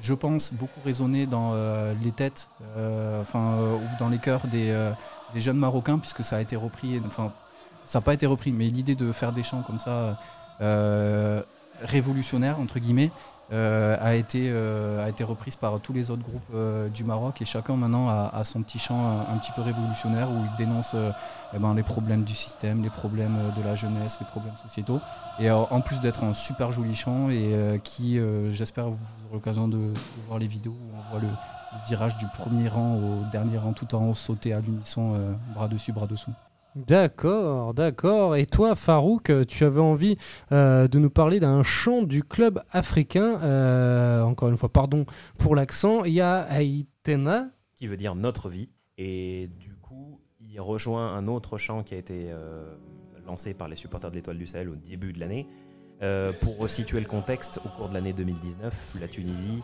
je 0.00 0.14
pense, 0.14 0.52
beaucoup 0.52 0.80
résonné 0.84 1.26
dans 1.26 1.52
euh, 1.54 1.94
les 2.02 2.12
têtes, 2.12 2.48
enfin, 3.20 3.58
dans 3.98 4.08
les 4.08 4.18
cœurs 4.18 4.46
des, 4.46 4.74
jeunes 5.36 5.58
Marocains, 5.58 5.98
puisque 5.98 6.24
ça 6.24 6.36
a 6.36 6.40
été 6.40 6.56
repris, 6.56 7.00
enfin, 7.06 7.32
ça 7.84 7.98
n'a 7.98 8.02
pas 8.02 8.14
été 8.14 8.26
repris, 8.26 8.52
mais 8.52 8.66
l'idée 8.66 8.94
de 8.94 9.12
faire 9.12 9.32
des 9.32 9.42
chants 9.42 9.62
comme 9.62 9.78
ça, 9.78 10.18
révolutionnaires, 11.82 12.60
entre 12.60 12.78
guillemets, 12.78 13.10
a, 13.52 14.14
été, 14.14 14.48
euh, 14.50 15.04
a 15.04 15.08
été 15.08 15.24
reprise 15.24 15.56
par 15.56 15.80
tous 15.80 15.92
les 15.92 16.10
autres 16.10 16.22
groupes 16.22 16.42
euh, 16.54 16.88
du 16.88 17.04
Maroc, 17.04 17.42
et 17.42 17.44
chacun 17.44 17.76
maintenant 17.76 18.08
a, 18.08 18.42
son 18.44 18.62
petit 18.62 18.78
chant 18.78 19.24
un, 19.32 19.36
petit 19.38 19.52
peu 19.52 19.62
révolutionnaire, 19.62 20.30
où 20.30 20.44
il 20.44 20.56
dénonce 20.56 20.92
euh, 20.94 21.10
eh 21.52 21.58
ben, 21.58 21.74
les 21.74 21.82
problèmes 21.82 22.22
du 22.22 22.34
système, 22.34 22.82
les 22.82 22.90
problèmes 22.90 23.36
euh, 23.36 23.60
de 23.60 23.66
la 23.66 23.74
jeunesse, 23.74 24.18
les 24.20 24.26
problèmes 24.26 24.56
sociétaux. 24.56 25.00
Et 25.38 25.50
euh, 25.50 25.56
en 25.56 25.80
plus 25.80 26.00
d'être 26.00 26.22
un 26.22 26.34
super 26.34 26.70
joli 26.70 26.94
chant 26.94 27.28
et 27.30 27.54
euh, 27.54 27.78
qui, 27.78 28.18
euh, 28.18 28.50
j'espère, 28.52 28.86
vous 28.86 28.98
aurez 29.26 29.34
l'occasion 29.34 29.68
de, 29.68 29.78
de 29.78 29.92
voir 30.26 30.38
les 30.38 30.46
vidéos 30.46 30.72
où 30.72 30.96
on 30.96 31.10
voit 31.10 31.20
le, 31.20 31.28
virage 31.88 32.16
du 32.16 32.26
premier 32.26 32.68
rang 32.68 32.96
au 32.96 33.30
dernier 33.30 33.56
rang 33.56 33.72
tout 33.72 33.94
en 33.94 34.08
haut 34.08 34.14
sauter 34.14 34.52
à 34.52 34.60
l'unisson, 34.60 35.14
euh, 35.14 35.32
bras 35.54 35.68
dessus, 35.68 35.92
bras 35.92 36.06
dessous. 36.06 36.32
D'accord, 36.76 37.74
d'accord. 37.74 38.36
Et 38.36 38.46
toi, 38.46 38.76
Farouk, 38.76 39.32
tu 39.48 39.64
avais 39.64 39.80
envie 39.80 40.16
euh, 40.52 40.86
de 40.86 40.98
nous 41.00 41.10
parler 41.10 41.40
d'un 41.40 41.64
chant 41.64 42.02
du 42.02 42.22
club 42.22 42.62
africain. 42.70 43.40
Euh, 43.42 44.22
encore 44.22 44.48
une 44.50 44.56
fois, 44.56 44.68
pardon 44.68 45.04
pour 45.36 45.56
l'accent. 45.56 46.04
Il 46.04 46.12
y 46.12 46.20
a 46.20 46.46
Aitena. 46.60 47.48
Qui 47.74 47.88
veut 47.88 47.96
dire 47.96 48.14
notre 48.14 48.48
vie. 48.48 48.68
Et 48.98 49.50
du 49.58 49.74
coup, 49.76 50.20
il 50.40 50.60
rejoint 50.60 51.12
un 51.12 51.26
autre 51.26 51.58
chant 51.58 51.82
qui 51.82 51.94
a 51.94 51.98
été 51.98 52.26
euh, 52.28 52.72
lancé 53.26 53.52
par 53.52 53.68
les 53.68 53.76
supporters 53.76 54.10
de 54.10 54.16
l'Étoile 54.16 54.38
du 54.38 54.46
Sahel 54.46 54.68
au 54.68 54.76
début 54.76 55.12
de 55.12 55.18
l'année, 55.18 55.48
pour 56.40 56.56
resituer 56.58 56.98
le 56.98 57.06
contexte, 57.06 57.60
au 57.64 57.68
cours 57.68 57.90
de 57.90 57.94
l'année 57.94 58.14
2019, 58.14 58.96
la 59.00 59.06
Tunisie 59.08 59.62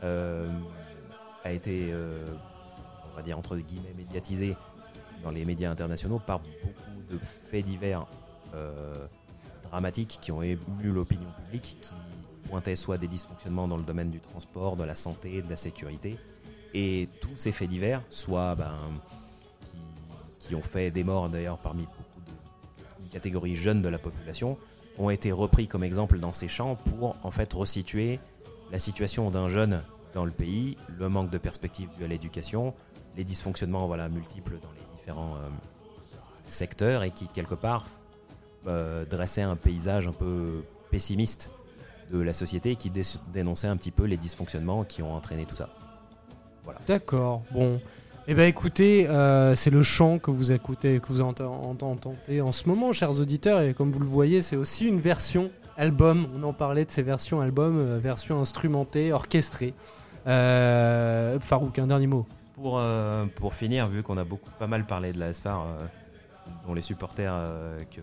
a 0.00 1.52
été, 1.52 1.92
on 3.12 3.16
va 3.16 3.22
dire 3.22 3.36
entre 3.36 3.56
guillemets, 3.56 3.92
médiatisée 3.96 4.56
dans 5.22 5.30
les 5.30 5.44
médias 5.44 5.70
internationaux 5.70 6.18
par 6.18 6.40
beaucoup 6.40 7.12
de 7.12 7.18
faits 7.18 7.64
divers 7.64 8.06
euh, 8.54 9.06
dramatiques 9.64 10.18
qui 10.20 10.32
ont 10.32 10.42
ému 10.42 10.58
l'opinion 10.84 11.28
publique, 11.44 11.78
qui 11.80 11.94
pointaient 12.48 12.76
soit 12.76 12.98
des 12.98 13.08
dysfonctionnements 13.08 13.68
dans 13.68 13.76
le 13.76 13.84
domaine 13.84 14.10
du 14.10 14.20
transport, 14.20 14.76
de 14.76 14.84
la 14.84 14.94
santé, 14.94 15.42
de 15.42 15.48
la 15.48 15.56
sécurité, 15.56 16.18
et 16.74 17.08
tous 17.20 17.36
ces 17.36 17.52
faits 17.52 17.68
divers, 17.68 18.02
soit 18.08 18.54
ben, 18.54 18.74
qui, 20.38 20.54
ont 20.54 20.62
fait 20.62 20.90
des 20.90 21.04
morts 21.04 21.28
d'ailleurs 21.28 21.58
parmi 21.58 21.82
beaucoup 21.82 22.20
de 22.26 22.32
une 23.04 23.08
catégorie 23.08 23.54
jeune 23.54 23.82
de 23.82 23.88
la 23.88 23.98
population, 23.98 24.58
ont 24.98 25.10
été 25.10 25.32
repris 25.32 25.68
comme 25.68 25.84
exemple 25.84 26.18
dans 26.18 26.32
ces 26.32 26.48
champs 26.48 26.76
pour 26.76 27.16
en 27.22 27.30
fait 27.30 27.52
resituer 27.52 28.20
la 28.70 28.78
situation 28.78 29.30
d'un 29.30 29.48
jeune 29.48 29.82
dans 30.12 30.24
le 30.24 30.30
pays, 30.30 30.76
le 30.98 31.08
manque 31.08 31.30
de 31.30 31.38
perspective 31.38 31.88
dû 31.96 32.04
à 32.04 32.06
l'éducation, 32.06 32.74
les 33.16 33.24
dysfonctionnements 33.24 33.86
voilà, 33.86 34.08
multiples 34.08 34.58
dans 34.60 34.70
les 34.72 34.91
euh, 35.08 35.48
secteurs 36.44 37.02
et 37.02 37.10
qui 37.10 37.26
quelque 37.28 37.54
part 37.54 37.86
euh, 38.66 39.04
dressait 39.04 39.42
un 39.42 39.56
paysage 39.56 40.06
un 40.06 40.12
peu 40.12 40.62
pessimiste 40.90 41.50
de 42.12 42.20
la 42.20 42.34
société 42.34 42.72
et 42.72 42.76
qui 42.76 42.90
dé- 42.90 43.02
dénonçait 43.32 43.66
un 43.68 43.76
petit 43.76 43.90
peu 43.90 44.04
les 44.04 44.16
dysfonctionnements 44.16 44.84
qui 44.84 45.02
ont 45.02 45.14
entraîné 45.14 45.46
tout 45.46 45.56
ça. 45.56 45.68
D'accord. 46.86 47.42
Bon. 47.52 47.80
Eh 48.28 48.34
ben 48.34 48.44
écoutez, 48.44 49.08
euh, 49.08 49.54
c'est 49.56 49.70
le 49.70 49.82
chant 49.82 50.18
que 50.20 50.30
vous 50.30 50.52
écoutez, 50.52 51.00
que 51.00 51.08
vous 51.08 51.20
ent- 51.22 51.34
ent- 51.40 51.76
entendez 51.82 52.40
en 52.40 52.52
ce 52.52 52.68
moment, 52.68 52.92
chers 52.92 53.18
auditeurs, 53.20 53.62
et 53.62 53.74
comme 53.74 53.90
vous 53.90 53.98
le 53.98 54.04
voyez, 54.06 54.42
c'est 54.42 54.54
aussi 54.54 54.86
une 54.86 55.00
version 55.00 55.50
album. 55.76 56.28
On 56.36 56.42
en 56.44 56.52
parlait 56.52 56.84
de 56.84 56.90
ces 56.92 57.02
versions 57.02 57.40
album, 57.40 57.78
euh, 57.78 57.98
version 57.98 58.40
instrumentée, 58.40 59.12
orchestrée. 59.12 59.74
Farouk, 60.24 61.78
un 61.80 61.86
dernier 61.88 62.06
mot. 62.06 62.26
Pour, 62.54 62.78
euh, 62.78 63.24
pour 63.36 63.54
finir, 63.54 63.88
vu 63.88 64.02
qu'on 64.02 64.18
a 64.18 64.24
beaucoup, 64.24 64.50
pas 64.58 64.66
mal 64.66 64.84
parlé 64.84 65.12
de 65.12 65.18
la 65.18 65.32
SFAR, 65.32 65.62
euh, 65.66 65.86
dont 66.66 66.74
les 66.74 66.82
supporters 66.82 67.32
euh, 67.34 67.82
que 67.90 68.00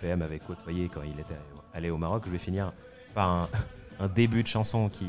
PM 0.00 0.20
avait 0.22 0.38
côtoyé 0.38 0.90
quand 0.92 1.02
il 1.02 1.18
était 1.18 1.36
allé 1.72 1.88
au 1.90 1.96
Maroc, 1.96 2.24
je 2.26 2.30
vais 2.30 2.38
finir 2.38 2.72
par 3.14 3.28
un, 3.30 3.48
un 4.00 4.08
début 4.08 4.42
de 4.42 4.48
chanson 4.48 4.88
qui 4.90 5.06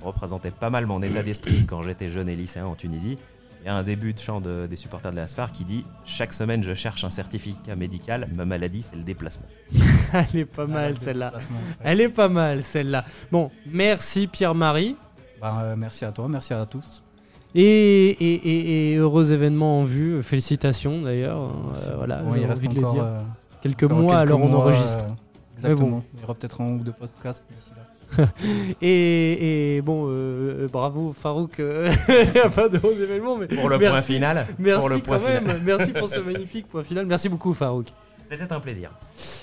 représentait 0.00 0.50
pas 0.52 0.70
mal 0.70 0.86
mon 0.86 1.02
état 1.02 1.22
d'esprit 1.22 1.64
quand 1.66 1.82
j'étais 1.82 2.08
jeune 2.08 2.28
et 2.28 2.36
lycéen 2.36 2.66
en 2.66 2.74
Tunisie. 2.76 3.18
Il 3.60 3.66
y 3.66 3.68
a 3.68 3.74
un 3.76 3.84
début 3.84 4.12
de 4.12 4.18
chant 4.18 4.40
de- 4.40 4.66
des 4.68 4.74
supporters 4.74 5.12
de 5.12 5.16
la 5.16 5.26
SFAR 5.28 5.52
qui 5.52 5.64
dit 5.64 5.84
Chaque 6.04 6.32
semaine, 6.32 6.62
je 6.64 6.74
cherche 6.74 7.04
un 7.04 7.10
certificat 7.10 7.76
médical, 7.76 8.28
ma 8.34 8.44
maladie, 8.44 8.82
c'est 8.82 8.96
le 8.96 9.02
déplacement. 9.04 9.46
Elle 10.12 10.40
est 10.40 10.44
pas 10.44 10.66
mal 10.66 10.86
Ah, 10.86 10.88
le 10.90 10.94
celle-là. 10.96 11.32
Elle 11.84 12.00
est 12.00 12.08
pas 12.08 12.28
mal 12.28 12.62
celle-là. 12.62 13.04
Bon, 13.30 13.50
merci 13.66 14.26
Pierre-Marie. 14.26 14.96
Bah, 15.40 15.60
euh, 15.62 15.76
merci 15.76 16.04
à 16.04 16.10
toi, 16.12 16.26
merci 16.28 16.52
à 16.52 16.66
tous. 16.66 17.02
Et, 17.54 17.62
et, 17.62 18.34
et- 18.34 18.92
et 18.92 18.96
heureux 18.96 19.32
événement 19.32 19.80
en 19.80 19.84
vue. 19.84 20.22
Félicitations 20.22 21.02
d'ailleurs. 21.02 21.50
Merci 21.72 21.90
Euh, 21.90 21.96
voilà. 21.96 22.22
Ouais, 22.24 22.40
il 22.40 22.46
reste 22.46 22.64
envie 22.64 22.68
de 22.74 22.80
le 22.80 22.86
encore, 22.86 22.94
dire. 22.94 23.04
euh, 23.04 23.20
Quelques 23.60 23.82
encore 23.84 23.98
mois, 23.98 24.16
quelques 24.20 24.30
alors 24.30 24.42
on 24.42 24.52
enregistre. 24.54 25.04
euh, 25.04 25.52
exactement. 25.54 25.88
bon. 25.88 26.02
Il 26.14 26.20
y 26.20 26.24
aura 26.24 26.34
peut-être 26.34 26.60
un 26.60 26.72
ou 26.74 26.78
deux 26.82 26.92
podcasts 26.92 27.44
d'ici 27.50 27.70
là. 27.76 27.82
Et, 28.82 29.76
et 29.76 29.80
bon, 29.82 30.04
euh, 30.08 30.68
bravo 30.70 31.14
Farouk, 31.18 31.60
euh, 31.60 31.90
il 32.08 32.32
n'y 32.32 32.40
a 32.40 32.50
pas 32.50 32.68
de 32.68 32.76
gros 32.76 32.92
événements, 32.92 33.38
mais 33.38 33.46
Pour 33.46 33.70
le 33.70 33.78
Merci. 33.78 33.92
point 33.92 34.02
final, 34.02 34.46
merci 34.58 34.78
pour 34.80 34.88
le 34.90 34.96
quand 34.96 35.02
point 35.02 35.18
même, 35.18 35.38
final. 35.44 35.60
merci 35.64 35.92
pour 35.92 36.08
ce 36.10 36.20
magnifique 36.20 36.66
point 36.66 36.82
final, 36.82 37.06
merci 37.06 37.30
beaucoup 37.30 37.54
Farouk. 37.54 37.86
C'était 38.32 38.50
un 38.50 38.60
plaisir. 38.60 38.90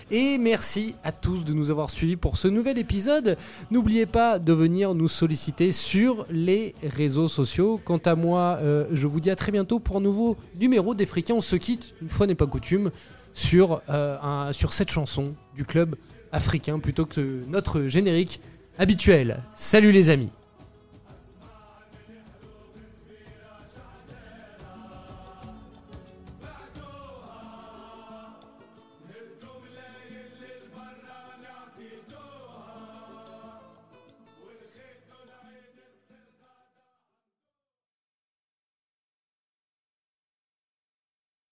Et 0.09 0.39
merci 0.39 0.95
à 1.03 1.11
tous 1.11 1.43
de 1.45 1.53
nous 1.53 1.69
avoir 1.69 1.91
suivis 1.91 2.15
pour 2.15 2.37
ce 2.37 2.47
nouvel 2.47 2.79
épisode. 2.79 3.37
N'oubliez 3.69 4.07
pas 4.07 4.39
de 4.39 4.51
venir 4.51 4.95
nous 4.95 5.07
solliciter 5.07 5.71
sur 5.73 6.25
les 6.31 6.73
réseaux 6.81 7.27
sociaux. 7.27 7.79
Quant 7.85 7.99
à 7.99 8.15
moi, 8.15 8.57
euh, 8.61 8.87
je 8.91 9.05
vous 9.05 9.19
dis 9.19 9.29
à 9.29 9.35
très 9.35 9.51
bientôt 9.51 9.79
pour 9.79 9.97
un 9.97 10.01
nouveau 10.01 10.37
numéro 10.59 10.95
des. 10.95 11.07
On 11.29 11.39
se 11.39 11.55
quitte, 11.55 11.93
une 12.01 12.09
fois 12.09 12.25
n'est 12.25 12.33
pas 12.33 12.47
coutume, 12.47 12.89
euh, 13.53 14.53
sur 14.53 14.73
cette 14.73 14.89
chanson 14.89 15.35
du 15.55 15.65
club 15.65 15.95
africain 16.31 16.79
plutôt 16.79 17.05
que 17.05 17.43
notre 17.47 17.83
générique 17.83 18.41
habituel. 18.79 19.43
Salut 19.53 19.91
les 19.91 20.09
amis 20.09 20.31